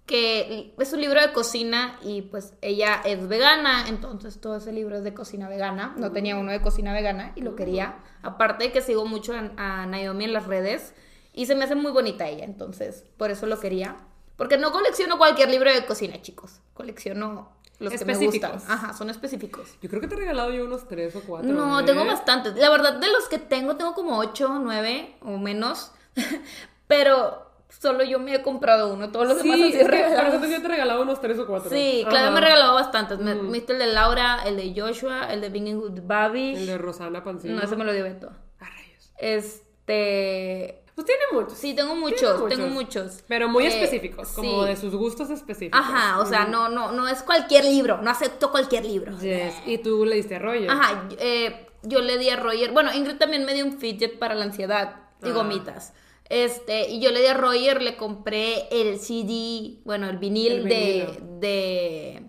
[0.04, 4.96] que es un libro de cocina y pues ella es vegana, entonces todo ese libro
[4.96, 5.94] es de cocina vegana.
[5.96, 7.98] No tenía uno de cocina vegana y lo quería.
[8.22, 10.94] Aparte de que sigo mucho a, a Naomi en las redes
[11.32, 13.96] y se me hace muy bonita ella, entonces por eso lo quería.
[14.36, 16.60] Porque no colecciono cualquier libro de cocina, chicos.
[16.74, 18.52] Colecciono los que me gustan.
[18.68, 19.76] Ajá, son específicos.
[19.82, 21.50] Yo creo que te he regalado yo unos tres o cuatro.
[21.52, 21.84] No, ¿eh?
[21.84, 22.54] tengo bastantes.
[22.56, 25.92] La verdad, de los que tengo, tengo como 8, 9 o menos.
[26.86, 29.10] Pero solo yo me he comprado uno.
[29.12, 30.32] Todos los Sí, demás han sido regalados.
[30.42, 31.70] yo te he regalado unos tres o cuatro.
[31.70, 32.10] Sí, Ajá.
[32.10, 33.18] Claudia me ha regalado bastantes.
[33.18, 33.46] Me, Mm.
[33.50, 36.56] me diste el de Laura, el de Joshua, el de Binging with Babish.
[36.58, 37.56] El de Rosana Pancino.
[37.56, 38.30] No, ese me lo dio Beto.
[38.58, 39.12] Ah, rayos.
[39.18, 40.79] Este.
[41.00, 41.58] Pues tiene muchos.
[41.58, 43.22] Sí, tengo muchos, tengo muchos.
[43.26, 44.68] Pero muy Eh, específicos, como sí.
[44.68, 45.80] de sus gustos específicos.
[45.80, 48.02] Ajá, o sea, no, no, no es cualquier libro.
[48.02, 49.18] No acepto cualquier libro.
[49.18, 49.54] Yes.
[49.66, 50.70] Y tú le diste a Roger.
[50.70, 54.34] Ajá, eh, yo le di a Roger, bueno, Ingrid también me dio un fidget para
[54.34, 55.32] la ansiedad y Ah.
[55.32, 55.94] gomitas.
[56.28, 60.64] Este, y yo le di a Roger, le compré el CD, bueno, el vinil, El
[60.64, 62.22] de, de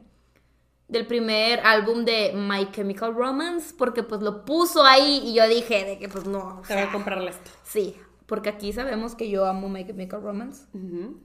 [0.88, 5.86] del primer álbum de My Chemical Romance, porque pues lo puso ahí y yo dije
[5.86, 7.52] de que pues no, Te voy a comprarle esto.
[7.64, 7.96] sí,
[8.32, 11.20] porque aquí sabemos que yo amo My Chemical Romance, Ujú.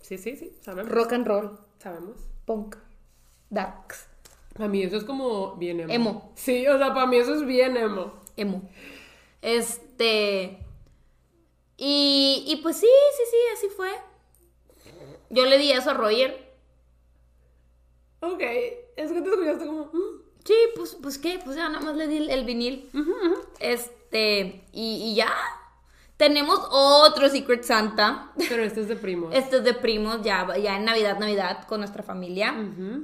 [0.00, 0.90] Sí, sí, sí, sabemos.
[0.90, 2.16] rock and roll, Sabemos.
[2.46, 2.76] punk,
[3.50, 4.08] darks,
[4.54, 5.92] Para mí eso es como bien emo.
[5.92, 6.32] Emo.
[6.34, 8.14] Sí, o sea, para mí eso es bien emo.
[8.38, 8.62] emo.
[9.42, 10.58] Este.
[11.76, 13.90] Y, y pues sí, sí, sí, así fue.
[15.28, 16.48] Yo le di eso a Roger.
[18.20, 18.40] Ok,
[18.96, 19.84] es que te escuchaste como...
[19.92, 20.22] mm.
[20.44, 22.88] Sí, pues, pues qué, pues ya nada más le di el, el vinil.
[23.60, 25.30] Este, y, y ya.
[26.18, 28.32] Tenemos otro Secret Santa.
[28.48, 29.30] Pero este es de primo.
[29.32, 32.54] Este es de primos, ya, ya en Navidad, Navidad, con nuestra familia.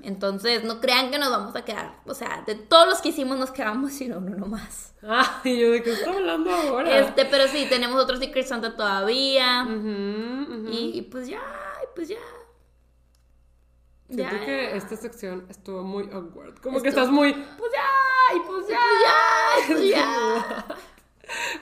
[0.03, 2.01] Entonces, no crean que nos vamos a quedar.
[2.07, 4.95] O sea, de todos los que hicimos nos quedamos sin uno nomás.
[5.03, 6.99] Ah, y yo de qué estoy hablando ahora.
[6.99, 9.63] Este, pero sí, tenemos otro Secret Santa todavía.
[9.65, 10.69] Ujú.
[10.73, 11.41] Y, y pues ya,
[11.85, 12.17] y pues ya.
[14.09, 14.45] Siento Ya.
[14.45, 16.59] que esta sección estuvo muy awkward.
[16.61, 17.33] Como que estás muy...
[17.33, 18.79] Pues ya, y pues ya.
[19.05, 20.67] Ya, pues ya.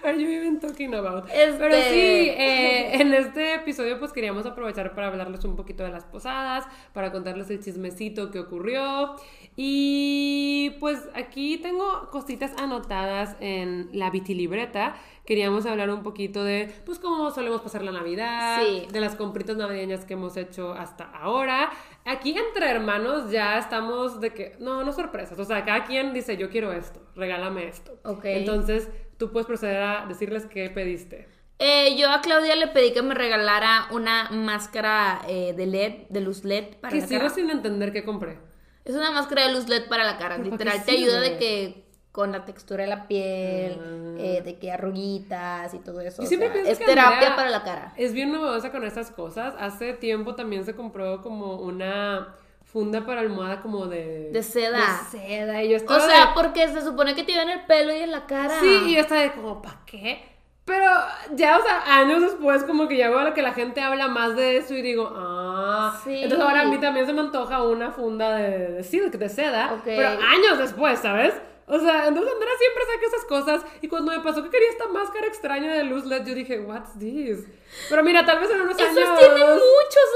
[0.05, 1.29] Are you even talking about?
[1.31, 5.91] Este- Pero sí, eh, en este episodio pues queríamos aprovechar para hablarles un poquito de
[5.91, 9.17] las posadas, para contarles el chismecito que ocurrió.
[9.57, 14.97] Y pues aquí tengo cositas anotadas en la vitilibreta.
[15.25, 18.89] Queríamos hablar un poquito de pues cómo solemos pasar la Navidad, Sí.
[18.91, 21.71] de las compritas navideñas que hemos hecho hasta ahora.
[22.05, 26.37] Aquí entre hermanos ya estamos de que, no, no sorpresas, o sea, cada quien dice,
[26.37, 27.93] yo quiero esto, regálame esto.
[28.05, 28.25] Ok.
[28.25, 28.89] Entonces,
[29.27, 31.29] tú puedes proceder a decirles qué pediste.
[31.61, 36.21] Eh, yo a Claudia le pedí que me regalara una máscara eh, de LED, de
[36.21, 37.31] luz LED para Que la sigo cara.
[37.33, 38.39] sin entender qué compré.
[38.85, 40.39] Es una máscara de luz LED para la cara.
[40.39, 44.17] ¿Pero para Literal, te ayuda de que con la textura de la piel, Ah.
[44.19, 46.23] eh, de que arruguitas y todo eso.
[46.23, 47.93] Yo o siempre sea, pienso es que terapia Andrea para la cara.
[47.97, 49.55] Es bien novedosa con estas cosas.
[49.61, 52.35] Hace tiempo también se compró como una
[52.73, 54.31] funda para almohada como de...
[54.33, 54.79] De seda.
[55.13, 55.63] De seda.
[55.63, 57.93] Y yo O estaba sea, de- porque se supone que te iba en el pelo
[57.95, 58.61] y en la cara.
[58.61, 60.25] Sí, y yo estaba de como, ¿para qué?
[60.65, 60.87] Pero
[61.35, 64.37] ya, o sea, años después como que ya veo la que la gente habla más
[64.37, 66.01] de eso y digo, ah.
[66.05, 66.23] Sí.
[66.23, 69.73] Entonces ahora a mí también se me antoja una funda de, de de seda.
[69.75, 69.83] Ok.
[69.85, 71.35] Pero años después, ¿sabes?
[71.67, 74.89] O sea, entonces Andrea siempre saca esas cosas y cuando me pasó que quería esta
[74.89, 77.47] máscara extraña de luz LED, yo dije, what's this?
[77.89, 79.19] Pero mira, tal vez en unos Esos años...
[79.19, 80.09] tienen muchos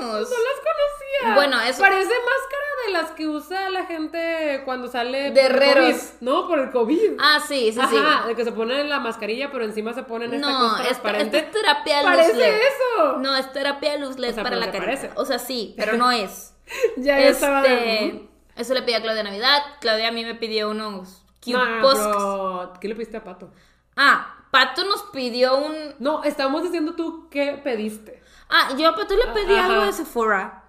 [0.00, 0.28] años.
[0.30, 1.34] No las conocía.
[1.34, 5.94] Bueno, eso- Parece máscara de las que usa la gente cuando sale De herreros.
[5.94, 6.20] COVID.
[6.22, 7.12] No, por el COVID.
[7.20, 7.96] Ah, sí, sí, sí.
[7.96, 11.36] Ajá, de que se ponen la mascarilla, pero encima se ponen esta No, cosa transparente.
[11.38, 12.54] esta es terapia Parece luz LED.
[12.56, 13.18] eso.
[13.18, 15.10] No, es terapia luz LED O sea, para la parece.
[15.14, 16.52] O sea, sí, pero no es.
[16.96, 19.60] Ya, ya estaba de- este, eso le pedí a Claudia Navidad.
[19.80, 22.06] Claudia a mí me pidió unos cute posks.
[22.06, 23.50] pero ¿qué le pediste a Pato?
[23.96, 25.74] Ah, Pato nos pidió un.
[25.98, 28.22] No, estábamos diciendo tú qué pediste.
[28.48, 29.66] Ah, yo a Pato le pedí Ajá.
[29.66, 30.62] algo de Sephora.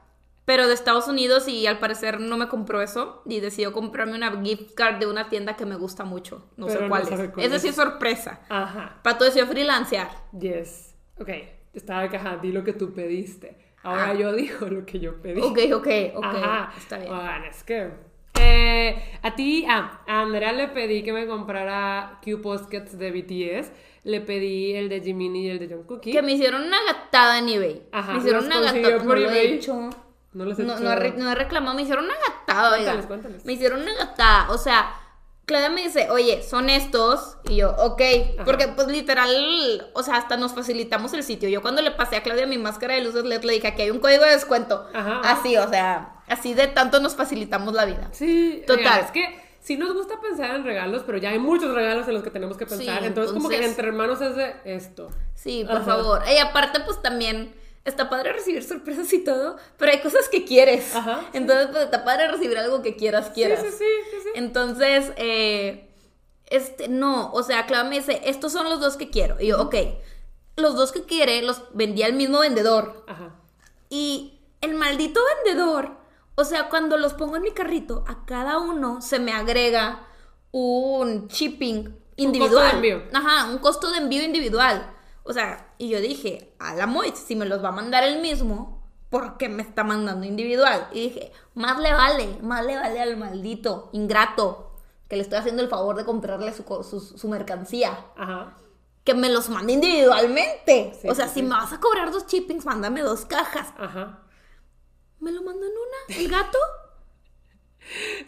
[0.45, 3.21] Pero de Estados Unidos y al parecer no me compró eso.
[3.25, 6.49] Y decidió comprarme una gift card de una tienda que me gusta mucho.
[6.55, 7.29] No Pero sé cuál es.
[7.31, 7.63] cuál es.
[7.65, 8.39] es sorpresa.
[8.47, 8.97] Ajá.
[9.03, 10.09] Pato decidió freelancear.
[10.39, 10.95] Yes.
[11.19, 11.29] Ok.
[11.73, 13.66] Estaba caja, di lo que tú pediste.
[13.83, 14.13] Ahora Ah.
[14.13, 15.41] yo digo lo que yo pedí.
[15.41, 16.23] Ok, ok, ok.
[16.25, 16.73] Ajá.
[16.77, 17.09] Está bien.
[17.09, 17.89] Bueno, es que.
[18.39, 23.71] eh, a ti, ah, a Andrea le pedí que me comprara Q Poskets de BTS.
[24.03, 26.01] Le pedí el de Jiminy y el de Jungkook.
[26.01, 27.83] Que me hicieron una gatada en eBay.
[27.91, 28.97] Ajá, me hicieron los una gatada.
[28.97, 29.53] por no lo he eBay.
[29.55, 29.89] hecho.
[30.33, 32.69] No les he No, hecho- no, no he reclamado, me hicieron una gatada.
[32.75, 33.45] Cuéntales, cuéntales.
[33.45, 34.49] Me hicieron una gatada.
[34.51, 34.91] O sea,
[35.47, 37.37] Claudia me dice, oye, son estos.
[37.47, 38.01] Y yo, ok.
[38.35, 38.43] Ajá.
[38.43, 41.47] Porque, pues, literal, o sea, hasta nos facilitamos el sitio.
[41.47, 43.89] Yo cuando le pasé a Claudia mi máscara de luces LED, le dije, aquí hay
[43.89, 44.85] un código de descuento.
[44.93, 45.21] Ajá.
[45.23, 48.09] Así, o sea, así de tanto nos facilitamos la vida.
[48.11, 49.05] Sí, Total.
[49.05, 52.23] es que sí nos gusta pensar en regalos, pero ya hay muchos regalos en los
[52.23, 52.99] que tenemos que pensar.
[52.99, 55.07] Sí, entonces, como que entre hermanos es de esto.
[55.33, 55.85] Sí, por Ajá.
[55.85, 56.23] favor.
[56.29, 57.55] Y aparte, pues también
[57.89, 60.95] está padre recibir sorpresas y todo, pero hay cosas que quieres.
[60.95, 61.37] Ajá, sí.
[61.37, 63.61] Entonces, pues está padre recibir algo que quieras, quieras.
[63.61, 64.29] Sí, sí, sí, sí, sí.
[64.35, 65.89] Entonces, eh,
[66.47, 69.39] este, no, o sea, Clara me dice, estos son los dos que quiero.
[69.39, 69.75] Y yo, ok,
[70.57, 73.05] los dos que quiere los vendía el mismo vendedor.
[73.07, 73.35] Ajá.
[73.89, 75.97] Y el maldito vendedor,
[76.35, 80.05] o sea, cuando los pongo en mi carrito, a cada uno se me agrega
[80.51, 82.71] un shipping individual.
[82.71, 83.09] costo de envío.
[83.13, 84.93] Ajá, un costo de envío individual.
[85.27, 88.21] O sea, y yo dije, a la Moit, si me los va a mandar el
[88.21, 90.87] mismo, ¿por qué me está mandando individual?
[90.91, 94.75] Y dije, más le vale, más le vale al maldito ingrato
[95.09, 97.97] que le estoy haciendo el favor de comprarle su, co- su, su mercancía.
[98.17, 98.57] Ajá.
[99.03, 100.93] Que me los mande individualmente.
[101.01, 101.43] Sí, o sea, sí, si sí.
[101.45, 103.73] me vas a cobrar dos shippings, mándame dos cajas.
[103.77, 104.19] Ajá.
[105.19, 106.17] ¿Me lo mandan una?
[106.17, 106.57] ¿El gato?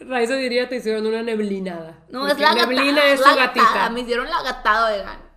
[0.02, 2.06] Raiza diría te hicieron una neblinada.
[2.10, 3.08] No, es la Neblina gatada.
[3.14, 3.90] es es su gatita.
[3.90, 5.29] Me hicieron la gatada, oigan.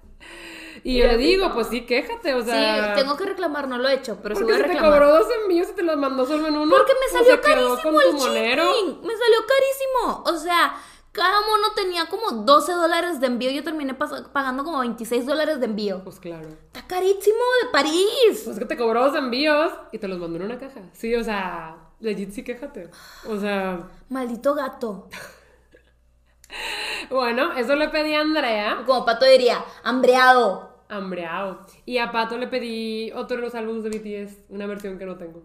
[0.85, 2.95] Y yo le digo, pues sí, quéjate, o sea.
[2.95, 5.01] sí, tengo que reclamar, no lo he hecho, pero Porque voy a se te reclamar.
[5.01, 6.75] cobró dos envíos y te los mandó solo en uno.
[6.77, 9.07] Porque me salió se carísimo el shipping.
[9.07, 10.23] Me salió carísimo.
[10.27, 10.75] O sea,
[11.13, 13.51] cada mono tenía como 12 dólares de envío.
[13.51, 16.03] Yo terminé pagando como 26 dólares de envío.
[16.03, 16.49] Pues claro.
[16.49, 18.43] Está carísimo de París.
[18.45, 20.81] Pues que te cobró dos envíos y te los mandó en una caja.
[20.95, 22.91] Sí, o sea, legit sí quéjate.
[23.29, 25.09] O sea, Maldito gato.
[27.11, 28.83] bueno, eso le pedí a Andrea.
[28.87, 30.72] Como Pato diría, hambreado.
[30.97, 31.67] Hambreado.
[31.87, 35.17] Y a Pato le pedí otro de los álbumes de BTS, una versión que no
[35.17, 35.43] tengo.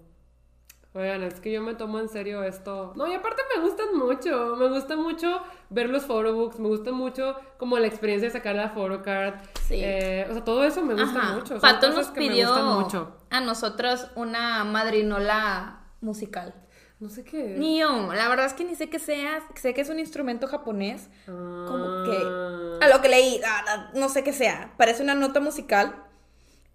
[0.94, 2.94] Oigan, es que yo me tomo en serio esto.
[2.96, 4.56] No, y aparte me gustan mucho.
[4.56, 6.58] Me gusta mucho ver los photobooks.
[6.60, 9.36] Me gusta mucho como la experiencia de sacar la photocard.
[9.68, 9.76] Sí.
[9.78, 11.34] Eh, o sea, todo eso me gusta Ajá.
[11.36, 11.48] mucho.
[11.60, 13.16] Son Pato cosas nos que me pidió gustan mucho.
[13.30, 16.56] a nosotros una madrinola musical.
[17.00, 17.60] No sé qué es.
[17.60, 22.04] La verdad es que ni sé qué sea, sé que es un instrumento japonés, como
[22.06, 22.80] que Ah.
[22.82, 26.04] a lo que leí, ah, no sé qué sea, parece una nota musical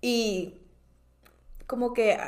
[0.00, 0.58] y
[1.66, 2.18] como que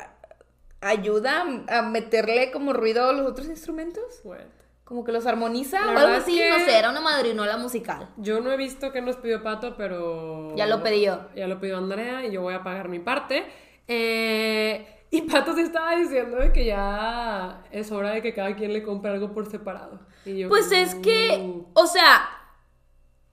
[0.81, 4.39] ayuda a meterle como ruido a los otros instrumentos, What?
[4.83, 8.09] como que los armoniza La o algo así, no sé, era una madrinola musical.
[8.17, 10.53] Yo no he visto que nos pidió Pato, pero...
[10.55, 11.27] Ya lo pedí yo.
[11.35, 13.45] Ya lo pidió Andrea y yo voy a pagar mi parte.
[13.87, 18.73] Eh, y Pato se estaba diciendo de que ya es hora de que cada quien
[18.73, 19.99] le compre algo por separado.
[20.25, 21.65] Y yo, Pues es que, "Mm".
[21.73, 22.27] o sea,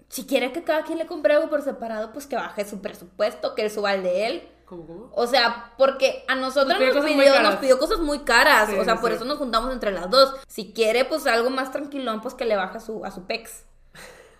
[0.08, 3.54] si quiere que cada quien le compre algo por separado, pues que baje su presupuesto,
[3.54, 4.48] que él suba el de él.
[4.66, 5.10] ¿Cómo, cómo?
[5.14, 7.50] O sea, porque a nosotros Nos pidió nos cosas pidió, muy caras.
[7.50, 8.68] nos pidió cosas muy caras.
[8.70, 9.16] Sí, o sea, sí, por sí.
[9.16, 10.34] eso nos juntamos entre las dos.
[10.48, 13.64] Si quiere, pues algo más tranquilón, pues que le baja su, a su pex.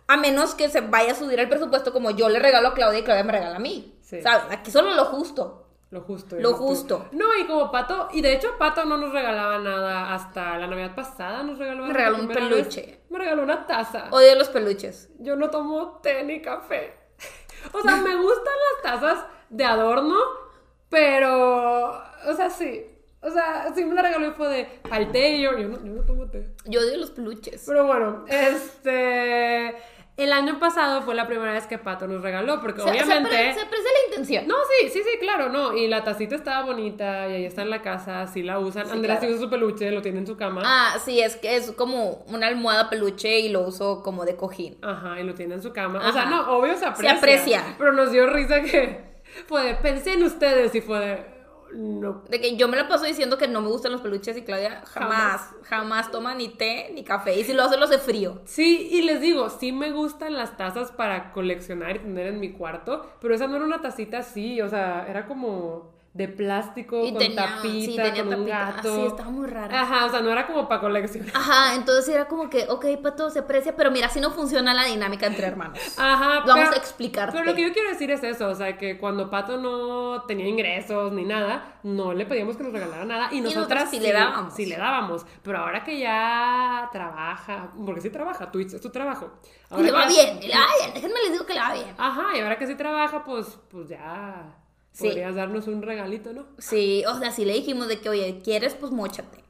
[0.09, 2.99] A menos que se vaya a subir el presupuesto como yo le regalo a Claudia
[3.01, 3.99] y Claudia me regala a mí.
[4.03, 4.21] Sí.
[4.23, 4.45] ¿Sabes?
[4.51, 5.62] Aquí solo lo justo.
[5.93, 6.37] Lo justo.
[6.41, 6.57] Lo tú.
[6.57, 7.07] justo.
[7.13, 10.95] No, y como Pato, y de hecho Pato no nos regalaba nada hasta la Navidad
[10.95, 12.81] pasada, nos regaló Me regaló un peluche.
[12.81, 12.99] vez.
[13.11, 14.09] Me regaló una taza.
[14.11, 15.11] Odio los peluches.
[15.19, 16.95] Yo no tomo té ni café.
[17.75, 20.17] O sea, me gustan las tazas de adorno,
[20.89, 22.87] pero, o sea, sí.
[23.21, 25.77] O sea, sí me la regaló y fue de al té y yo, yo no,
[25.85, 26.55] yo no tomo té.
[26.65, 27.63] Yo odio los peluches.
[27.67, 29.77] Pero bueno, este...
[30.19, 33.31] El año pasado fue la primera vez que Pato nos regaló, porque Se- se obviamente...
[33.31, 34.47] pre- se aprecia la intención.
[34.47, 35.75] No, sí, sí, sí, claro, no.
[35.75, 38.85] Y la tacita estaba bonita y ahí está en la casa, sí la usan.
[38.87, 39.39] Sí, Andrés claro.
[39.39, 40.61] su peluche, lo tiene en su cama.
[40.65, 44.77] Ah, sí, es que es como una almohada peluche y lo uso como de cojín.
[44.83, 46.07] Ajá, y lo tiene en su cama.
[46.07, 47.17] O sea, no, obvio se aprecia.
[47.17, 47.63] aprecia.
[47.79, 49.01] Pero nos dio risa que
[49.47, 51.32] fue de, pensé en ustedes y fue de,
[51.75, 52.23] no.
[52.29, 54.83] De que yo me la paso diciendo que no me gustan los peluches y Claudia
[54.87, 57.39] jamás, jamás, toma ni té ni café.
[57.39, 58.41] Y si lo hace, lo hace frío.
[58.45, 62.53] Sí, y les digo, sí me gustan las tazas para coleccionar y tener en mi
[62.53, 67.11] cuarto, pero esa no era una tacita así, o sea, era como de plástico, Y
[67.11, 68.95] con tenía, tapita, sí, tenía con un gato.
[68.97, 69.81] Sí, estaba muy rara.
[69.81, 71.35] Ajá, o sea, no era como para coleccionar.
[71.35, 74.85] Ajá, entonces era como que, ok, Pato, se aprecia, pero mira, así no funciona la
[74.85, 75.79] dinámica entre hermanos.
[75.97, 77.33] Ajá, Vamos pero- a explicarte.
[77.33, 80.47] Pero lo que yo quiero decir es eso, o sea, que cuando Pato no tenía
[80.49, 84.13] ingresos ni nada, no le pedíamos que nos regalara nada y nosotras nosotras sí le
[84.13, 84.55] dábamos.
[84.55, 89.31] Sí le dábamos, pero ahora que ya trabaja, porque sí trabaja, Twitch es tu trabajo.
[89.71, 91.73] Y Ahora le va bien, y le va bien, déjenme les digo que le va
[91.73, 91.95] bien.
[91.97, 94.59] Ajá, y ahora que sí trabaja, pues, pues ya
[94.93, 95.09] Sí.
[95.09, 96.47] podrías darnos un regalito, ¿no?
[96.59, 98.75] Sí, o sea, sí le dijimos de que, oye, ¿quieres?
[98.75, 99.43] Pues mochate.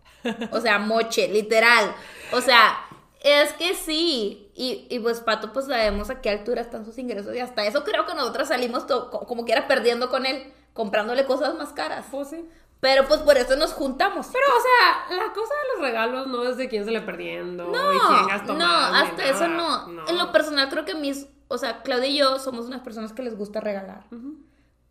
[0.52, 1.92] O sea, moche, literal.
[2.32, 2.78] O sea,
[3.20, 4.50] es que sí.
[4.54, 7.34] Y, y pues, Pato, pues sabemos a qué altura están sus ingresos.
[7.34, 11.54] Y hasta eso creo que nosotras salimos como que era perdiendo con él, comprándole cosas
[11.56, 12.06] más caras.
[12.10, 12.48] Pues sí.
[12.78, 14.28] Pero pues por eso nos juntamos.
[14.32, 17.68] Pero, o sea, la cosa de los regalos no es de quién se le perdiendo
[17.68, 20.06] y quién No, gastó no, más, hasta eso no.
[20.08, 23.22] En lo personal creo que mis, o sea, Claudia y yo somos unas personas que
[23.22, 24.04] les gusta regalar.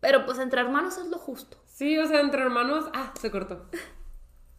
[0.02, 1.56] Pero pues entre hermanos es lo justo.
[1.64, 2.84] Sí, o sea, entre hermanos.
[2.92, 3.64] Ah, se cortó.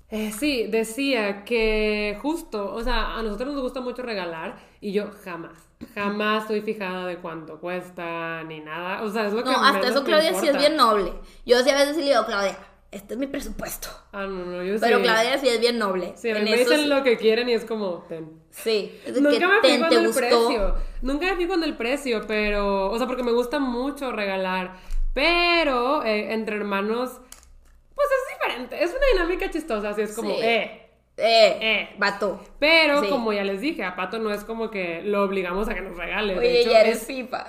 [0.09, 5.09] Eh, sí, decía que justo, o sea, a nosotros nos gusta mucho regalar y yo
[5.23, 5.53] jamás,
[5.95, 9.01] jamás estoy fijada de cuánto cuesta ni nada.
[9.01, 11.13] O sea, es lo que No, hasta menos eso me Claudia sí es bien noble.
[11.47, 12.55] Yo sí a veces sí le digo, Claudia,
[12.91, 13.87] este es mi presupuesto.
[14.11, 15.03] Ah, no, no, yo Pero sí.
[15.03, 16.13] Claudia sí es bien noble.
[16.15, 16.85] Sí, a mí En me dicen sí.
[16.85, 18.39] lo que quieren y es como, ten.
[18.51, 20.19] Sí, es Nunca que me ten, fijo en el gustó.
[20.19, 20.75] precio.
[21.01, 22.91] Nunca me fijo en el precio, pero.
[22.91, 24.75] O sea, porque me gusta mucho regalar.
[25.13, 27.19] Pero eh, entre hermanos,
[27.95, 28.83] pues es diferente.
[28.83, 29.89] Es una dinámica chistosa.
[29.89, 30.41] Así es como, Sí.
[30.41, 30.79] eh.
[31.17, 31.89] Eh, Eh.
[31.99, 32.43] vato.
[32.57, 33.09] Pero Sí.
[33.09, 35.95] como ya les dije, a Pato no es como que lo obligamos a que nos
[35.95, 36.33] regale.
[36.33, 37.45] de Oye, hecho, ya eres es FIFA.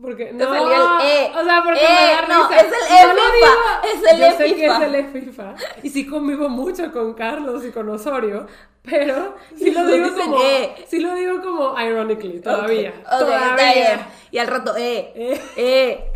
[0.00, 1.32] Porque no, salió el E.
[1.38, 2.60] o sea, porque E, me da no, risa.
[2.60, 3.94] es el E No lo FIFA, digo.
[3.94, 5.54] es el Yo E sé que es el E FIFA.
[5.82, 8.46] Y sí convivo mucho con Carlos y con Osorio,
[8.82, 10.84] pero sí lo No digo como E.
[10.86, 12.92] sí lo digo como ironically todavía.
[13.08, 14.06] Todavía.
[14.30, 15.40] Y al rato, eh, Eh.
[15.56, 16.12] eh.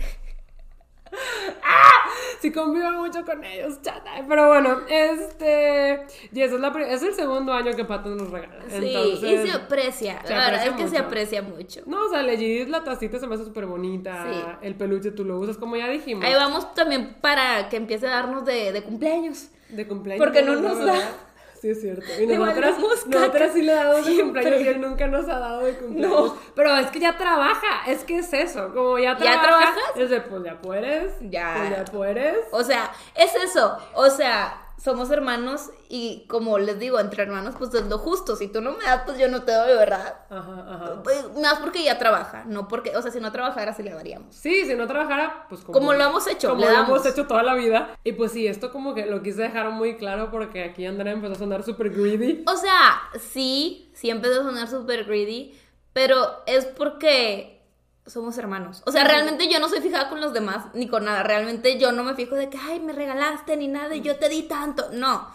[2.40, 4.10] Sí convivo mucho con ellos, chata.
[4.26, 8.64] Pero bueno, este y eso es, la, es el segundo año que Pato nos regala.
[8.68, 10.22] Sí, Entonces, y se aprecia.
[10.24, 11.82] se la verdad es que se aprecia mucho.
[11.86, 14.26] No, o sea, legit la tacita se me hace súper bonita.
[14.30, 14.40] Sí.
[14.62, 16.24] El peluche tú lo usas, como ya dijimos.
[16.24, 19.48] Ahí vamos también para que empiece a darnos de, de cumpleaños.
[19.68, 20.24] De cumpleaños.
[20.24, 20.98] Porque no nos da.
[21.60, 22.06] Sí, es cierto.
[22.18, 25.74] Y nosotras, nosotras sí le damos de cumpleaños y él nunca nos ha dado de
[25.76, 26.10] cumpleaños.
[26.32, 26.36] No.
[26.54, 27.84] Pero es que ya trabaja.
[27.86, 28.72] Es que es eso.
[28.72, 29.42] Como ya ¿Ya trabaja.
[29.42, 29.82] trabajas?
[29.96, 31.12] Es de, pues ya puedes.
[31.20, 31.54] Ya.
[31.58, 32.36] Pues ya puedes.
[32.52, 33.76] O sea, es eso.
[33.94, 38.36] O sea, somos hermanos y como les digo, entre hermanos, pues es lo justo.
[38.36, 40.16] Si tú no me das, pues yo no te doy, ¿verdad?
[40.30, 41.02] Ajá, ajá.
[41.02, 44.34] Pues, Más porque ya trabaja, no porque, o sea, si no trabajara, sí le daríamos.
[44.34, 47.26] Sí, si no trabajara, pues como, Como lo hemos hecho, Como le lo hemos hecho
[47.26, 47.96] toda la vida.
[48.04, 51.34] Y pues sí, esto como que lo quise dejar muy claro porque aquí Andrea empezó
[51.34, 52.44] a sonar súper greedy.
[52.46, 55.54] O sea, sí, sí empezó a sonar súper greedy,
[55.92, 57.59] pero es porque
[58.10, 58.82] somos hermanos.
[58.86, 61.22] O sea, realmente yo no soy fijada con los demás ni con nada.
[61.22, 64.28] Realmente yo no me fijo de que, ay, me regalaste ni nada y yo te
[64.28, 64.88] di tanto.
[64.92, 65.28] No.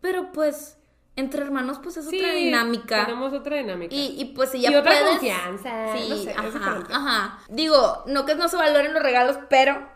[0.00, 0.78] Pero pues,
[1.16, 3.04] entre hermanos, pues es Sí, otra dinámica.
[3.06, 3.94] Tenemos otra dinámica.
[3.94, 5.08] Y, y pues si ya Y otra puedes...
[5.10, 7.38] confianza, Sí, no sé, es ajá, ajá.
[7.48, 9.88] Digo, no que no se valoren los regalos, pero...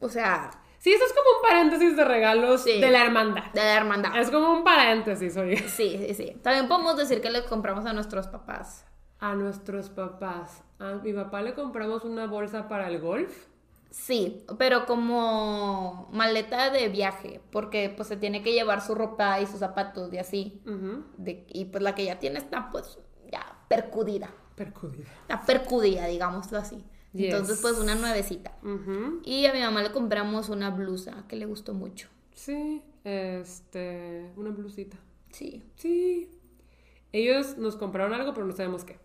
[0.00, 2.80] O sea, Sí, eso es como un paréntesis de regalos Sí.
[2.80, 3.44] de la hermandad.
[3.52, 4.16] de la hermandad.
[4.18, 5.58] Es como un paréntesis, oye.
[5.68, 6.40] Sí, sí, sí.
[6.42, 8.86] También podemos decir que le compramos a nuestros papás.
[9.18, 10.62] A nuestros papás.
[10.80, 13.46] A mi papá le compramos una bolsa para el golf.
[13.90, 19.46] Sí, pero como maleta de viaje, porque pues se tiene que llevar su ropa y
[19.46, 20.60] sus zapatos y así.
[21.18, 22.98] De- y pues la que ya tiene está pues
[23.32, 24.32] ya percudida.
[24.54, 25.08] Percudida.
[25.22, 26.84] Está percudida, digámoslo así.
[27.12, 27.32] Yes.
[27.32, 28.56] Entonces pues una nuevecita.
[28.62, 29.22] Ujú.
[29.24, 32.08] Y a mi mamá le compramos una blusa que le gustó mucho.
[32.34, 34.30] Sí, este.
[34.36, 34.96] Una blusita.
[35.30, 35.64] Sí.
[35.74, 36.30] Sí.
[37.12, 38.98] Ellos nos compraron algo, pero no sabemos qué.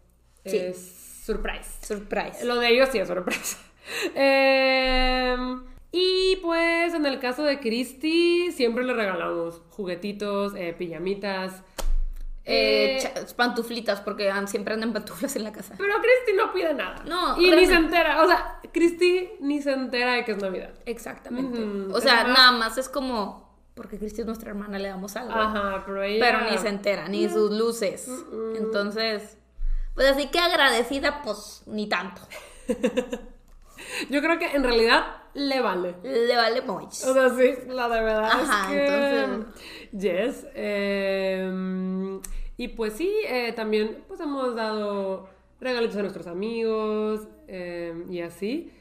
[0.45, 0.57] Sí.
[0.57, 1.69] Es surprise.
[1.81, 2.45] Surprise.
[2.45, 3.57] Lo de ellos sí es sorpresa.
[4.15, 5.61] Em,
[5.91, 11.61] y pues en el caso de Christy, siempre le regalamos juguetitos, eh, pijamitas.
[12.47, 15.73] Eh, Eh, pantuflitas, porque siempre andan pantuflas en la casa.
[15.79, 17.03] pero Christy no pide nada.
[17.07, 18.21] No, Y ni se entera.
[18.23, 20.73] O sea, Christy ni se entera de que es Navidad.
[20.85, 21.59] Exactamente.
[21.93, 25.33] O sea, nada más es como, porque Cristi es nuestra hermana, le damos algo.
[25.33, 26.23] Ajá, pero ella.
[26.23, 28.07] Pero ni se entera, ni sus luces.
[28.57, 29.37] Entonces,
[29.95, 32.21] pues así que agradecida, pues ni tanto.
[34.09, 35.95] Yo creo que en realidad le vale.
[36.03, 37.09] Le vale mucho.
[37.09, 39.23] O sea, sí, la de verdad Ajá, es que...
[39.23, 40.47] entonces- Yes.
[40.53, 42.21] em,
[42.57, 45.29] y pues sí, eh, también pues hemos dado
[45.59, 48.71] regalitos a nuestros amigos em, y así.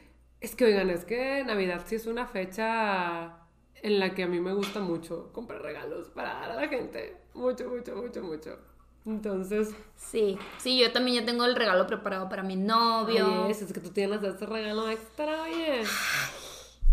[0.40, 3.38] Es que, oigan, es que Navidad sí es una fecha
[3.82, 7.16] en la que a mí me gusta mucho comprar regalos para dar a la gente.
[7.34, 8.58] Mucho, mucho, mucho, mucho.
[9.06, 13.44] Entonces, Sí, sí, yo también ya tengo el regalo preparado para mi novio.
[13.44, 15.82] ay, es, es que tú tienes ese regalo extra, oye.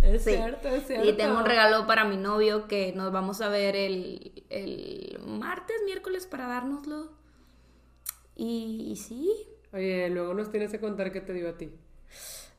[0.01, 0.31] Es Sí.
[0.31, 1.09] cierto, es cierto.
[1.09, 5.75] Y tengo un regalo para mi novio que nos vamos a ver el, el martes,
[5.85, 7.11] miércoles para dárnoslo.
[8.35, 9.29] Y, y sí,
[9.73, 11.71] Oye, luego nos tienes que contar qué te dio a ti.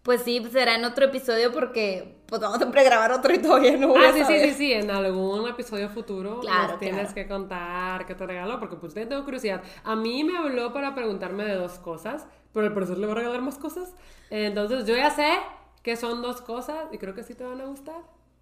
[0.03, 3.89] Pues sí, será en otro episodio porque pues vamos a pregrabar otro y todavía no
[3.89, 4.49] voy Ah, a sí, sí, saber.
[4.49, 7.15] sí, sí, en algún episodio futuro Claro, nos tienes claro.
[7.15, 9.63] que contar qué te regaló, porque pues te- tengo curiosidad.
[9.85, 13.17] A mí me habló para preguntarme de dos cosas, pero al parecer le va a
[13.17, 13.95] regalar más cosas.
[14.31, 15.39] Entonces yo ya sé
[15.83, 18.01] que son dos cosas y creo que sí te van a gustar.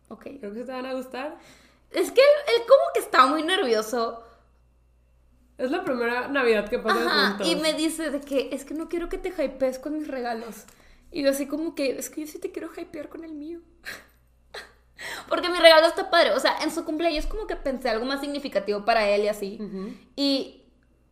[0.08, 0.22] Ok.
[0.40, 1.36] Creo que sí te van a gustar.
[1.90, 4.22] Es que él, él como que estaba muy nervioso.
[5.58, 7.46] Es la primera Navidad que pasa juntos.
[7.46, 10.64] y me dice de que es que no quiero que te hypees con mis regalos.
[11.11, 13.61] Y yo así como que, es que yo sí te quiero hypear con el mío.
[15.28, 16.32] Porque mi regalo está padre.
[16.32, 19.58] O sea, en su cumpleaños como que pensé algo más significativo para él y así.
[19.61, 19.94] Ujú.
[20.16, 20.64] Y,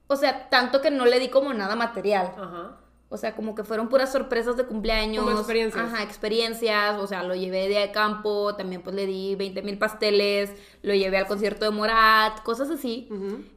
[0.06, 2.32] o sea, tanto que no le di como nada material.
[2.36, 2.80] Ajá.
[3.10, 5.24] O sea, como que fueron puras sorpresas de cumpleaños.
[5.24, 5.82] Como experiencias.
[5.82, 6.98] Ajá, experiencias.
[7.00, 11.16] O sea, lo llevé de campo, también pues le di 20 mil pasteles, lo llevé
[11.16, 13.08] al concierto de Morat, cosas así.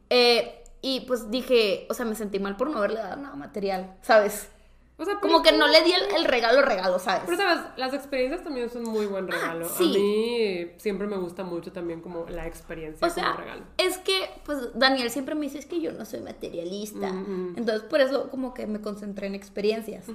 [0.09, 3.97] Eh, y pues dije, o sea, me sentí mal por no haberle dado nada material,
[4.01, 4.49] ¿sabes?
[4.97, 7.23] O sea, Como que no le di el, el regalo regalo, ¿sabes?
[7.25, 9.65] Pero sabes, las experiencias también son muy buen regalo.
[9.65, 9.89] Ah, sí.
[9.89, 13.63] A mí siempre me gusta mucho también como la experiencia O como sea, regalo.
[13.77, 17.11] es que, pues, Daniel siempre me dice, es que yo no soy materialista.
[17.11, 17.57] Mm, mm.
[17.57, 20.05] Entonces, por eso como que me concentré en experiencias.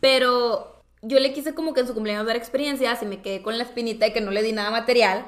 [0.00, 3.56] Pero yo le quise como que en su cumpleaños dar experiencias y me quedé con
[3.58, 5.24] la espinita de que no le di nada material.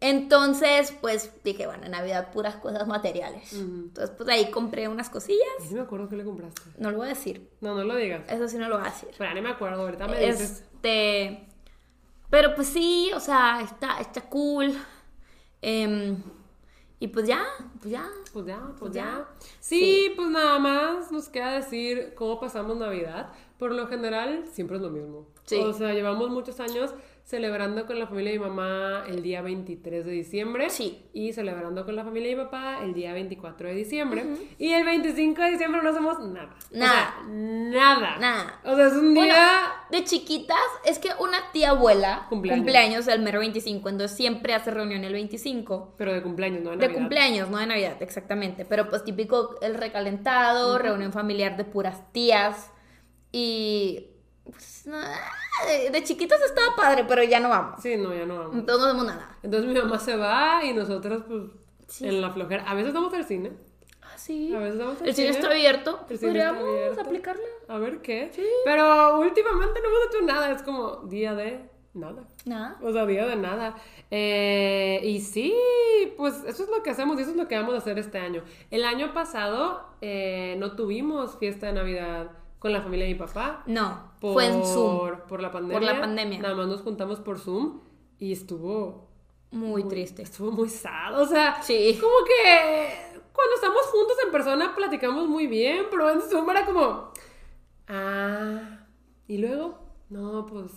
[0.00, 3.52] Entonces, pues, dije, bueno, en Navidad puras cosas materiales.
[3.52, 5.40] Entonces, pues, ahí compré unas cosillas.
[5.70, 6.62] No me acuerdo qué le compraste.
[6.78, 7.50] No lo voy a decir.
[7.60, 8.22] No, no lo digas.
[8.28, 9.08] Eso sí no lo voy a decir.
[9.18, 10.62] Pero ni me acuerdo, ahorita me dices.
[10.74, 11.46] Este.
[12.30, 14.74] Pero pues sí, o sea, está, está cool.
[15.62, 16.16] Em,
[16.98, 17.44] y pues ya,
[17.80, 18.08] pues ya.
[18.32, 19.04] Pues ya, pues Pues ya.
[19.04, 19.28] ya.
[19.60, 23.32] Sí, pues nada más nos queda decir cómo pasamos Navidad.
[23.58, 25.26] Por lo general, siempre es lo mismo.
[25.44, 25.56] Sí.
[25.56, 26.92] O sea, llevamos muchos años
[27.24, 30.70] celebrando con la familia de mi mamá el día 23 de diciembre.
[30.70, 31.02] Sí.
[31.12, 34.24] Y celebrando con la familia de mi papá el día 24 de diciembre.
[34.58, 36.54] Y el 25 de diciembre no hacemos nada.
[36.72, 36.92] O Nada.
[36.92, 38.18] sea, nada.
[38.18, 38.60] Nada.
[38.64, 39.60] O sea, es un Bueno, día...
[39.90, 42.62] de chiquitas, es que una tía abuela Cumpleaños.
[42.62, 45.94] cumpleaños, el mero 25, entonces siempre hace reunión el 25.
[45.96, 46.98] Pero de cumpleaños, no de De Navidad.
[47.00, 48.64] cumpleaños, no de Navidad, exactamente.
[48.64, 52.70] Pero pues típico el recalentado, reunión familiar de puras tías.
[53.38, 54.06] Y.
[54.44, 54.84] Pues,
[55.92, 57.82] de, chiquitas estaba padre, pero ya no vamos.
[57.82, 58.54] Sí, no, ya no vamos.
[58.56, 59.38] Entonces no hacemos nada.
[59.42, 61.42] Entonces mi mamá se va y nosotros, pues,
[61.88, 62.06] Sí.
[62.08, 62.64] en la flojera.
[62.64, 63.52] A veces vamos al cine.
[64.02, 64.54] Ah, sí.
[64.54, 66.00] A veces vamos al El cine está abierto.
[66.08, 67.00] El cine está Podríamos abierto.
[67.02, 67.42] aplicarla.
[67.68, 68.30] A ver qué.
[68.64, 70.50] Pero últimamente no hemos hecho nada.
[70.52, 72.24] Es como día de nada.
[72.44, 72.78] Nada.
[72.82, 73.76] O sea, día de nada.
[74.10, 75.52] Eh, y sí,
[76.16, 78.18] pues eso es lo que hacemos y eso es lo que vamos a hacer este
[78.18, 78.42] año.
[78.70, 83.62] El año pasado eh, no tuvimos fiesta de Navidad con la familia de mi papá.
[83.66, 85.18] No, Por, fue en Zoom.
[85.28, 85.78] Por la pandemia.
[85.78, 86.40] Por la pandemia.
[86.40, 87.80] Nada más nos juntamos por Zoom
[88.18, 89.08] y estuvo
[89.50, 90.22] Muy triste.
[90.22, 91.96] Estuvo muy sad, o sea, Sí.
[92.00, 97.12] como que cuando estamos juntos en persona platicamos muy bien, pero en Zoom era como,
[97.88, 98.80] ah,
[99.28, 99.78] y luego,
[100.08, 100.72] no, pues,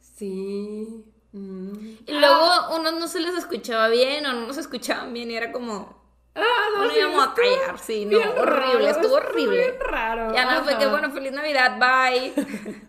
[0.00, 5.30] sí, mm, Y luego unos no se les escuchaba bien o no nos escuchaban bien
[5.30, 5.97] y era como...
[6.38, 9.56] ah, no, Bueno, sí, íbamos a callar, sí, no, horrible, raro, estuvo horrible.
[9.56, 10.32] bien raro.
[10.34, 12.32] Ya no fue que bueno, feliz Navidad, bye.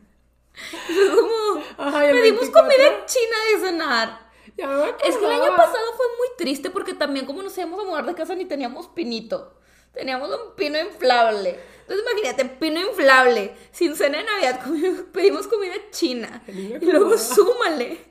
[1.15, 1.63] Como...
[2.01, 4.19] Pedimos 24, comida china de cenar.
[4.57, 7.79] ya me Es que el año pasado fue muy triste porque también como nos íbamos
[7.81, 9.55] a mudar de casa ni teníamos pinito.
[9.93, 11.59] Teníamos un pino inflable.
[11.81, 16.43] Entonces imagínate, pino inflable, sin cena de Navidad, comimos- pedimos comida china.
[16.47, 18.08] Y luego súmale.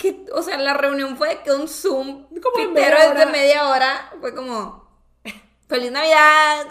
[0.00, 3.26] Que, o sea, la reunión fue que un Zoom Como de media hora.
[3.26, 4.12] media hora.
[4.20, 4.88] Fue como,
[5.68, 6.66] ¡Feliz Navidad!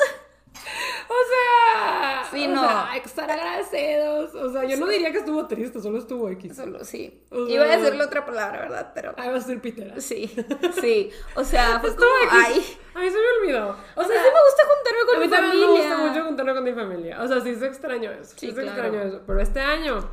[1.08, 2.62] O sea, Sí, o no.
[2.62, 4.36] sea, hay que estar agradecidos.
[4.36, 6.56] O sea, yo no diría que estuvo triste, solo estuvo X.
[6.58, 7.24] Solo, sí.
[7.32, 8.92] O sea- Iba a decirle otra palabra, ¿verdad?
[8.94, 9.14] Pero...
[9.18, 10.00] Ahí va a ser pitera.
[10.02, 10.28] Sí,
[10.82, 11.12] sí.
[11.36, 12.32] O sea, fue como, X.
[12.34, 12.78] ay...
[12.96, 13.70] A mí se me olvidó.
[13.96, 15.68] O sea, sí me gusta juntarme con a mí mi familia.
[15.68, 17.22] me gusta mucho juntarme con mi familia.
[17.24, 18.32] O sea, sí se extraño eso.
[18.36, 18.70] Sí, Sí, se claro.
[18.84, 19.22] extraño eso.
[19.26, 20.10] Pero este año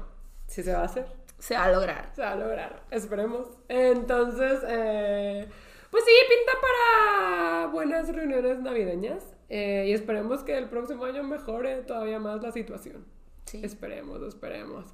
[0.46, 1.06] sí se va a hacer.
[1.38, 2.10] Se va a lograr.
[2.14, 2.82] Se va a lograr.
[2.90, 3.48] Esperemos.
[3.68, 5.46] Entonces, eh,
[5.90, 9.22] pues sí, pinta para buenas reuniones navideñas.
[9.48, 13.04] Eh, y esperemos que el próximo año mejore todavía más la situación.
[13.44, 13.60] Sí.
[13.62, 14.86] Esperemos, esperemos.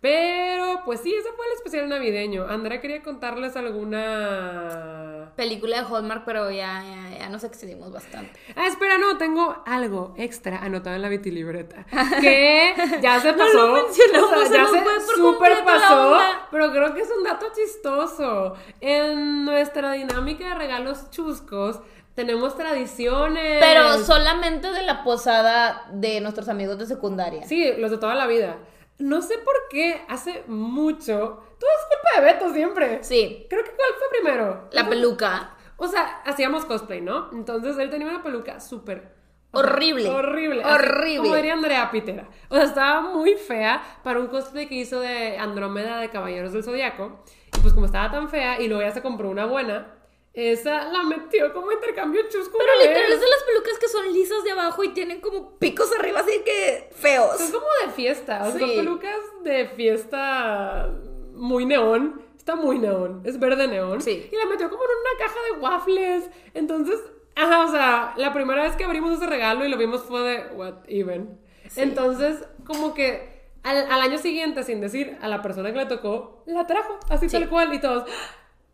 [0.00, 2.46] Pero, pues sí, ese fue el especial navideño.
[2.48, 5.32] Andrea quería contarles alguna...
[5.36, 8.32] Película de Hallmark, pero ya, ya, ya nos excedimos bastante.
[8.56, 11.84] Ah, espera, no, tengo algo extra anotado en la vitilibreta.
[12.20, 13.66] Que ya se No pasó.
[13.66, 16.18] lo mencionamos, se ya nos se fue por super pasó.
[16.50, 18.54] Pero creo que es un dato chistoso.
[18.80, 21.78] En nuestra dinámica de regalos chuscos,
[22.14, 23.58] tenemos tradiciones.
[23.60, 27.46] Pero solamente de la posada de nuestros amigos de secundaria.
[27.46, 28.56] Sí, los de toda la vida.
[29.00, 31.42] No sé por qué hace mucho.
[31.58, 33.02] Todo es culpa de Beto siempre.
[33.02, 33.46] Sí.
[33.48, 34.68] Creo que ¿cuál fue primero?
[34.72, 35.56] La peluca.
[35.76, 37.30] O sea, hacíamos cosplay, ¿no?
[37.32, 39.14] Entonces él tenía una peluca súper.
[39.52, 40.08] sea, Horrible.
[40.08, 40.64] Horrible.
[40.64, 41.16] Horrible.
[41.16, 42.28] Como diría Andrea Pitera.
[42.48, 46.62] O sea, estaba muy fea para un cosplay que hizo de Andrómeda de Caballeros del
[46.62, 47.24] Zodiaco.
[47.56, 49.99] Y pues como estaba tan fea y luego ya se compró una buena,
[50.32, 52.56] esa la metió como intercambio chusco.
[52.58, 55.90] Pero literal es de las pelucas que son lisas de abajo y tienen como picos
[55.98, 57.36] arriba, así que feos.
[57.38, 58.58] Son como de fiesta, o Sí.
[58.60, 60.90] son pelucas de fiesta
[61.34, 62.22] muy neón.
[62.36, 64.00] Está muy neón, es verde neón.
[64.00, 64.28] Sí.
[64.32, 66.30] Y la metió como en una caja de waffles.
[66.54, 66.98] Entonces,
[67.36, 70.54] ajá, o sea, la primera vez que abrimos ese regalo y lo vimos fue de,
[70.54, 71.38] what even.
[71.76, 76.42] Entonces, como que al, al año siguiente, sin decir a la persona que le tocó,
[76.46, 77.36] la trajo, así Sí.
[77.38, 78.08] tal cual, y todos.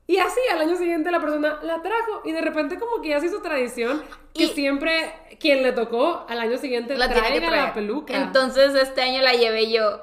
[0.09, 3.21] Y así al año siguiente la persona la trajo y de repente como que ya
[3.21, 4.05] se hizo tradición
[4.35, 7.65] que Y- siempre quien le tocó al año siguiente La tiene que traiga traer.
[7.65, 8.15] la peluca.
[8.15, 10.03] Entonces este año la llevé yo.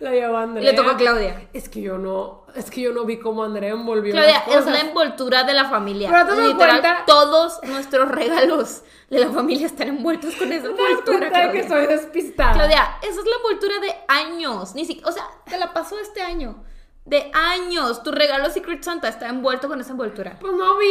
[0.00, 0.64] La llevó Andrea.
[0.72, 1.48] le tocó a Claudia.
[1.52, 4.54] Es que yo no, es que yo no vi cómo Andrea envolvió Claudia, las es
[4.56, 4.72] cosas.
[4.72, 6.10] la envoltura de la familia.
[6.10, 10.68] Pero das Literal, cuenta- todos nuestros regalos de la familia están envueltos con esa ¿Te
[10.70, 11.68] das envoltura, de que Claudia.
[11.68, 12.54] soy despistada?
[12.54, 14.74] Claudia, esa es la envoltura de años.
[14.74, 16.64] Ni siquiera, o sea, te la pasó este año.
[17.04, 18.02] De años.
[18.02, 20.36] Tu regalo Secret Santa está envuelto con esa envoltura.
[20.40, 20.86] Pues no vi,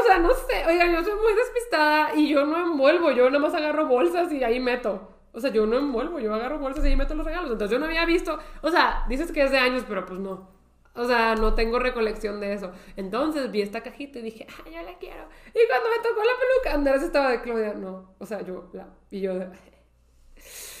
[0.00, 0.66] o sea, no sé.
[0.66, 4.42] Oiga, yo soy muy despistada y yo no envuelvo, yo nada más agarro bolsas y
[4.42, 5.08] ahí meto.
[5.32, 7.52] O sea, yo no envuelvo, yo agarro bolsas y ahí meto los regalos.
[7.52, 10.50] Entonces yo no había visto, o sea, dices que es de años, pero pues no.
[10.94, 12.70] O sea, no tengo recolección de eso.
[12.96, 15.26] Entonces vi esta cajita y dije, ah, yo la quiero.
[15.54, 18.14] Y cuando me tocó la peluca, Andrés estaba de Claudia, no.
[18.18, 18.88] O sea, yo la.
[19.10, 19.48] Y yo de.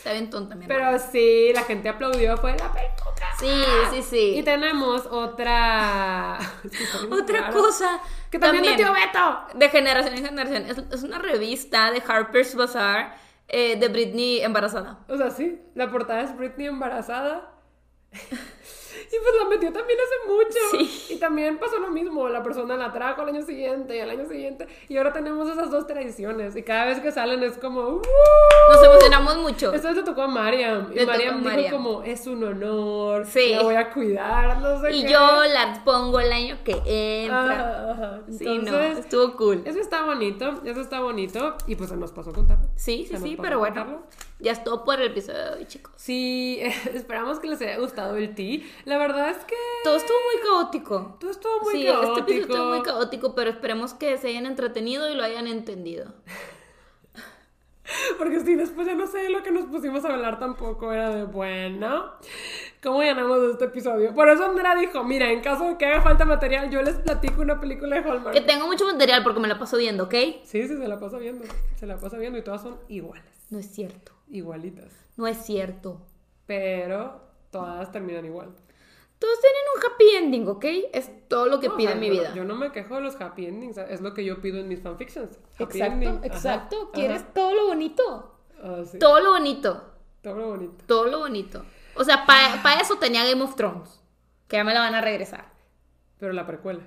[0.02, 0.66] Está bien tonta, mi.
[0.66, 3.36] Pero sí, la gente aplaudió, fue la peluca.
[3.38, 4.38] Sí, sí, sí.
[4.38, 6.40] Y tenemos otra.
[7.12, 8.00] Otra cosa.
[8.28, 9.46] Que también, metió Beto.
[9.54, 10.66] De generación en generación.
[10.68, 13.14] Es, es una revista de Harper's Bazaar
[13.46, 14.98] eh, de Britney embarazada.
[15.06, 17.52] O sea, sí, la portada es Britney embarazada.
[19.12, 20.58] y pues la metió también hace mucho.
[21.06, 21.14] Sí.
[21.14, 22.28] Y también pasó lo mismo.
[22.28, 24.66] La persona la trajo al año siguiente y al año siguiente.
[24.88, 26.56] Y ahora tenemos esas dos tradiciones.
[26.56, 27.80] Y cada vez que salen es como.
[27.88, 28.02] "Uh".
[28.72, 29.70] Nos emocionamos mucho.
[29.72, 30.90] Vez le tocó a Mariam.
[30.92, 31.72] Y Le Mariam dijo Mariam.
[31.72, 33.26] como, es un honor.
[33.26, 33.50] Sí.
[33.54, 35.12] La voy a cuidar, no sé Y qué.
[35.12, 35.18] yo
[35.52, 36.72] la pongo el año que
[37.24, 37.90] entra.
[37.90, 38.20] Ajá, ajá.
[38.30, 39.62] Sí, no, Entonces, estuvo cool.
[39.64, 41.54] Eso está bonito, eso está bonito.
[41.66, 42.68] Y pues se nos pasó contarlo.
[42.76, 44.02] Sí, sí, sí, pero a bueno.
[44.42, 45.92] Ya es todo por el episodio de hoy, chicos.
[45.96, 46.58] Sí,
[46.94, 48.60] esperamos que les haya gustado el tea.
[48.84, 51.16] La verdad es que Todo estuvo muy caótico.
[51.20, 52.18] todo estuvo muy sí, caótico.
[52.18, 56.12] este episodio estuvo muy caótico, pero esperemos que se hayan entretenido y lo hayan entendido.
[58.18, 60.92] Porque sí, después ya no sé lo que nos pusimos a hablar tampoco.
[60.92, 62.12] Era de, bueno,
[62.82, 64.14] ¿cómo llenamos este episodio?
[64.14, 67.42] Por eso Andrea dijo, mira, en caso de que haga falta material, yo les platico
[67.42, 68.32] una película de Hallmark.
[68.34, 70.14] Que tengo mucho material porque me la paso viendo, ¿ok?
[70.44, 71.44] Sí, sí, se la pasa viendo.
[71.76, 73.24] Se la pasa viendo y todas son iguales.
[73.50, 74.12] No es cierto.
[74.32, 74.90] Igualitas.
[75.16, 76.00] No es cierto.
[76.46, 77.20] Pero
[77.50, 78.48] todas terminan igual.
[79.18, 80.64] Todos tienen un happy ending, ¿ok?
[80.92, 82.34] Es todo lo que No, o pide sea, en mi yo- vida.
[82.34, 84.80] Yo no me quejo de los happy endings, es lo que yo pido en mis
[84.82, 85.38] fanfictions.
[85.54, 86.20] Happy Exacto, ending.
[86.24, 86.76] Exacto.
[86.82, 86.92] ajá.
[86.92, 88.40] Quieres todo lo bonito.
[88.62, 88.98] Ah, sí.
[88.98, 89.92] Todo lo bonito.
[90.22, 90.84] Todo lo bonito.
[90.86, 91.64] Todo lo bonito.
[91.94, 94.00] O sea, para eso tenía Game of Thrones.
[94.48, 95.52] Que ya me la van a regresar.
[96.18, 96.80] Pero la precuela.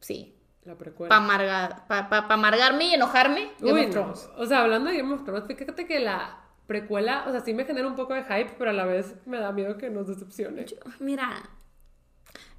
[0.00, 0.36] Sí.
[0.64, 1.08] La precuela.
[1.08, 3.52] Para amargar, pa, pa- pa amargarme y enojarme.
[3.60, 3.92] Game Uy, of no.
[3.92, 4.30] Thrones.
[4.36, 6.38] O sea, hablando de Game of Thrones, fíjate que la
[6.70, 9.40] precuela, o sea, sí me genera un poco de hype, pero a la vez me
[9.40, 10.66] da miedo que nos decepcione.
[11.00, 11.42] Mira.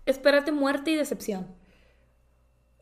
[0.06, 1.48] Espérate muerte y decepción.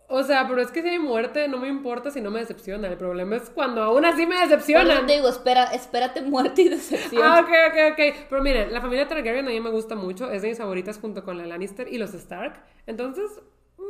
[0.07, 2.87] O sea, pero es que si hay muerte, no me importa si no me decepciona.
[2.87, 5.05] El problema es cuando aún así me decepcionan.
[5.05, 7.21] te digo, espera, espérate muerte y decepción.
[7.23, 8.25] Ah, ok, ok, ok.
[8.27, 10.31] Pero miren, la familia Targaryen a mí me gusta mucho.
[10.31, 12.59] Es de mis favoritas junto con la Lannister y los Stark.
[12.87, 13.39] Entonces,
[13.77, 13.81] mm,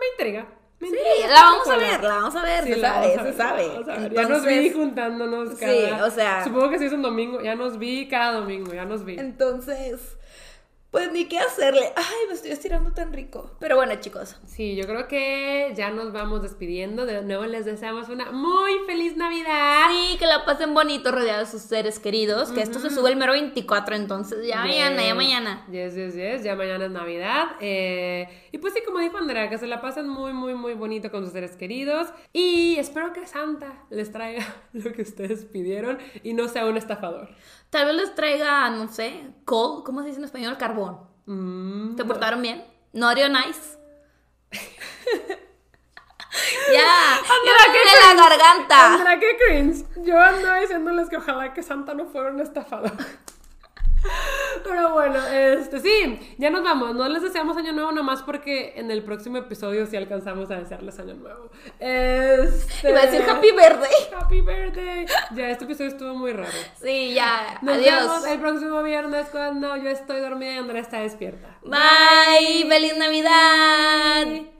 [0.00, 0.48] me intriga.
[0.80, 0.94] Sí,
[1.28, 3.64] la vamos a ver, la vamos a ver, Sí, se sabe, se sabe.
[4.12, 6.04] Ya nos vi juntándonos Sí, cada...
[6.06, 7.40] o sea- Supongo que sí es un domingo.
[7.40, 9.18] Ya nos vi cada domingo, ya nos vi.
[9.18, 10.17] Entonces,
[10.90, 11.92] pues ni qué hacerle.
[11.96, 13.50] Ay, me estoy estirando tan rico.
[13.60, 14.36] Pero bueno, chicos.
[14.46, 17.04] Sí, yo creo que ya nos vamos despidiendo.
[17.04, 19.88] De nuevo les deseamos una muy feliz Navidad.
[19.90, 22.52] Sí, que la pasen bonito rodeados de sus seres queridos.
[22.52, 25.66] Que esto se sube el mero 24, entonces ya mañana, ya mañana.
[25.70, 26.42] Yes, yes, yes.
[26.42, 27.48] Ya mañana es Navidad.
[27.60, 31.10] Eh, y pues sí, como dijo Andrea, que se la pasen muy, muy, muy bonito
[31.10, 32.08] con sus seres queridos.
[32.32, 34.42] Y espero que Santa les traiga
[34.72, 37.28] lo que ustedes pidieron y no sea un estafador.
[37.70, 40.56] Tal vez les traiga, no sé, coal, ¿cómo se dice en español?
[40.56, 41.00] Carbón.
[41.26, 42.64] Mm, ¿Te portaron bien?
[42.92, 43.78] ¿No nice?
[46.72, 48.94] ya, ya ¿qué me la garganta.
[48.94, 49.84] Andrea, qué cringe.
[49.96, 52.92] Yo ando diciéndoles que ojalá que Santa no fuera un estafador.
[54.64, 56.94] Pero bueno, este sí, ya nos vamos.
[56.94, 60.98] No les deseamos año nuevo nomás porque en el próximo episodio sí alcanzamos a desearles
[60.98, 61.50] año nuevo.
[61.78, 62.90] Este...
[62.90, 64.14] Iba a decir happy birthday.
[64.14, 65.06] Happy birthday.
[65.34, 66.50] Ya, este episodio estuvo muy raro.
[66.80, 67.58] Sí, ya.
[67.62, 68.02] Nos Adiós.
[68.02, 71.58] vemos el próximo viernes cuando yo estoy dormida y Andrea está despierta.
[71.62, 72.66] Bye.
[72.68, 74.57] Feliz Navidad.